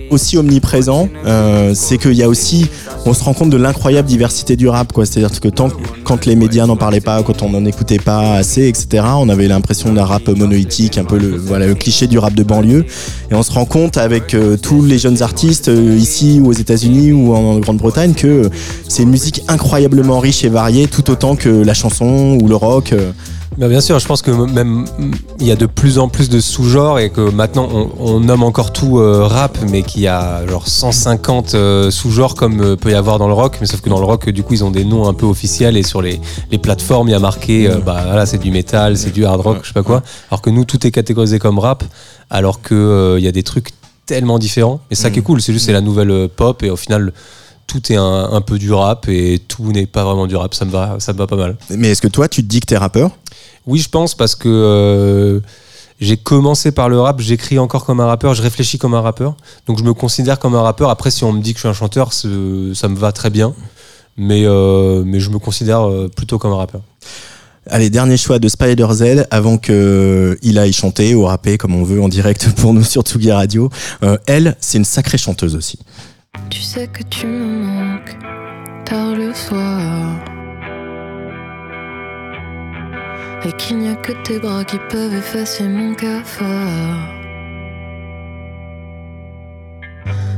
aussi 0.09 0.37
omniprésent, 0.37 1.09
euh, 1.25 1.73
c'est 1.75 1.97
qu'il 1.97 2.13
y 2.13 2.23
a 2.23 2.29
aussi, 2.29 2.67
on 3.05 3.13
se 3.13 3.23
rend 3.23 3.33
compte 3.33 3.49
de 3.49 3.57
l'incroyable 3.57 4.07
diversité 4.07 4.55
du 4.55 4.67
rap, 4.67 4.93
quoi. 4.93 5.05
C'est-à-dire 5.05 5.39
que 5.39 5.49
tant 5.49 5.69
quand 6.03 6.25
les 6.25 6.35
médias 6.35 6.65
n'en 6.65 6.77
parlaient 6.77 7.01
pas, 7.01 7.21
quand 7.23 7.41
on 7.41 7.49
n'en 7.49 7.65
écoutait 7.65 7.99
pas 7.99 8.35
assez, 8.35 8.67
etc., 8.67 9.03
on 9.17 9.27
avait 9.29 9.47
l'impression 9.47 9.91
d'un 9.93 10.05
rap 10.05 10.27
monolithique, 10.29 10.97
un 10.97 11.03
peu 11.03 11.17
le, 11.17 11.35
voilà, 11.35 11.67
le 11.67 11.75
cliché 11.75 12.07
du 12.07 12.17
rap 12.17 12.33
de 12.33 12.43
banlieue. 12.43 12.85
Et 13.29 13.35
on 13.35 13.43
se 13.43 13.51
rend 13.51 13.65
compte 13.65 13.97
avec 13.97 14.33
euh, 14.33 14.55
tous 14.55 14.85
les 14.85 14.97
jeunes 14.97 15.21
artistes 15.21 15.67
euh, 15.67 15.97
ici 15.97 16.39
ou 16.41 16.47
aux 16.47 16.53
États-Unis 16.53 17.11
ou 17.11 17.33
en 17.35 17.59
Grande-Bretagne 17.59 18.13
que 18.13 18.27
euh, 18.27 18.49
c'est 18.87 19.03
une 19.03 19.09
musique 19.09 19.43
incroyablement 19.49 20.19
riche 20.19 20.45
et 20.45 20.49
variée, 20.49 20.87
tout 20.87 21.11
autant 21.11 21.35
que 21.35 21.49
la 21.49 21.73
chanson 21.73 22.37
ou 22.41 22.47
le 22.47 22.55
rock. 22.55 22.93
Bah, 23.57 23.67
bien 23.67 23.81
sûr, 23.81 23.97
je 23.97 24.05
pense 24.05 24.21
que 24.21 24.29
même 24.29 24.85
mm, 24.99 25.11
il 25.39 25.47
y 25.47 25.51
a 25.51 25.55
de 25.55 25.65
plus 25.65 25.97
en 25.97 26.09
plus 26.09 26.29
de 26.29 26.39
sous-genres 26.39 26.99
et 26.99 27.09
que 27.09 27.21
maintenant 27.21 27.67
on, 27.71 27.89
on 27.99 28.19
nomme 28.19 28.43
encore 28.43 28.71
tout 28.71 28.99
euh, 28.99 29.23
rap, 29.25 29.57
mais 29.71 29.81
qu'il 29.81 30.03
y 30.03 30.07
a 30.07 30.45
genre 30.47 30.67
150 30.67 31.55
euh, 31.55 31.89
sous-genres 31.89 32.35
comme 32.35 32.61
euh, 32.61 32.75
peut 32.75 32.91
y 32.91 32.93
avoir 32.93 33.17
dans 33.17 33.27
le 33.27 33.33
rock, 33.33 33.57
mais 33.59 33.65
sauf 33.65 33.81
que 33.81 33.89
dans 33.89 33.99
le 33.99 34.05
rock, 34.05 34.29
du 34.29 34.43
coup, 34.43 34.53
ils 34.53 34.63
ont 34.63 34.71
des 34.71 34.85
noms 34.85 35.07
un 35.07 35.13
peu 35.13 35.25
officiels 35.25 35.75
et 35.75 35.83
sur 35.83 36.01
les, 36.01 36.21
les 36.51 36.57
plateformes, 36.59 37.07
il 37.09 37.11
y 37.11 37.15
a 37.15 37.19
marqué, 37.19 37.67
euh, 37.67 37.79
bah 37.79 38.03
voilà, 38.05 38.25
c'est 38.27 38.37
du 38.37 38.51
métal, 38.51 38.95
c'est 38.97 39.11
du 39.11 39.25
hard 39.25 39.41
rock, 39.41 39.59
je 39.63 39.67
sais 39.69 39.73
pas 39.73 39.83
quoi. 39.83 40.03
Alors 40.29 40.41
que 40.41 40.51
nous, 40.51 40.63
tout 40.65 40.85
est 40.85 40.91
catégorisé 40.91 41.39
comme 41.39 41.57
rap, 41.57 41.83
alors 42.29 42.61
que 42.61 43.15
il 43.17 43.23
y 43.23 43.27
a 43.27 43.31
des 43.31 43.43
trucs 43.43 43.69
tellement 44.07 44.39
différents. 44.39 44.79
Et 44.89 44.95
ça 44.95 45.11
qui 45.11 45.19
est 45.19 45.21
cool, 45.21 45.41
c'est 45.41 45.53
juste 45.53 45.67
c'est 45.67 45.73
la 45.73 45.81
nouvelle 45.81 46.09
euh, 46.09 46.27
pop 46.27 46.63
et 46.63 46.71
au 46.71 46.77
final. 46.77 47.13
Tout 47.67 47.91
est 47.91 47.97
un, 47.97 48.29
un 48.31 48.39
peu 48.39 48.57
du 48.57 48.71
rap 48.71 49.09
et 49.09 49.41
tout 49.45 49.73
n'est 49.73 49.87
pas 49.87 50.05
vraiment 50.05 50.25
du 50.25 50.37
rap, 50.37 50.53
ça 50.53 50.63
me 50.63 50.71
va, 50.71 50.95
ça 50.99 51.11
me 51.11 51.17
va 51.17 51.27
pas 51.27 51.35
mal. 51.35 51.57
Mais 51.69 51.89
est-ce 51.89 52.01
que 52.01 52.07
toi, 52.07 52.29
tu 52.29 52.41
te 52.41 52.47
dis 52.47 52.61
que 52.61 52.65
t'es 52.65 52.77
rappeur? 52.77 53.11
Oui, 53.67 53.79
je 53.79 53.89
pense 53.89 54.15
parce 54.15 54.35
que 54.35 54.47
euh, 54.47 55.39
j'ai 55.99 56.17
commencé 56.17 56.71
par 56.71 56.89
le 56.89 56.99
rap, 56.99 57.19
j'écris 57.19 57.59
encore 57.59 57.85
comme 57.85 57.99
un 57.99 58.05
rappeur, 58.05 58.33
je 58.33 58.41
réfléchis 58.41 58.77
comme 58.77 58.93
un 58.93 59.01
rappeur. 59.01 59.35
Donc 59.67 59.77
je 59.77 59.83
me 59.83 59.93
considère 59.93 60.39
comme 60.39 60.55
un 60.55 60.61
rappeur. 60.61 60.89
Après, 60.89 61.11
si 61.11 61.23
on 61.23 61.33
me 61.33 61.41
dit 61.41 61.53
que 61.53 61.57
je 61.57 61.61
suis 61.61 61.69
un 61.69 61.73
chanteur, 61.73 62.13
ça 62.13 62.27
me 62.27 62.95
va 62.95 63.11
très 63.11 63.29
bien. 63.29 63.53
Mais, 64.17 64.43
euh, 64.45 65.03
mais 65.05 65.19
je 65.19 65.29
me 65.29 65.37
considère 65.37 65.87
euh, 65.87 66.09
plutôt 66.09 66.39
comme 66.39 66.51
un 66.51 66.57
rappeur. 66.57 66.81
Allez, 67.69 67.89
dernier 67.89 68.17
choix 68.17 68.39
de 68.39 68.47
Spider 68.47 68.87
Z 68.91 69.27
avant 69.29 69.57
que 69.57 70.37
il 70.41 70.57
aille 70.57 70.73
chanter 70.73 71.13
ou 71.13 71.25
rapper 71.25 71.57
comme 71.57 71.75
on 71.75 71.83
veut 71.83 72.01
en 72.01 72.09
direct 72.09 72.49
pour 72.57 72.73
nous 72.73 72.83
sur 72.83 73.03
Tsugi 73.03 73.31
Radio. 73.31 73.69
Euh, 74.03 74.17
elle, 74.25 74.55
c'est 74.59 74.77
une 74.77 74.85
sacrée 74.85 75.17
chanteuse 75.17 75.55
aussi. 75.55 75.77
Tu 76.49 76.61
sais 76.61 76.87
que 76.87 77.03
tu 77.03 77.27
me 77.27 77.65
manques 77.65 78.17
tard 78.85 79.15
le 79.15 79.33
soir. 79.33 80.36
Et 83.45 83.51
qu'il 83.53 83.77
n'y 83.77 83.89
a 83.89 83.95
que 83.95 84.13
tes 84.23 84.39
bras 84.39 84.63
qui 84.63 84.77
peuvent 84.89 85.13
effacer 85.13 85.67
mon 85.67 85.93
cafard. 85.93 87.13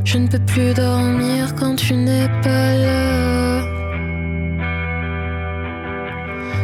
Je 0.04 0.18
ne 0.18 0.28
peux 0.28 0.40
plus 0.40 0.74
dormir 0.74 1.56
quand 1.56 1.76
tu 1.76 1.94
n'es 1.94 2.28
pas 2.44 2.76
là. 2.76 3.62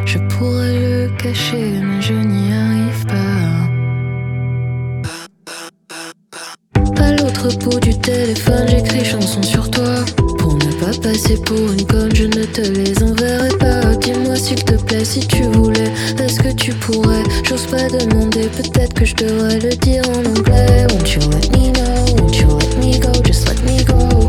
Je 0.04 0.18
pourrais 0.18 0.74
le 0.74 1.08
cacher, 1.16 1.80
mais 1.82 2.00
je 2.00 2.14
n'y 2.14 2.52
arrive 2.52 3.06
pas. 3.06 3.46
À 7.02 7.12
l'autre 7.12 7.56
bout 7.58 7.80
du 7.80 7.98
téléphone, 7.98 8.66
j'écris 8.68 9.04
chansons 9.04 9.42
sur 9.42 9.70
toi. 9.70 10.04
Pas 10.80 10.92
passer 11.02 11.36
pour 11.38 11.58
une 11.58 11.86
conne, 11.86 12.14
je 12.14 12.24
ne 12.24 12.44
te 12.44 12.60
les 12.60 13.02
enverrai 13.02 13.48
pas. 13.58 13.94
Dis-moi 13.96 14.36
s'il 14.36 14.62
te 14.62 14.74
plaît 14.74 15.04
si 15.04 15.20
tu 15.20 15.42
voulais. 15.44 15.92
Est-ce 16.22 16.40
que 16.40 16.52
tu 16.52 16.72
pourrais? 16.74 17.22
J'ose 17.44 17.66
pas 17.66 17.88
demander, 17.88 18.48
peut-être 18.48 18.94
que 18.94 19.04
je 19.04 19.14
devrais 19.14 19.58
le 19.58 19.70
dire 19.76 20.02
en 20.10 20.24
anglais. 20.38 20.86
Won't 20.90 21.14
you 21.14 21.20
let 21.30 21.50
me 21.56 21.72
know? 21.72 22.22
Won't 22.22 22.36
you 22.38 22.48
let 22.48 22.76
me 22.78 22.98
go? 22.98 23.12
Just 23.24 23.48
let 23.48 23.62
me 23.64 23.82
go. 23.84 24.28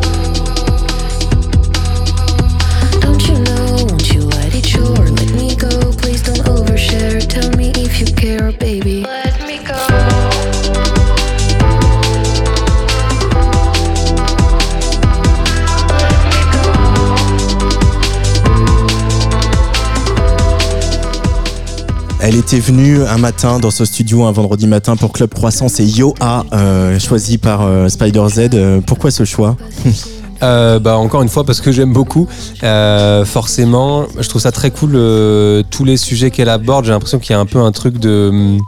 Don't 3.02 3.22
you 3.28 3.38
know? 3.40 3.86
Won't 3.86 4.14
you 4.14 4.22
let 4.22 4.54
it 4.56 4.78
or 4.80 5.06
let 5.06 5.32
me 5.34 5.56
go? 5.56 5.92
Please 6.02 6.24
don't 6.24 6.44
overshare. 6.48 7.26
Tell 7.28 7.50
me 7.58 7.72
if 7.76 8.00
you 8.00 8.06
care, 8.16 8.52
baby. 8.54 9.07
Elle 22.28 22.36
était 22.36 22.60
venue 22.60 23.06
un 23.06 23.18
matin 23.18 23.58
dans 23.58 23.72
ce 23.72 23.86
studio 23.86 24.26
un 24.26 24.34
vendredi 24.34 24.68
matin 24.68 24.98
pour 24.98 25.13
Club 25.13 25.34
Croissance 25.34 25.80
et 25.80 25.86
Yoa, 25.86 26.46
euh, 26.52 27.00
choisi 27.00 27.38
par 27.38 27.62
euh, 27.62 27.88
Spider 27.88 28.26
Z. 28.28 28.50
Euh, 28.54 28.82
pourquoi 28.86 29.12
ce 29.12 29.24
choix? 29.24 29.56
Bah 30.42 30.98
encore 30.98 31.24
une 31.24 31.30
fois 31.30 31.46
parce 31.46 31.62
que 31.62 31.72
j'aime 31.72 31.94
beaucoup. 31.94 32.28
Forcément, 32.62 34.06
je 34.20 34.28
trouve 34.30 34.42
ça 34.42 34.52
très 34.52 34.70
cool 34.70 34.92
tous 35.72 35.84
les 35.84 35.98
sujets 35.98 36.30
qu'elle 36.30 36.50
aborde. 36.50 36.86
J'ai 36.86 36.92
l'impression 36.92 37.18
qu'il 37.18 37.32
y 37.32 37.34
a 37.34 37.40
un 37.40 37.48
peu 37.48 37.60
un 37.60 37.72
truc 37.72 37.98
de 37.98 38.60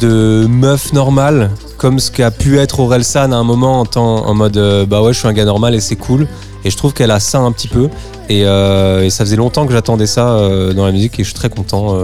de 0.00 0.46
meuf 0.48 0.94
normale, 0.94 1.50
comme 1.78 1.98
ce 2.00 2.10
qu'a 2.10 2.30
pu 2.30 2.58
être 2.58 2.80
Orelsan 2.80 3.32
à 3.32 3.36
un 3.36 3.44
moment 3.44 3.80
en, 3.80 3.86
temps, 3.86 4.26
en 4.26 4.34
mode 4.34 4.56
euh, 4.56 4.84
bah 4.84 5.00
ouais 5.00 5.12
je 5.12 5.20
suis 5.20 5.28
un 5.28 5.32
gars 5.32 5.44
normal 5.44 5.74
et 5.74 5.80
c'est 5.80 5.96
cool. 5.96 6.26
Et 6.64 6.70
je 6.70 6.76
trouve 6.76 6.92
qu'elle 6.92 7.12
a 7.12 7.20
ça 7.20 7.38
un 7.38 7.52
petit 7.52 7.68
peu. 7.68 7.88
Et, 8.28 8.44
euh, 8.44 9.08
ça 9.10 9.24
faisait 9.24 9.36
longtemps 9.36 9.64
que 9.66 9.72
j'attendais 9.72 10.06
ça 10.08 10.30
euh, 10.30 10.74
dans 10.74 10.84
la 10.84 10.92
musique 10.92 11.18
et 11.20 11.22
je 11.22 11.28
suis 11.28 11.34
très 11.38 11.48
content 11.48 11.96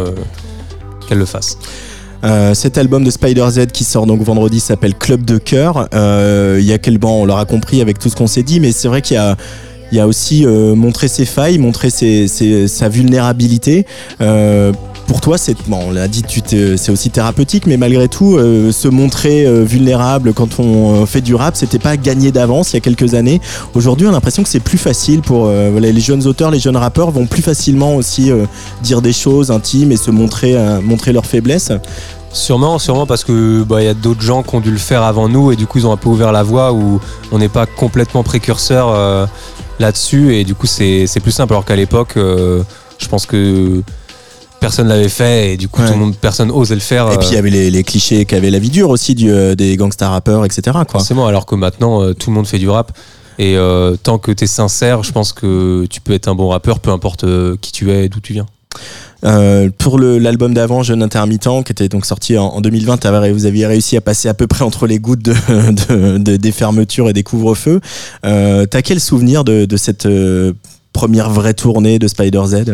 qu'elle 1.08 1.18
le 1.18 1.26
fasse. 1.26 1.58
Cet 2.54 2.78
album 2.78 3.04
de 3.04 3.10
Spider 3.10 3.46
Z 3.50 3.66
qui 3.66 3.84
sort 3.84 4.06
donc 4.06 4.22
vendredi 4.22 4.58
s'appelle 4.58 4.94
Club 4.94 5.24
de 5.26 5.36
cœur. 5.36 5.88
Il 5.92 6.64
y 6.64 6.72
a 6.72 6.78
quel 6.78 6.96
banc? 6.96 7.16
On 7.20 7.26
l'aura 7.26 7.44
compris 7.44 7.82
avec 7.82 7.98
tout 7.98 8.08
ce 8.08 8.16
qu'on 8.16 8.26
s'est 8.28 8.42
dit, 8.44 8.60
mais 8.60 8.72
c'est 8.72 8.88
vrai 8.88 9.02
qu'il 9.02 9.20
y 9.92 10.00
a 10.00 10.06
aussi 10.06 10.46
montré 10.46 11.08
ses 11.08 11.26
failles, 11.26 11.60
ses- 11.90 12.68
sa 12.68 12.88
vulnérabilité. 12.88 13.84
Pour 15.06 15.20
toi, 15.20 15.36
c'est 15.38 15.56
bon, 15.68 15.80
on 15.88 15.90
l'a 15.90 16.08
dit, 16.08 16.22
t'es- 16.22 16.76
c'est 16.76 16.90
aussi 16.90 17.10
thérapeutique, 17.10 17.66
mais 17.66 17.76
malgré 17.76 18.08
tout, 18.08 18.36
euh, 18.36 18.72
se 18.72 18.88
montrer 18.88 19.46
euh, 19.46 19.62
vulnérable 19.62 20.32
quand 20.32 20.58
on 20.58 21.02
euh, 21.02 21.06
fait 21.06 21.20
du 21.20 21.34
rap, 21.34 21.56
c'était 21.56 21.78
pas 21.78 21.96
gagné 21.96 22.32
d'avance 22.32 22.72
il 22.72 22.76
y 22.76 22.78
a 22.78 22.80
quelques 22.80 23.14
années. 23.14 23.40
Aujourd'hui, 23.74 24.06
on 24.06 24.10
a 24.10 24.12
l'impression 24.14 24.42
que 24.42 24.48
c'est 24.48 24.60
plus 24.60 24.78
facile 24.78 25.20
pour 25.20 25.46
euh, 25.46 25.78
les 25.78 26.00
jeunes 26.00 26.26
auteurs, 26.26 26.50
les 26.50 26.58
jeunes 26.58 26.76
rappeurs 26.76 27.10
vont 27.10 27.26
plus 27.26 27.42
facilement 27.42 27.94
aussi 27.96 28.30
euh, 28.30 28.46
dire 28.82 29.02
des 29.02 29.12
choses 29.12 29.50
intimes 29.50 29.92
et 29.92 29.96
se 29.96 30.10
montrer, 30.10 30.56
euh, 30.56 30.80
montrer 30.80 31.12
leurs 31.12 31.26
faiblesses. 31.26 31.70
Sûrement, 32.32 32.78
sûrement 32.78 33.06
parce 33.06 33.22
que 33.24 33.62
bah, 33.62 33.82
il 33.82 33.84
y 33.84 33.88
a 33.88 33.94
d'autres 33.94 34.22
gens 34.22 34.42
qui 34.42 34.54
ont 34.56 34.60
dû 34.60 34.70
le 34.72 34.78
faire 34.78 35.02
avant 35.04 35.28
nous 35.28 35.52
et 35.52 35.56
du 35.56 35.66
coup 35.66 35.78
ils 35.78 35.86
ont 35.86 35.92
un 35.92 35.96
peu 35.96 36.08
ouvert 36.08 36.32
la 36.32 36.42
voie 36.42 36.72
où 36.72 36.98
on 37.30 37.38
n'est 37.38 37.48
pas 37.48 37.64
complètement 37.66 38.24
précurseur 38.24 38.88
euh, 38.88 39.24
là-dessus 39.78 40.34
et 40.34 40.42
du 40.42 40.54
coup 40.56 40.66
c'est 40.66 41.06
plus 41.22 41.30
simple 41.30 41.52
alors 41.52 41.64
qu'à 41.64 41.76
l'époque 41.76 42.16
euh, 42.16 42.64
je 42.98 43.06
pense 43.06 43.24
que 43.26 43.82
personne 44.64 44.88
l'avait 44.88 45.10
fait 45.10 45.52
et 45.52 45.56
du 45.58 45.68
coup 45.68 45.80
Ouais. 45.82 45.86
tout 45.88 45.92
le 45.92 45.98
monde 45.98 46.16
personne 46.16 46.50
osait 46.50 46.74
le 46.74 46.80
faire. 46.80 47.12
Et 47.12 47.18
puis 47.18 47.28
il 47.28 47.32
y 47.32 47.36
euh, 47.36 47.40
avait 47.40 47.50
les, 47.50 47.70
les 47.70 47.82
clichés 47.84 48.24
qu'avait 48.24 48.50
la 48.50 48.58
vie 48.58 48.70
dure 48.70 48.88
aussi 48.88 49.14
du, 49.14 49.30
euh, 49.30 49.54
des 49.54 49.76
gangsta 49.76 50.08
rappeurs, 50.08 50.44
etc. 50.46 50.62
Quoi. 50.72 50.84
forcément 50.88 51.26
alors 51.26 51.44
que 51.44 51.54
maintenant 51.54 52.02
euh, 52.02 52.14
tout 52.14 52.30
le 52.30 52.34
monde 52.36 52.46
fait 52.46 52.58
du 52.58 52.68
rap 52.70 52.92
et 53.38 53.56
euh, 53.58 53.96
tant 54.02 54.16
que 54.18 54.32
tu 54.32 54.44
es 54.44 54.46
sincère 54.46 55.02
je 55.02 55.12
pense 55.12 55.32
que 55.34 55.84
tu 55.90 56.00
peux 56.00 56.14
être 56.14 56.28
un 56.28 56.34
bon 56.34 56.48
rappeur 56.48 56.80
peu 56.80 56.90
importe 56.90 57.24
euh, 57.24 57.56
qui 57.60 57.72
tu 57.72 57.90
es 57.92 58.06
et 58.06 58.08
d'où 58.08 58.20
tu 58.20 58.32
viens. 58.32 58.46
Euh, 59.24 59.70
pour 59.78 59.98
l'album 59.98 60.52
d'avant, 60.52 60.82
Jeune 60.82 61.02
Intermittent, 61.02 61.62
qui 61.64 61.72
était 61.72 61.88
donc 61.88 62.04
sorti 62.06 62.36
en, 62.36 62.46
en 62.46 62.60
2020, 62.60 62.98
t'avais- 62.98 63.32
vous 63.32 63.46
aviez 63.46 63.66
réussi 63.66 63.96
à 63.96 64.00
passer 64.02 64.28
à 64.28 64.34
peu 64.34 64.46
près 64.46 64.64
entre 64.64 64.86
les 64.86 64.98
gouttes 64.98 65.22
de, 65.24 65.32
de- 65.32 66.18
de- 66.18 66.36
des 66.36 66.52
fermetures 66.52 67.08
et 67.08 67.12
des 67.14 67.22
couvre-feux. 67.22 67.80
T'as 68.22 68.82
quel 68.82 69.00
souvenir 69.00 69.44
de, 69.44 69.64
de 69.64 69.76
cette 69.76 70.06
première 70.94 71.28
vraie 71.28 71.52
tournée 71.52 71.98
de 71.98 72.08
Spider 72.08 72.42
Z 72.46 72.64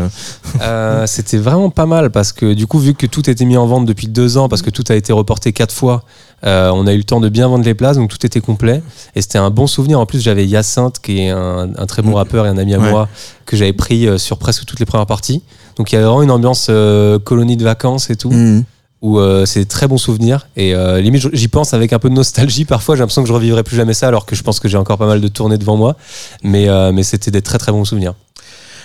Euh, 0.60 1.04
c'était 1.06 1.38
vraiment 1.38 1.70
pas 1.70 1.86
mal 1.86 2.10
parce 2.10 2.32
que 2.32 2.52
du 2.54 2.68
coup, 2.68 2.78
vu 2.78 2.94
que 2.94 3.06
tout 3.06 3.28
était 3.28 3.44
mis 3.46 3.56
en 3.56 3.66
vente 3.66 3.86
depuis 3.86 4.06
deux 4.06 4.36
ans, 4.38 4.48
parce 4.48 4.62
que 4.62 4.70
tout 4.70 4.84
a 4.90 4.94
été 4.94 5.12
reporté 5.12 5.52
quatre 5.52 5.74
fois, 5.74 6.04
euh, 6.44 6.70
on 6.72 6.86
a 6.86 6.92
eu 6.92 6.98
le 6.98 7.04
temps 7.04 7.18
de 7.20 7.28
bien 7.28 7.48
vendre 7.48 7.64
les 7.64 7.74
places, 7.74 7.96
donc 7.96 8.10
tout 8.10 8.24
était 8.24 8.40
complet. 8.40 8.82
Et 9.16 9.22
c'était 9.22 9.38
un 9.38 9.50
bon 9.50 9.66
souvenir. 9.66 9.98
En 9.98 10.06
plus, 10.06 10.20
j'avais 10.22 10.46
Hyacinthe, 10.46 10.98
qui 11.00 11.22
est 11.22 11.30
un, 11.30 11.70
un 11.76 11.86
très 11.86 12.02
bon 12.02 12.10
Mm. 12.12 12.14
rappeur 12.14 12.46
et 12.46 12.50
un 12.50 12.58
ami 12.58 12.74
à 12.74 12.78
Ouais. 12.78 12.90
moi, 12.90 13.08
que 13.46 13.56
j'avais 13.56 13.72
pris 13.72 14.06
euh, 14.06 14.18
sur 14.18 14.36
presque 14.38 14.64
toutes 14.66 14.78
les 14.80 14.86
premières 14.86 15.06
parties. 15.06 15.42
Donc 15.76 15.90
il 15.90 15.94
y 15.94 15.98
avait 15.98 16.04
vraiment 16.06 16.22
une 16.22 16.30
ambiance 16.30 16.66
euh, 16.68 17.18
colonie 17.18 17.56
de 17.56 17.64
vacances 17.64 18.10
et 18.10 18.16
tout, 18.16 18.30
Mhm. 18.30 18.64
Où 19.02 19.18
euh, 19.18 19.46
c'est 19.46 19.64
très 19.66 19.88
bons 19.88 19.98
souvenirs. 19.98 20.48
Et 20.56 20.74
euh, 20.74 21.00
limite, 21.00 21.34
j'y 21.34 21.48
pense 21.48 21.72
avec 21.74 21.92
un 21.92 21.98
peu 21.98 22.08
de 22.08 22.14
nostalgie 22.14 22.64
parfois. 22.66 22.96
J'ai 22.96 23.00
l'impression 23.00 23.22
que 23.22 23.28
je 23.28 23.32
revivrai 23.32 23.62
plus 23.62 23.76
jamais 23.76 23.94
ça, 23.94 24.08
alors 24.08 24.26
que 24.26 24.36
je 24.36 24.42
pense 24.42 24.60
que 24.60 24.68
j'ai 24.68 24.76
encore 24.76 24.98
pas 24.98 25.06
mal 25.06 25.20
de 25.20 25.28
tournées 25.28 25.58
devant 25.58 25.76
moi. 25.76 25.96
Mais, 26.42 26.68
euh, 26.68 26.92
mais 26.92 27.02
c'était 27.02 27.30
des 27.30 27.42
très 27.42 27.58
très 27.58 27.72
bons 27.72 27.84
souvenirs. 27.84 28.14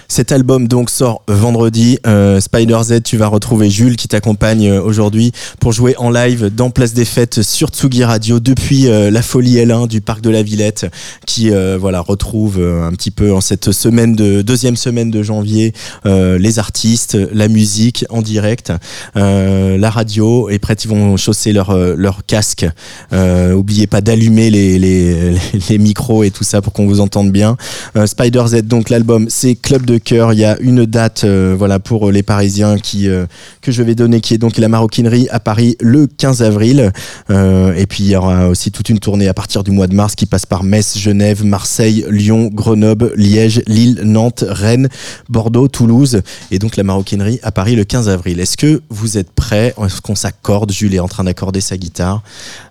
Cet 0.08 0.32
album 0.32 0.68
donc 0.68 0.90
sort 0.90 1.24
vendredi. 1.28 1.98
Euh, 2.06 2.40
Spider 2.40 2.80
Z, 2.84 3.04
tu 3.04 3.18
vas 3.18 3.28
retrouver 3.28 3.70
Jules 3.70 3.96
qui 3.96 4.08
t'accompagne 4.08 4.70
euh, 4.70 4.82
aujourd'hui 4.82 5.32
pour 5.60 5.72
jouer 5.72 5.96
en 5.98 6.10
live 6.10 6.52
dans 6.56 6.70
Place 6.70 6.94
des 6.94 7.06
Fêtes 7.06 7.42
sur 7.42 7.70
Tsugi 7.70 8.04
Radio 8.04 8.40
depuis 8.40 8.88
euh, 8.88 9.10
la 9.10 9.22
folie 9.22 9.56
L1 9.56 9.88
du 9.88 10.02
parc 10.02 10.22
de 10.22 10.30
la 10.30 10.44
Villette, 10.44 10.86
qui 11.26 11.52
euh, 11.52 11.78
voilà 11.80 12.02
retrouve 12.02 12.60
un 12.60 12.92
petit 12.92 13.12
peu 13.12 13.34
en 13.34 13.42
cette 13.42 13.72
semaine 13.72 14.16
de 14.16 14.42
deuxième 14.42 14.76
semaine 14.76 15.12
de 15.12 15.24
janvier 15.24 15.74
les 16.06 16.60
artistes, 16.60 17.18
la 17.34 17.48
musique 17.48 18.06
en 18.10 18.22
direct, 18.22 18.72
la 19.16 19.90
radio 19.90 20.50
et 20.50 20.60
prêt 20.60 20.76
ils 20.84 20.90
vont 20.90 21.18
chausser 21.18 21.52
leur 21.52 21.76
leur 21.96 22.26
casque. 22.26 22.66
Oubliez 23.12 23.88
pas 23.88 24.02
d'allumer 24.02 24.50
les, 24.50 24.78
les 24.80 25.36
les 25.70 25.78
micros 25.78 26.24
et 26.24 26.32
tout 26.32 26.44
ça 26.44 26.62
pour 26.62 26.74
qu'on 26.74 26.88
vous 26.88 27.00
entende 27.00 27.32
bien. 27.32 27.58
Spider 28.06 28.44
Z, 28.48 28.62
donc 28.64 28.90
l'album, 28.90 29.28
c'est 29.30 29.56
Club 29.56 29.86
de 29.86 29.95
cœur. 29.98 30.34
Il 30.34 30.40
y 30.40 30.46
a 30.46 30.58
une 30.60 30.86
date, 30.86 31.24
euh, 31.24 31.56
voilà, 31.58 31.80
pour 31.80 32.12
les 32.12 32.24
Parisiens 32.24 32.78
qui 32.78 33.08
euh, 33.08 33.26
que 33.62 33.72
je 33.72 33.84
vais 33.84 33.96
donner, 33.96 34.22
qui 34.22 34.34
est 34.34 34.38
donc 34.38 34.58
la 34.58 34.68
maroquinerie 34.68 35.28
à 35.32 35.40
Paris 35.40 35.76
le 35.80 36.08
15 36.08 36.44
avril. 36.44 36.92
Euh, 37.30 37.74
et 37.76 37.86
puis 37.86 38.04
il 38.04 38.10
y 38.10 38.16
aura 38.16 38.48
aussi 38.50 38.72
toute 38.72 38.90
une 38.90 39.00
tournée 39.00 39.28
à 39.28 39.34
partir 39.34 39.64
du 39.64 39.72
mois 39.72 39.88
de 39.88 39.96
mars 39.96 40.16
qui 40.16 40.26
passe 40.26 40.46
par 40.46 40.64
Metz, 40.64 40.98
Genève, 40.98 41.44
Marseille, 41.44 42.06
Lyon, 42.10 42.50
Grenoble, 42.54 43.12
Liège, 43.16 43.62
Lille, 43.68 44.02
Nantes, 44.04 44.44
Rennes, 44.48 44.90
Bordeaux, 45.30 45.68
Toulouse. 45.68 46.22
Et 46.52 46.60
donc 46.60 46.78
la 46.78 46.84
maroquinerie 46.84 47.40
à 47.44 47.52
Paris 47.52 47.76
le 47.76 47.84
15 47.84 48.10
avril. 48.10 48.40
Est-ce 48.40 48.58
que 48.58 48.82
vous 48.90 49.18
êtes 49.18 49.32
prêts? 49.32 49.74
Est-ce 49.84 50.02
qu'on 50.02 50.16
s'accorde? 50.16 50.72
Jules 50.72 50.96
est 50.96 51.00
en 51.00 51.08
train 51.08 51.24
d'accorder 51.24 51.62
sa 51.62 51.78
guitare 51.78 52.22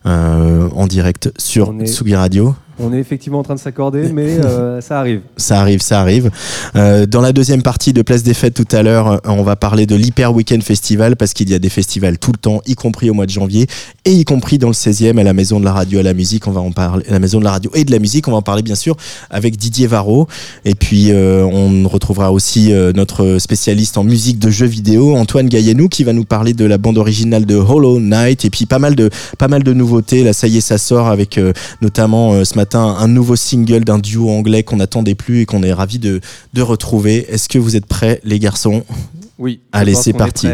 euh, 0.07 0.69
en 0.75 0.87
direct 0.87 1.33
sur 1.39 1.73
Tsugi 1.85 2.15
Radio. 2.15 2.55
On 2.81 2.93
est 2.93 2.99
effectivement 2.99 3.39
en 3.39 3.43
train 3.45 3.55
de 3.55 3.61
s'accorder, 3.61 4.13
mais 4.13 4.39
euh, 4.45 4.81
ça 4.81 4.99
arrive. 4.99 5.21
Ça 5.37 5.61
arrive, 5.61 5.81
ça 5.81 6.01
arrive. 6.01 6.31
Euh, 6.75 7.07
dans 7.07 7.21
la 7.21 7.33
deuxième 7.33 7.63
partie 7.63 7.93
de 7.93 8.03
Place 8.03 8.25
des 8.25 8.35
Fêtes 8.35 8.55
tout 8.55 8.77
à 8.77 8.83
l'heure, 8.83 9.09
euh, 9.09 9.19
on 9.27 9.43
va 9.43 9.55
parler 9.55 9.87
de 9.87 9.95
l'Hyper 9.95 10.35
Weekend 10.35 10.63
Festival 10.63 11.15
parce 11.15 11.35
qu'il 11.35 11.49
y 11.51 11.55
a 11.55 11.61
des 11.61 11.69
festivals 11.69 12.19
tout 12.19 12.33
le 12.33 12.39
temps, 12.39 12.61
y 12.67 12.75
compris 12.75 13.11
au 13.11 13.15
mois 13.15 13.27
de 13.27 13.31
janvier 13.31 13.69
et 14.05 14.13
y 14.13 14.25
compris 14.25 14.59
dans 14.59 14.69
le 14.69 14.75
16e 14.75 15.19
à 15.19 15.23
la 15.23 15.33
Maison 15.33 15.61
de 15.61 15.65
la 15.65 15.73
Radio 15.73 16.01
à 16.01 16.03
la 16.03 16.15
musique. 16.15 16.49
On 16.49 16.51
va 16.51 16.61
en 16.61 16.73
parler, 16.73 17.05
à 17.09 17.13
la 17.13 17.21
Maison 17.21 17.39
de 17.39 17.45
la 17.45 17.53
Radio 17.53 17.71
et 17.75 17.85
de 17.85 17.93
la 17.93 18.01
musique. 18.01 18.27
On 18.27 18.33
va 18.33 18.39
en 18.39 18.43
parler 18.43 18.63
bien 18.63 18.75
sûr 18.75 18.97
avec 19.31 19.57
Didier 19.57 19.87
Varro. 19.87 20.27
Et 20.65 20.75
puis 20.75 21.13
euh, 21.13 21.45
on 21.45 21.87
retrouvera 21.89 22.33
aussi 22.33 22.73
notre 22.95 23.39
spécialiste 23.39 23.99
en 23.99 24.05
musique 24.05 24.39
de 24.39 24.51
jeux 24.51 24.67
vidéo, 24.67 25.15
Antoine 25.17 25.49
Gaillenou, 25.49 25.89
qui 25.89 26.03
va 26.03 26.13
nous 26.13 26.25
parler 26.25 26.55
de 26.55 26.65
la 26.65 26.79
bande 26.79 26.99
originale 26.99 27.47
de 27.47 27.55
Hollow 27.55 28.01
Knight 28.01 28.45
et 28.45 28.51
puis 28.51 28.67
pas 28.67 28.79
mal 28.79 28.97
de 28.97 29.11
pas 29.39 29.49
mal 29.49 29.63
de 29.63 29.73
nouveautés. 29.73 30.25
Là, 30.25 30.33
ça 30.33 30.49
y 30.49 30.57
est, 30.57 30.61
ça 30.61 30.79
sort 30.79 31.09
avec 31.09 31.39
notamment 31.81 32.45
ce 32.45 32.57
matin 32.57 32.64
un 32.73 33.09
nouveau 33.09 33.37
single 33.37 33.85
d'un 33.85 33.99
duo 33.99 34.31
anglais 34.31 34.63
qu'on 34.63 34.77
n'attendait 34.77 35.15
plus 35.15 35.41
et 35.41 35.47
qu'on 35.47 35.63
est 35.63 35.73
ravi 35.73 35.99
de, 35.99 36.21
de 36.53 36.63
retrouver. 36.63 37.27
Est-ce 37.29 37.49
que 37.49 37.59
vous 37.59 37.77
êtes 37.77 37.87
prêts, 37.87 38.21
les 38.25 38.39
garçons? 38.39 38.85
Oui. 39.39 39.61
Allez, 39.73 39.95
c'est 39.95 40.13
parti. 40.13 40.49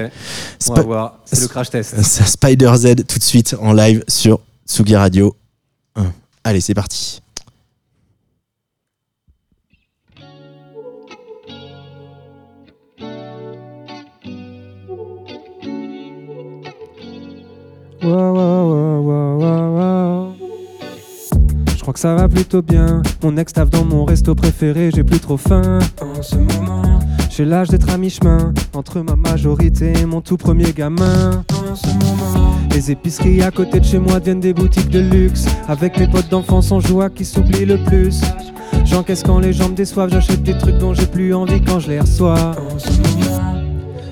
On 0.69 0.75
va 0.75 0.83
voir. 0.83 1.19
C'est 1.25 1.41
le 1.41 1.49
crash 1.49 1.71
test. 1.71 2.01
Spider 2.03 2.73
Z 2.77 3.07
tout 3.07 3.19
de 3.19 3.25
suite 3.25 3.55
en 3.61 3.73
live 3.73 4.03
sur 4.09 4.41
Sugi 4.67 4.97
Radio. 4.97 5.37
Allez, 6.43 6.61
c'est 6.61 6.75
parti. 6.75 7.21
Wow, 18.03 18.33
wow, 18.33 19.03
wow, 19.03 20.30
crois 21.91 21.95
que 21.95 22.01
ça 22.01 22.15
va 22.15 22.29
plutôt 22.29 22.63
bien. 22.63 23.03
Mon 23.21 23.37
ex 23.37 23.53
taffe 23.53 23.71
dans 23.71 23.85
mon 23.85 24.05
resto 24.05 24.37
préféré, 24.37 24.91
j'ai 24.95 25.03
plus 25.03 25.19
trop 25.19 25.37
faim. 25.37 25.81
En 26.01 26.23
ce 26.23 26.37
moment, 26.37 27.01
j'ai 27.31 27.45
l'âge 27.45 27.67
d'être 27.67 27.91
à 27.91 27.97
mi-chemin 27.97 28.53
entre 28.75 29.01
ma 29.01 29.17
majorité 29.17 29.93
et 29.99 30.07
mon 30.07 30.21
tout 30.21 30.37
premier 30.37 30.73
gamin. 30.73 31.43
En 31.51 31.75
ce 31.75 31.89
moment, 31.89 32.55
les 32.73 32.93
épiceries 32.93 33.43
à 33.43 33.51
côté 33.51 33.81
de 33.81 33.85
chez 33.85 33.99
moi 33.99 34.21
deviennent 34.21 34.39
des 34.39 34.55
boutiques 34.55 34.91
de 34.91 35.01
luxe. 35.01 35.47
Avec 35.67 35.99
mes 35.99 36.07
potes 36.07 36.29
d'enfance, 36.29 36.71
on 36.71 36.79
joue 36.79 37.01
à 37.01 37.11
qui 37.11 37.25
s'oublie 37.25 37.65
le 37.65 37.77
plus. 37.83 38.21
J'encaisse 38.85 39.25
quand 39.25 39.41
les 39.41 39.53
gens 39.53 39.71
me 39.71 39.75
déçoivent, 39.75 40.11
j'achète 40.13 40.45
des 40.45 40.57
trucs 40.57 40.79
dont 40.79 40.95
j'ai 40.95 41.07
plus 41.07 41.35
envie 41.35 41.61
quand 41.61 41.81
je 41.81 41.89
les 41.89 41.99
reçois. 41.99 42.53
En 42.73 42.79
ce 42.79 42.91
moment, 42.91 43.63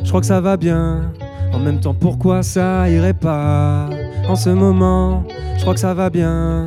je 0.02 0.08
crois 0.08 0.20
que 0.20 0.26
ça 0.26 0.40
va 0.40 0.56
bien. 0.56 1.12
En 1.52 1.60
même 1.60 1.78
temps, 1.78 1.94
pourquoi 1.94 2.42
ça 2.42 2.90
irait 2.90 3.14
pas? 3.14 3.88
En 4.28 4.34
ce 4.34 4.50
moment, 4.50 5.22
je 5.56 5.60
crois 5.60 5.74
que 5.74 5.80
ça 5.80 5.94
va 5.94 6.10
bien. 6.10 6.66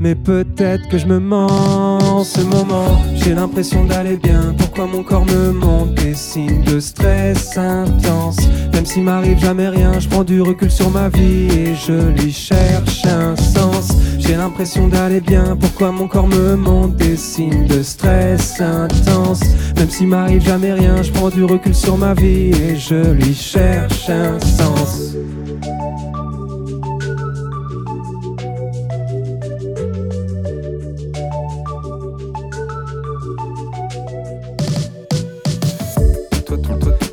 Mais 0.00 0.14
peut-être 0.14 0.88
que 0.88 0.98
je 0.98 1.06
me 1.06 1.18
mens 1.18 1.98
en 1.98 2.24
ce 2.24 2.40
moment. 2.40 3.02
J'ai 3.14 3.34
l'impression 3.34 3.84
d'aller 3.84 4.16
bien. 4.16 4.54
Pourquoi 4.58 4.86
mon 4.86 5.02
corps 5.02 5.24
me 5.24 5.52
montre 5.52 5.94
des 5.94 6.14
signes 6.14 6.62
de 6.64 6.80
stress 6.80 7.56
intense 7.56 8.36
Même 8.72 8.84
s'il 8.84 9.04
m'arrive 9.04 9.38
jamais 9.38 9.68
rien, 9.68 9.98
je 9.98 10.08
prends 10.08 10.24
du 10.24 10.40
recul 10.42 10.70
sur 10.70 10.90
ma 10.90 11.08
vie 11.08 11.48
et 11.50 11.74
je 11.74 12.10
lui 12.10 12.32
cherche 12.32 13.06
un 13.06 13.36
sens. 13.36 13.88
J'ai 14.18 14.36
l'impression 14.36 14.88
d'aller 14.88 15.20
bien. 15.20 15.56
Pourquoi 15.56 15.92
mon 15.92 16.08
corps 16.08 16.28
me 16.28 16.56
montre 16.56 16.96
des 16.96 17.16
signes 17.16 17.66
de 17.66 17.82
stress 17.82 18.60
intense 18.60 19.42
Même 19.76 19.90
s'il 19.90 20.08
m'arrive 20.08 20.44
jamais 20.44 20.72
rien, 20.72 21.02
je 21.02 21.12
prends 21.12 21.30
du 21.30 21.44
recul 21.44 21.74
sur 21.74 21.96
ma 21.96 22.14
vie 22.14 22.50
et 22.50 22.76
je 22.76 23.12
lui 23.12 23.34
cherche 23.34 24.10
un 24.10 24.40
sens. 24.40 25.14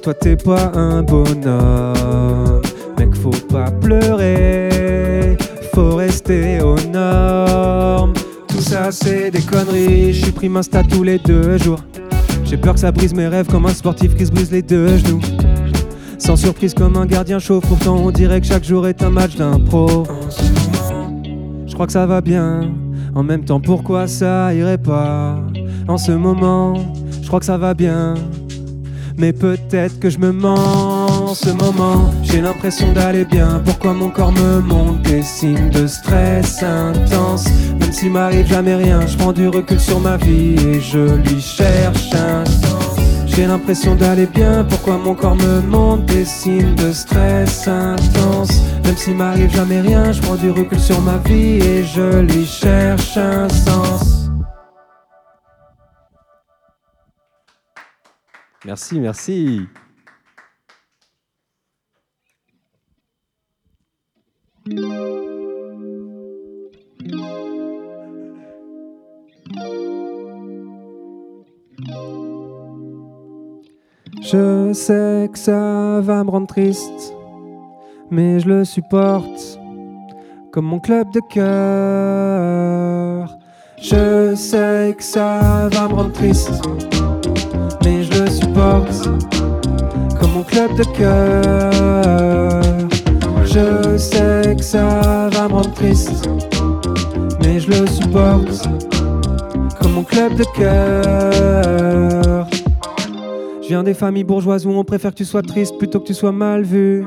Toi, 0.02 0.14
t'es 0.16 0.36
pas 0.36 0.72
un 0.74 1.04
bonhomme. 1.04 2.62
Mec, 2.98 3.16
faut 3.16 3.30
pas 3.50 3.70
pleurer. 3.70 5.38
Faut 5.74 5.96
rester 5.96 6.62
aux 6.62 6.80
normes. 6.92 8.14
Tout 8.48 8.62
ça, 8.62 8.92
c'est 8.92 9.30
des 9.32 9.42
conneries. 9.42 10.14
Je 10.14 10.24
suis 10.24 10.32
pris 10.32 10.50
Insta 10.54 10.84
tous 10.84 11.04
les 11.04 11.20
deux 11.20 11.58
jours. 11.58 11.80
J'ai 12.44 12.58
peur 12.58 12.74
que 12.74 12.80
ça 12.80 12.92
brise 12.92 13.14
mes 13.14 13.28
rêves 13.28 13.48
comme 13.48 13.66
un 13.66 13.74
sportif 13.74 14.16
qui 14.16 14.26
se 14.26 14.32
brise 14.32 14.52
les 14.52 14.62
deux 14.62 14.98
genoux. 14.98 15.22
Sans 16.18 16.36
surprise 16.36 16.74
comme 16.74 16.98
un 16.98 17.06
gardien 17.06 17.40
chaud, 17.40 17.62
pourtant 17.62 17.96
on 17.96 18.12
dirait 18.12 18.42
que 18.42 18.48
chaque 18.48 18.64
jour 18.64 18.88
est 18.88 19.02
un 19.04 19.10
match 19.10 19.36
d'impro. 19.36 20.04
Je 21.66 21.74
crois 21.74 21.88
que 21.88 21.94
ça 21.94 22.06
va 22.06 22.22
bien, 22.22 22.70
en 23.16 23.24
même 23.24 23.44
temps 23.44 23.60
pourquoi 23.60 24.08
ça 24.08 24.54
irait 24.54 24.78
pas? 24.78 25.40
En 25.88 25.98
ce 25.98 26.12
moment, 26.12 26.74
je 27.22 27.28
crois 27.28 27.40
que 27.40 27.46
ça 27.46 27.58
va 27.58 27.74
bien, 27.74 28.14
mais 29.18 29.34
peut-être 29.34 30.00
que 30.00 30.10
je 30.10 30.18
me 30.18 30.32
mens 30.32 31.30
en 31.30 31.34
ce 31.34 31.50
moment. 31.50 32.12
J'ai 32.24 32.42
l'impression 32.42 32.92
d'aller 32.94 33.26
bien. 33.26 33.62
Pourquoi 33.64 33.94
mon 33.94 34.10
corps 34.10 34.32
me 34.32 34.60
montre 34.62 35.02
des 35.04 35.22
signes 35.22 35.70
de 35.70 35.88
stress 35.88 36.64
intense? 36.64 37.46
Même 37.80 37.92
s'il 37.92 38.12
m'arrive 38.12 38.48
jamais 38.48 38.76
rien, 38.76 39.06
je 39.06 39.18
prends 39.18 39.34
du 39.34 39.48
recul 39.48 39.80
sur 39.80 40.00
ma 40.00 40.18
vie 40.18 40.56
et 40.68 40.80
je 40.80 41.16
lui 41.16 41.42
cherche 41.42 42.14
un 42.14 42.46
sens. 42.46 42.98
J'ai 43.28 43.48
l'impression 43.48 43.96
d'aller 43.96 44.26
bien, 44.26 44.66
pourquoi 44.66 44.98
mon 44.98 45.16
corps 45.16 45.38
me 45.38 45.62
montre 45.62 46.04
des 46.04 46.26
signes 46.26 46.76
de 46.76 46.92
stress 46.92 47.66
intense? 47.68 48.62
Même 48.84 48.98
s'il 48.98 49.16
m'arrive 49.16 49.54
jamais 49.56 49.80
rien, 49.80 50.12
je 50.12 50.22
prends 50.22 50.36
du 50.36 50.52
recul 50.52 50.80
sur 50.80 51.00
ma 51.02 51.18
vie 51.26 51.60
et 51.60 51.84
je 51.84 52.20
lui 52.20 52.46
cherche 52.46 53.16
un 53.16 53.48
sens. 53.48 54.11
Merci, 58.64 59.00
merci. 59.00 59.68
Je 74.22 74.72
sais 74.74 75.28
que 75.34 75.40
ça 75.40 76.00
va 76.02 76.24
me 76.24 76.30
rendre 76.30 76.46
triste, 76.46 77.16
mais 78.12 78.40
je 78.40 78.48
le 78.48 78.64
supporte 78.64 79.60
comme 80.52 80.66
mon 80.66 80.80
club 80.80 81.12
de 81.12 81.20
cœur. 81.30 81.40
Je 83.82 84.36
sais 84.36 84.94
que 84.96 85.04
ça 85.04 85.68
va 85.72 85.88
me 85.88 85.94
rendre 85.96 86.12
triste, 86.12 86.62
comme 90.20 90.32
mon 90.34 90.44
club 90.44 90.76
de 90.78 90.84
cœur. 90.84 92.52
Je 93.46 93.98
sais 93.98 94.56
que 94.56 94.64
ça 94.64 95.30
va 95.30 95.48
me 95.48 95.54
rendre 95.54 95.74
triste, 95.74 96.30
mais 97.42 97.60
je 97.60 97.70
le 97.70 97.88
supporte 97.88 98.68
comme 99.80 99.94
mon 99.94 100.04
club 100.04 100.36
de 100.36 100.44
cœur. 100.56 102.48
Je 103.62 103.68
viens 103.68 103.84
des 103.84 103.94
familles 103.94 104.24
bourgeoises 104.24 104.66
où 104.66 104.72
on 104.72 104.84
préfère 104.84 105.12
que 105.12 105.18
tu 105.18 105.26
sois 105.26 105.42
triste 105.42 105.78
plutôt 105.78 106.00
que 106.00 106.06
tu 106.06 106.14
sois 106.14 106.32
mal 106.32 106.64
vu. 106.64 107.06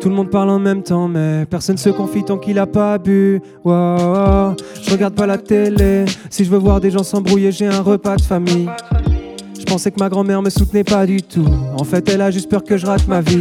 Tout 0.00 0.08
le 0.08 0.14
monde 0.14 0.30
parle 0.30 0.50
en 0.50 0.58
même 0.58 0.82
temps, 0.82 1.08
mais 1.08 1.46
personne 1.46 1.76
se 1.76 1.90
confie 1.90 2.22
tant 2.22 2.38
qu'il 2.38 2.58
a 2.58 2.66
pas 2.66 2.96
bu. 2.96 3.40
Wow, 3.64 4.54
je 4.82 4.90
regarde 4.90 5.14
pas 5.14 5.26
la 5.26 5.36
télé. 5.36 6.04
Si 6.30 6.44
je 6.44 6.50
veux 6.50 6.58
voir 6.58 6.80
des 6.80 6.90
gens 6.90 7.02
s'embrouiller, 7.02 7.50
j'ai 7.52 7.66
un 7.66 7.82
repas 7.82 8.16
de 8.16 8.22
famille. 8.22 8.68
Je 9.66 9.72
pensais 9.72 9.90
que 9.90 9.98
ma 9.98 10.08
grand-mère 10.08 10.42
me 10.42 10.48
soutenait 10.48 10.84
pas 10.84 11.04
du 11.06 11.20
tout. 11.20 11.44
En 11.76 11.82
fait, 11.82 12.08
elle 12.08 12.20
a 12.20 12.30
juste 12.30 12.48
peur 12.48 12.62
que 12.62 12.76
je 12.76 12.86
rate 12.86 13.08
ma 13.08 13.20
vie. 13.20 13.40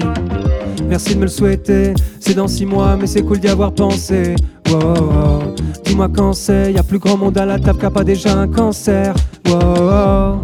Merci 0.87 1.13
de 1.13 1.19
me 1.19 1.25
le 1.25 1.29
souhaiter. 1.29 1.93
C'est 2.19 2.33
dans 2.33 2.47
six 2.47 2.65
mois, 2.65 2.97
mais 2.99 3.05
c'est 3.05 3.21
cool 3.21 3.39
d'y 3.39 3.47
avoir 3.47 3.71
pensé. 3.71 4.35
Wow, 4.67 5.53
dis-moi 5.83 6.09
quand 6.09 6.33
c'est. 6.33 6.73
Y 6.73 6.79
a 6.79 6.83
plus 6.83 6.97
grand 6.97 7.15
monde 7.15 7.37
à 7.37 7.45
la 7.45 7.59
table 7.59 7.77
qui 7.77 7.85
a 7.85 7.91
pas 7.91 8.03
déjà 8.03 8.33
un 8.39 8.47
cancer. 8.47 9.13
Wow. 9.47 10.39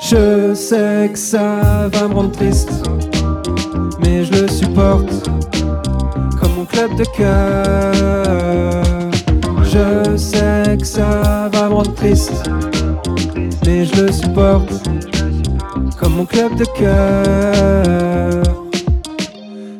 Je 0.00 0.54
sais 0.54 1.10
que 1.12 1.18
ça 1.18 1.88
va 1.92 2.08
me 2.08 2.14
rendre 2.14 2.32
triste, 2.32 2.72
mais 4.00 4.24
je 4.24 4.42
le 4.42 4.48
supporte 4.48 5.28
mon 6.62 6.66
club 6.66 6.94
de 6.96 7.04
cœur. 7.04 8.84
Je 9.64 10.16
sais 10.16 10.76
que 10.78 10.84
ça 10.86 11.50
va 11.52 11.68
me 11.68 11.74
rendre 11.74 11.92
triste, 11.94 12.48
mais 13.66 13.84
je 13.84 14.02
le 14.02 14.12
supporte 14.12 14.70
comme 15.98 16.14
mon 16.14 16.24
club 16.24 16.54
de 16.54 16.64
cœur. 16.64 18.42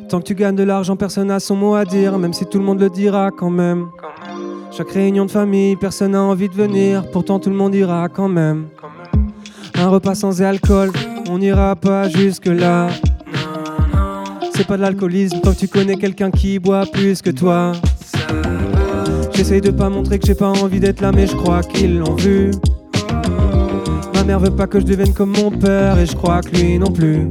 Tant 0.09 0.19
que 0.19 0.25
tu 0.25 0.35
gagnes 0.35 0.57
de 0.57 0.63
l'argent, 0.63 0.97
personne 0.97 1.27
n'a 1.27 1.39
son 1.39 1.55
mot 1.55 1.75
à 1.75 1.85
dire, 1.85 2.17
même 2.17 2.33
si 2.33 2.45
tout 2.45 2.57
le 2.57 2.65
monde 2.65 2.81
le 2.81 2.89
dira 2.89 3.31
quand 3.31 3.49
même. 3.49 3.87
Chaque 4.71 4.91
réunion 4.91 5.25
de 5.25 5.31
famille, 5.31 5.77
personne 5.77 6.11
n'a 6.11 6.21
envie 6.21 6.49
de 6.49 6.55
venir, 6.55 7.09
pourtant 7.11 7.39
tout 7.39 7.49
le 7.49 7.55
monde 7.55 7.73
ira 7.75 8.09
quand 8.09 8.27
même. 8.27 8.65
Un 9.75 9.87
repas 9.87 10.15
sans 10.15 10.41
alcool, 10.41 10.91
on 11.29 11.37
n'ira 11.37 11.77
pas 11.77 12.09
jusque 12.09 12.47
là. 12.47 12.87
C'est 14.55 14.67
pas 14.67 14.77
de 14.77 14.81
l'alcoolisme 14.81 15.39
tant 15.41 15.53
tu 15.53 15.67
connais 15.67 15.95
quelqu'un 15.95 16.29
qui 16.29 16.59
boit 16.59 16.85
plus 16.85 17.21
que 17.21 17.31
toi. 17.31 17.71
J'essaye 19.33 19.61
de 19.61 19.71
pas 19.71 19.89
montrer 19.89 20.19
que 20.19 20.27
j'ai 20.27 20.35
pas 20.35 20.49
envie 20.49 20.79
d'être 20.79 21.01
là, 21.01 21.11
mais 21.11 21.25
je 21.25 21.35
crois 21.35 21.61
qu'ils 21.61 21.97
l'ont 21.97 22.15
vu. 22.15 22.51
Ma 24.13 24.23
mère 24.23 24.39
veut 24.39 24.55
pas 24.55 24.67
que 24.67 24.79
je 24.79 24.85
devienne 24.85 25.13
comme 25.13 25.33
mon 25.35 25.49
père, 25.49 25.97
et 25.97 26.05
je 26.05 26.15
crois 26.15 26.41
que 26.41 26.55
lui 26.55 26.77
non 26.77 26.91
plus. 26.91 27.29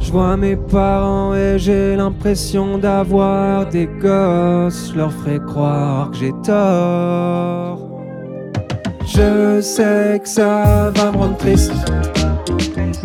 Je 0.00 0.12
vois 0.12 0.36
mes 0.36 0.54
parents 0.54 1.34
et 1.34 1.58
j'ai 1.58 1.96
l'impression 1.96 2.78
d'avoir 2.78 3.68
des 3.68 3.86
gosses. 3.86 4.92
Je 4.92 4.98
leur 4.98 5.12
ferai 5.12 5.40
croire 5.44 6.12
que 6.12 6.18
j'ai 6.18 6.32
tort. 6.44 7.90
Je 9.06 9.60
sais 9.60 10.20
que 10.22 10.28
ça 10.28 10.92
va 10.94 11.10
me 11.10 11.16
rendre 11.16 11.36
triste, 11.36 11.72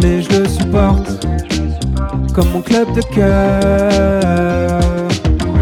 mais 0.01 0.21
je 0.21 0.39
le 0.39 0.47
supporte 0.47 1.25
comme 2.33 2.49
mon 2.51 2.61
club 2.61 2.93
de 2.93 3.01
cœur. 3.01 4.81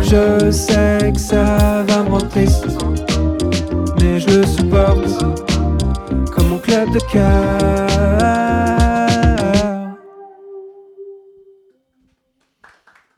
Je 0.01 0.51
sais 0.51 1.11
que 1.13 1.19
ça 1.19 1.83
va 1.87 2.03
me 2.03 2.19
triste, 2.29 2.67
mais 3.99 4.19
je 4.19 4.39
le 4.39 4.45
supporte 4.45 5.23
comme 6.31 6.47
mon 6.49 6.59
club 6.59 6.91
de 6.93 6.99
cœur. 7.11 7.87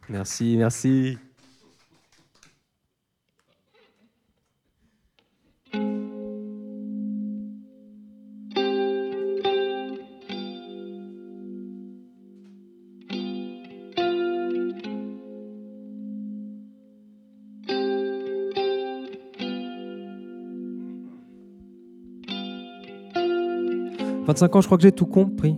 Merci, 0.09 0.55
merci. 0.57 1.17
«25 24.29 24.55
ans, 24.55 24.61
je 24.61 24.67
crois 24.67 24.77
que 24.77 24.83
j'ai 24.83 24.91
tout 24.91 25.07
compris. 25.07 25.57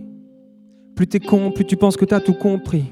Plus 0.96 1.06
t'es 1.06 1.20
con, 1.20 1.50
plus 1.50 1.66
tu 1.66 1.76
penses 1.76 1.94
que 1.94 2.06
t'as 2.06 2.20
tout 2.20 2.32
compris. 2.32 2.84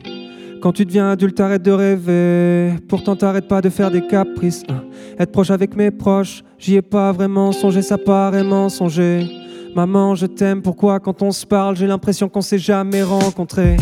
Quand 0.61 0.73
tu 0.73 0.85
deviens 0.85 1.09
adulte, 1.09 1.35
t'arrêtes 1.39 1.63
de 1.63 1.71
rêver. 1.71 2.75
Pourtant, 2.87 3.17
t'arrêtes 3.17 3.49
pas 3.49 3.63
de 3.63 3.71
faire 3.71 3.91
des 3.91 4.03
caprices. 4.03 4.63
hein. 4.69 4.83
Être 5.19 5.33
proche 5.33 5.51
avec 5.51 5.75
mes 5.75 5.91
proches, 5.91 6.45
j'y 6.59 6.77
ai 6.77 6.83
pas 6.83 7.13
vraiment 7.13 7.53
songé, 7.53 7.81
ça 7.81 7.97
paraît 7.97 8.45
mensonger. 8.45 9.27
Maman, 9.75 10.15
je 10.17 10.27
t'aime, 10.27 10.61
pourquoi 10.61 11.01
quand 11.01 11.23
on 11.23 11.31
se 11.31 11.47
parle, 11.47 11.77
j'ai 11.77 11.87
l'impression 11.87 12.29
qu'on 12.29 12.43
s'est 12.43 12.59
jamais 12.59 13.03
rencontrés. 13.03 13.79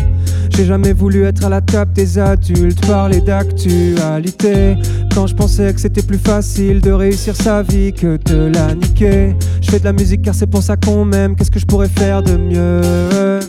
J'ai 0.49 0.65
jamais 0.65 0.93
voulu 0.93 1.23
être 1.23 1.45
à 1.45 1.49
la 1.49 1.61
table 1.61 1.93
des 1.93 2.19
adultes, 2.19 2.85
parler 2.85 3.21
d'actualité. 3.21 4.75
Quand 5.13 5.25
je 5.27 5.35
pensais 5.35 5.73
que 5.73 5.79
c'était 5.79 6.01
plus 6.01 6.17
facile 6.17 6.81
de 6.81 6.91
réussir 6.91 7.35
sa 7.35 7.63
vie 7.63 7.93
que 7.93 8.17
de 8.25 8.51
la 8.53 8.75
niquer. 8.75 9.35
Je 9.61 9.71
fais 9.71 9.79
de 9.79 9.85
la 9.85 9.93
musique 9.93 10.21
car 10.21 10.35
c'est 10.35 10.47
pour 10.47 10.61
ça 10.61 10.75
qu'on 10.75 11.05
m'aime, 11.05 11.35
qu'est-ce 11.35 11.51
que 11.51 11.59
je 11.59 11.65
pourrais 11.65 11.89
faire 11.89 12.21
de 12.21 12.35
mieux? 12.35 13.39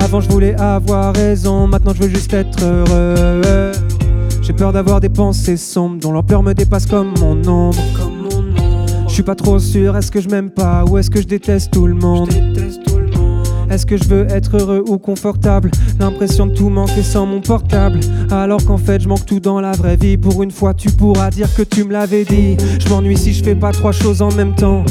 Avant 0.00 0.20
je 0.20 0.28
voulais 0.28 0.54
avoir 0.60 1.14
raison, 1.14 1.66
maintenant 1.66 1.92
je 1.94 2.02
veux 2.02 2.08
juste 2.08 2.34
être 2.34 2.62
heureux. 2.64 3.72
J'ai 4.42 4.52
peur 4.52 4.72
d'avoir 4.72 5.00
des 5.00 5.08
pensées 5.08 5.56
sombres 5.56 5.98
dont 6.00 6.12
l'ampleur 6.12 6.42
me 6.42 6.52
dépasse 6.52 6.86
comme 6.86 7.14
mon 7.18 7.36
ombre. 7.48 7.78
Je 9.08 9.12
suis 9.12 9.22
pas 9.22 9.34
trop 9.34 9.58
sûr, 9.58 9.96
est-ce 9.96 10.10
que 10.10 10.20
je 10.20 10.28
m'aime 10.28 10.50
pas 10.50 10.84
ou 10.84 10.98
est-ce 10.98 11.08
que 11.10 11.20
je 11.20 11.26
déteste 11.26 11.72
tout 11.72 11.86
le 11.86 11.94
monde? 11.94 12.30
Est-ce 13.74 13.86
que 13.86 13.96
je 13.96 14.04
veux 14.04 14.30
être 14.30 14.56
heureux 14.56 14.84
ou 14.86 14.98
confortable? 14.98 15.68
L'impression 15.98 16.46
de 16.46 16.54
tout 16.54 16.68
manquer 16.68 17.02
sans 17.02 17.26
mon 17.26 17.40
portable. 17.40 17.98
Alors 18.30 18.64
qu'en 18.64 18.78
fait 18.78 19.02
je 19.02 19.08
manque 19.08 19.26
tout 19.26 19.40
dans 19.40 19.60
la 19.60 19.72
vraie 19.72 19.96
vie. 19.96 20.16
Pour 20.16 20.44
une 20.44 20.52
fois 20.52 20.74
tu 20.74 20.90
pourras 20.90 21.30
dire 21.30 21.52
que 21.56 21.62
tu 21.62 21.82
me 21.82 21.90
l'avais 21.90 22.24
dit. 22.24 22.56
Je 22.78 22.88
m'ennuie 22.88 23.18
si 23.18 23.32
je 23.32 23.42
fais 23.42 23.56
pas 23.56 23.72
trois 23.72 23.90
choses 23.90 24.22
en 24.22 24.30
même 24.34 24.54
temps 24.54 24.84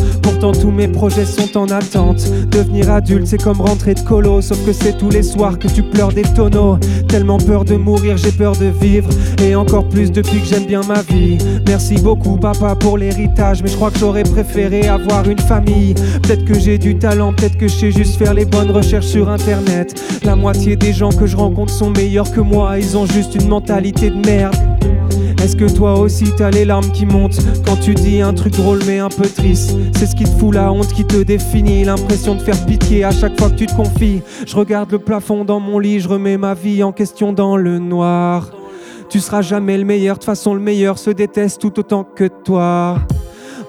Tous 0.52 0.72
mes 0.72 0.90
projets 0.90 1.26
sont 1.26 1.58
en 1.58 1.68
attente. 1.68 2.30
Devenir 2.50 2.92
adulte 2.92 3.28
c'est 3.28 3.42
comme 3.42 3.62
rentrer 3.62 3.94
de 3.94 4.02
colo 4.02 4.42
Sauf 4.42 4.66
que 4.66 4.74
c'est 4.74 4.98
tous 4.98 5.10
les 5.10 5.24
soirs 5.24 5.58
que 5.58 5.70
tu 5.70 5.82
pleures 5.82 6.12
des 6.12 6.24
tonneaux. 6.24 6.78
Tellement 7.08 7.38
peur 7.38 7.64
de 7.64 7.76
mourir 7.76 8.18
j'ai 8.18 8.32
peur 8.32 8.54
de 8.58 8.66
vivre 8.66 9.10
Et 9.42 9.56
encore 9.56 9.88
plus 9.88 10.12
depuis 10.12 10.42
que 10.42 10.46
j'aime 10.46 10.66
bien 10.66 10.82
ma 10.82 11.02
vie. 11.02 11.38
Merci 11.66 11.96
beaucoup 11.96 12.36
papa 12.36 12.76
pour 12.76 12.98
l'héritage 12.98 13.64
Mais 13.64 13.70
je 13.70 13.78
crois 13.78 13.90
que 13.90 14.00
j'aurais 14.00 14.24
préféré 14.24 14.86
avoir 14.90 15.30
une 15.30 15.40
famille. 15.40 15.94
Peut-être 16.24 16.44
que 16.44 16.60
j'ai 16.60 16.78
du 16.78 16.98
talent, 16.98 17.32
peut-être 17.32 17.58
que 17.58 17.70
je 17.70 17.76
sais 17.76 17.92
juste 17.92 18.18
faire 18.18 18.34
les 18.34 18.46
bonnes 18.46 18.72
recherches 18.72 19.08
sur 19.08 19.30
internet. 19.30 19.96
La 20.26 20.36
moitié 20.36 20.76
des 20.76 20.92
gens 20.92 21.12
que 21.12 21.26
je 21.26 21.38
rencontre 21.38 21.72
sont 21.72 21.92
meilleurs 21.92 22.32
que 22.34 22.42
moi 22.42 22.78
Ils 22.80 22.98
ont 22.98 23.06
juste 23.06 23.36
une 23.36 23.48
mentalité 23.48 24.10
de 24.10 24.26
merde 24.26 24.56
Est-ce 25.44 25.58
que 25.58 25.70
toi 25.70 26.00
aussi 26.00 26.32
t'as 26.38 26.52
les 26.52 26.64
larmes 26.64 26.90
qui 26.94 27.06
montent 27.06 27.38
quand 27.66 27.76
tu 27.76 27.94
dis 27.94 28.22
un 28.22 28.34
truc 28.34 28.54
drôle 28.54 28.80
mais 28.88 29.00
un 29.00 29.10
peu 29.10 29.28
triste? 29.28 29.76
C'est 29.94 30.06
ce 30.06 30.16
qui 30.16 30.24
te 30.24 30.30
fout 30.30 30.56
la 30.56 30.72
honte 30.72 30.88
qui 30.94 31.04
te 31.04 31.22
définit, 31.22 31.84
l'impression 31.84 32.36
de 32.36 32.42
faire 32.42 32.66
pitié 32.66 33.04
à 33.04 33.12
chaque 33.12 33.38
fois 33.38 33.50
que 33.50 33.56
tu 33.56 33.66
te 33.66 33.76
confies. 33.76 34.22
Je 34.48 34.56
regarde 34.56 34.90
le 34.94 35.00
plafond 35.00 35.44
dans 35.44 35.60
mon 35.60 35.80
lit, 35.80 36.00
je 36.00 36.08
remets 36.08 36.38
ma 36.38 36.54
vie 36.54 36.82
en 36.82 36.94
question 36.94 37.34
dans 37.34 37.58
le 37.58 37.78
noir. 37.78 38.52
Tu 39.10 39.20
seras 39.20 39.42
jamais 39.42 39.78
le 39.78 39.84
meilleur, 39.84 40.16
de 40.16 40.20
toute 40.20 40.28
façon 40.28 40.54
le 40.54 40.62
meilleur 40.62 40.98
se 40.98 41.10
déteste 41.10 41.60
tout 41.60 41.78
autant 41.78 42.06
que 42.06 42.30
toi. 42.46 43.00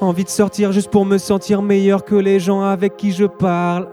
Envie 0.00 0.24
de 0.24 0.28
sortir 0.28 0.70
juste 0.70 0.92
pour 0.92 1.04
me 1.04 1.18
sentir 1.18 1.60
meilleur 1.60 2.04
que 2.04 2.14
les 2.14 2.38
gens 2.38 2.62
avec 2.62 2.96
qui 2.96 3.10
je 3.10 3.24
parle. 3.24 3.88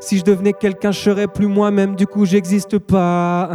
Si 0.00 0.18
je 0.18 0.22
devenais 0.22 0.52
quelqu'un, 0.52 0.92
je 0.92 1.00
serais 1.00 1.26
plus 1.26 1.48
moi-même, 1.48 1.96
du 1.96 2.06
coup 2.06 2.24
j'existe 2.24 2.78
pas. 2.78 3.50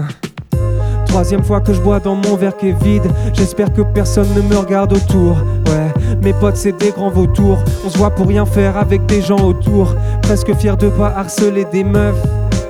Troisième 1.12 1.44
fois 1.44 1.60
que 1.60 1.74
je 1.74 1.82
bois 1.82 2.00
dans 2.00 2.16
mon 2.16 2.38
verre 2.38 2.56
qui 2.56 2.70
est 2.70 2.84
vide. 2.84 3.04
J'espère 3.34 3.74
que 3.74 3.82
personne 3.82 4.28
ne 4.34 4.42
me 4.42 4.56
regarde 4.56 4.94
autour. 4.94 5.36
Ouais, 5.68 5.94
mes 6.24 6.32
potes 6.32 6.56
c'est 6.56 6.72
des 6.72 6.92
grands 6.92 7.10
vautours. 7.10 7.58
On 7.86 7.90
se 7.90 7.98
voit 7.98 8.12
pour 8.12 8.28
rien 8.28 8.46
faire 8.46 8.78
avec 8.78 9.06
des 9.08 9.22
gens 9.22 9.40
autour. 9.40 9.94
Presque 10.22 10.54
fier 10.56 10.78
de 10.78 10.88
pas 10.88 11.14
harceler 11.14 11.66
des 11.66 11.84
meufs. 11.84 12.16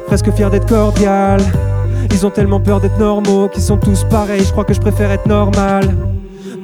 Presque 0.08 0.32
fier 0.32 0.50
d'être 0.50 0.66
cordial. 0.66 1.39
Ils 2.10 2.26
ont 2.26 2.32
tellement 2.32 2.60
peur 2.60 2.82
d'être 2.82 2.98
normaux 2.98 3.48
qu'ils 3.48 3.62
sont 3.62 3.78
tous 3.78 4.06
pareils. 4.06 4.44
Je 4.44 4.52
crois 4.52 4.66
que 4.66 4.74
je 4.74 4.82
préfère 4.82 5.12
être 5.12 5.28
normal. 5.28 5.96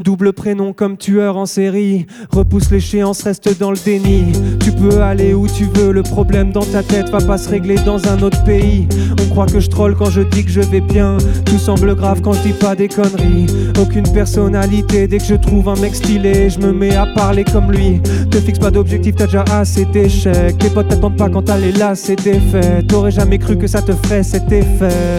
Double 0.08 0.32
prénom 0.32 0.72
comme 0.72 0.95
tueur 0.95 1.36
en 1.36 1.45
série. 1.45 2.05
Repousse 2.32 2.72
l'échéance, 2.72 3.24
reste 3.24 3.60
dans 3.60 3.72
le 3.72 3.78
déni. 3.78 4.32
Tu 4.64 4.72
peux 4.72 5.01
aller 5.01 5.34
où 5.34 5.47
tu 5.49 5.66
veux, 5.66 5.91
le 5.91 6.01
problème 6.01 6.53
dans 6.53 6.64
ta 6.64 6.82
tête 6.82 7.10
va 7.10 7.18
pas 7.18 7.38
se 7.38 7.49
régler 7.49 7.76
dans 7.86 8.08
un 8.08 8.22
autre 8.22 8.41
pays. 8.45 8.88
On 9.22 9.26
croit 9.26 9.47
que 9.47 9.60
je 9.60 9.68
troll 9.68 9.97
quand 9.97 10.10
je 10.10 10.22
dis 10.22 10.45
que 10.45 10.49
je 10.49 10.62
vais 10.62 10.80
bien. 10.80 11.18
Tout 11.43 11.58
semble 11.58 11.93
grave 11.93 12.22
quand 12.22 12.32
je 12.32 12.41
dis 12.41 12.53
pas 12.53 12.74
des 12.74 12.88
conneries. 12.88 13.47
Aucune 13.82 14.10
personnalité, 14.10 15.10
dès 15.10 15.18
que 15.18 15.26
je 15.26 15.36
trouve 15.36 15.68
un 15.68 15.76
mec 15.76 15.93
stylé, 15.93 16.49
je 16.49 16.60
me 16.60 16.72
mets 16.72 16.95
à 16.95 17.08
parler 17.08 17.43
comme 17.43 17.70
lui. 17.70 17.99
Te 18.32 18.38
fixe 18.38 18.60
pas 18.60 18.72
d'objectif, 18.72 19.16
t'as 19.18 19.26
déjà 19.26 19.43
assez 19.51 19.84
d'échecs. 19.84 20.58
Tes 20.58 20.70
potes 20.70 20.88
t'attendent 20.88 21.18
pas 21.18 21.28
quand 21.28 21.41
t'allais 21.41 21.74
là, 21.74 21.95
c'est 21.95 22.16
défait. 22.16 22.82
T'aurais 22.88 23.12
jamais 23.12 23.39
cru 23.39 23.58
que 23.58 23.68
ça 23.68 23.82
te 23.82 23.91
ferait 23.91 24.24
cet 24.24 24.53
effet. 24.53 25.18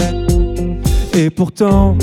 Et 1.15 1.29
pourtant. 1.29 1.95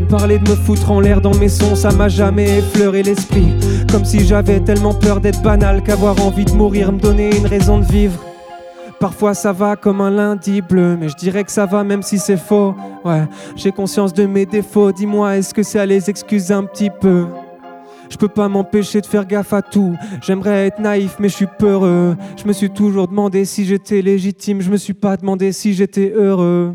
Parler 0.00 0.38
de 0.38 0.48
me 0.50 0.56
foutre 0.56 0.90
en 0.90 1.00
l'air 1.00 1.20
dans 1.20 1.34
mes 1.34 1.50
sons, 1.50 1.74
ça 1.74 1.90
m'a 1.90 2.08
jamais 2.08 2.58
effleuré 2.58 3.02
l'esprit. 3.02 3.48
Comme 3.90 4.06
si 4.06 4.26
j'avais 4.26 4.60
tellement 4.60 4.94
peur 4.94 5.20
d'être 5.20 5.42
banal 5.42 5.82
qu'avoir 5.82 6.18
envie 6.24 6.46
de 6.46 6.52
mourir 6.52 6.92
me 6.92 6.98
donnait 6.98 7.36
une 7.36 7.46
raison 7.46 7.78
de 7.78 7.84
vivre. 7.84 8.18
Parfois 8.98 9.34
ça 9.34 9.52
va 9.52 9.76
comme 9.76 10.00
un 10.00 10.10
lundi 10.10 10.62
bleu, 10.62 10.96
mais 10.98 11.10
je 11.10 11.16
dirais 11.16 11.44
que 11.44 11.50
ça 11.50 11.66
va 11.66 11.84
même 11.84 12.02
si 12.02 12.18
c'est 12.18 12.38
faux. 12.38 12.74
Ouais, 13.04 13.24
j'ai 13.54 13.70
conscience 13.70 14.14
de 14.14 14.24
mes 14.24 14.46
défauts, 14.46 14.92
dis-moi, 14.92 15.36
est-ce 15.36 15.52
que 15.52 15.78
à 15.78 15.84
les 15.84 16.08
excuser 16.08 16.54
un 16.54 16.64
petit 16.64 16.90
peu? 16.90 17.26
Je 18.08 18.16
peux 18.16 18.28
pas 18.28 18.48
m'empêcher 18.48 19.00
de 19.00 19.06
faire 19.06 19.26
gaffe 19.26 19.52
à 19.52 19.60
tout. 19.60 19.94
J'aimerais 20.22 20.68
être 20.68 20.78
naïf, 20.78 21.16
mais 21.18 21.28
je 21.28 21.34
suis 21.34 21.48
peureux. 21.58 22.16
Je 22.36 22.46
me 22.46 22.52
suis 22.52 22.70
toujours 22.70 23.08
demandé 23.08 23.44
si 23.44 23.64
j'étais 23.64 24.02
légitime. 24.02 24.60
Je 24.60 24.70
me 24.70 24.76
suis 24.76 24.94
pas 24.94 25.16
demandé 25.16 25.52
si 25.52 25.72
j'étais 25.72 26.12
heureux. 26.14 26.74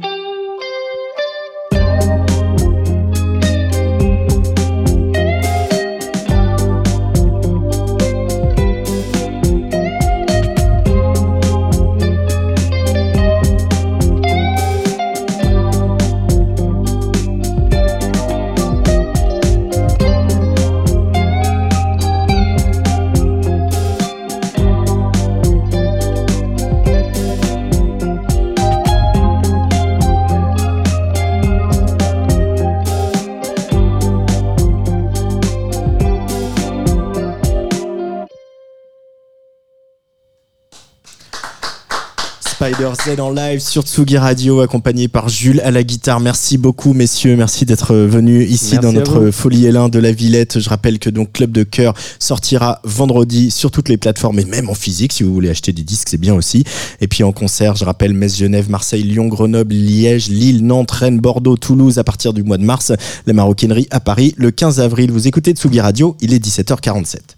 Spider 42.95 43.17
Z 43.17 43.19
en 43.19 43.31
live 43.31 43.59
sur 43.59 43.83
Tsugi 43.83 44.17
Radio, 44.17 44.61
accompagné 44.61 45.07
par 45.07 45.29
Jules 45.29 45.59
à 45.61 45.71
la 45.71 45.83
guitare. 45.83 46.19
Merci 46.19 46.57
beaucoup, 46.57 46.93
messieurs. 46.93 47.35
Merci 47.35 47.65
d'être 47.65 47.95
venus 47.95 48.49
ici 48.49 48.75
Merci 48.75 48.77
dans 48.79 48.93
notre 48.93 49.31
folie 49.31 49.65
Élin 49.65 49.89
de 49.89 49.99
la 49.99 50.11
Villette. 50.11 50.59
Je 50.59 50.69
rappelle 50.69 50.99
que 50.99 51.09
donc 51.09 51.33
Club 51.33 51.51
de 51.51 51.63
Cœur 51.63 51.93
sortira 52.19 52.79
vendredi 52.83 53.51
sur 53.51 53.71
toutes 53.71 53.89
les 53.89 53.97
plateformes 53.97 54.39
et 54.39 54.45
même 54.45 54.69
en 54.69 54.73
physique. 54.73 55.13
Si 55.13 55.23
vous 55.23 55.33
voulez 55.33 55.49
acheter 55.49 55.73
des 55.73 55.83
disques, 55.83 56.07
c'est 56.09 56.19
bien 56.19 56.33
aussi. 56.33 56.63
Et 57.01 57.07
puis 57.07 57.23
en 57.23 57.31
concert, 57.31 57.75
je 57.75 57.83
rappelle 57.83 58.13
Metz, 58.13 58.37
Genève, 58.37 58.69
Marseille, 58.69 59.03
Lyon, 59.03 59.27
Grenoble, 59.27 59.73
Liège, 59.73 60.29
Lille, 60.29 60.65
Nantes, 60.65 60.91
Rennes, 60.91 61.19
Bordeaux, 61.19 61.57
Toulouse 61.57 61.97
à 61.97 62.03
partir 62.03 62.33
du 62.33 62.43
mois 62.43 62.57
de 62.57 62.65
mars. 62.65 62.93
La 63.25 63.33
maroquinerie 63.33 63.87
à 63.91 63.99
Paris 63.99 64.33
le 64.37 64.51
15 64.51 64.79
avril. 64.79 65.11
Vous 65.11 65.27
écoutez 65.27 65.51
Tsugi 65.51 65.81
Radio, 65.81 66.15
il 66.21 66.33
est 66.33 66.43
17h47. 66.43 67.35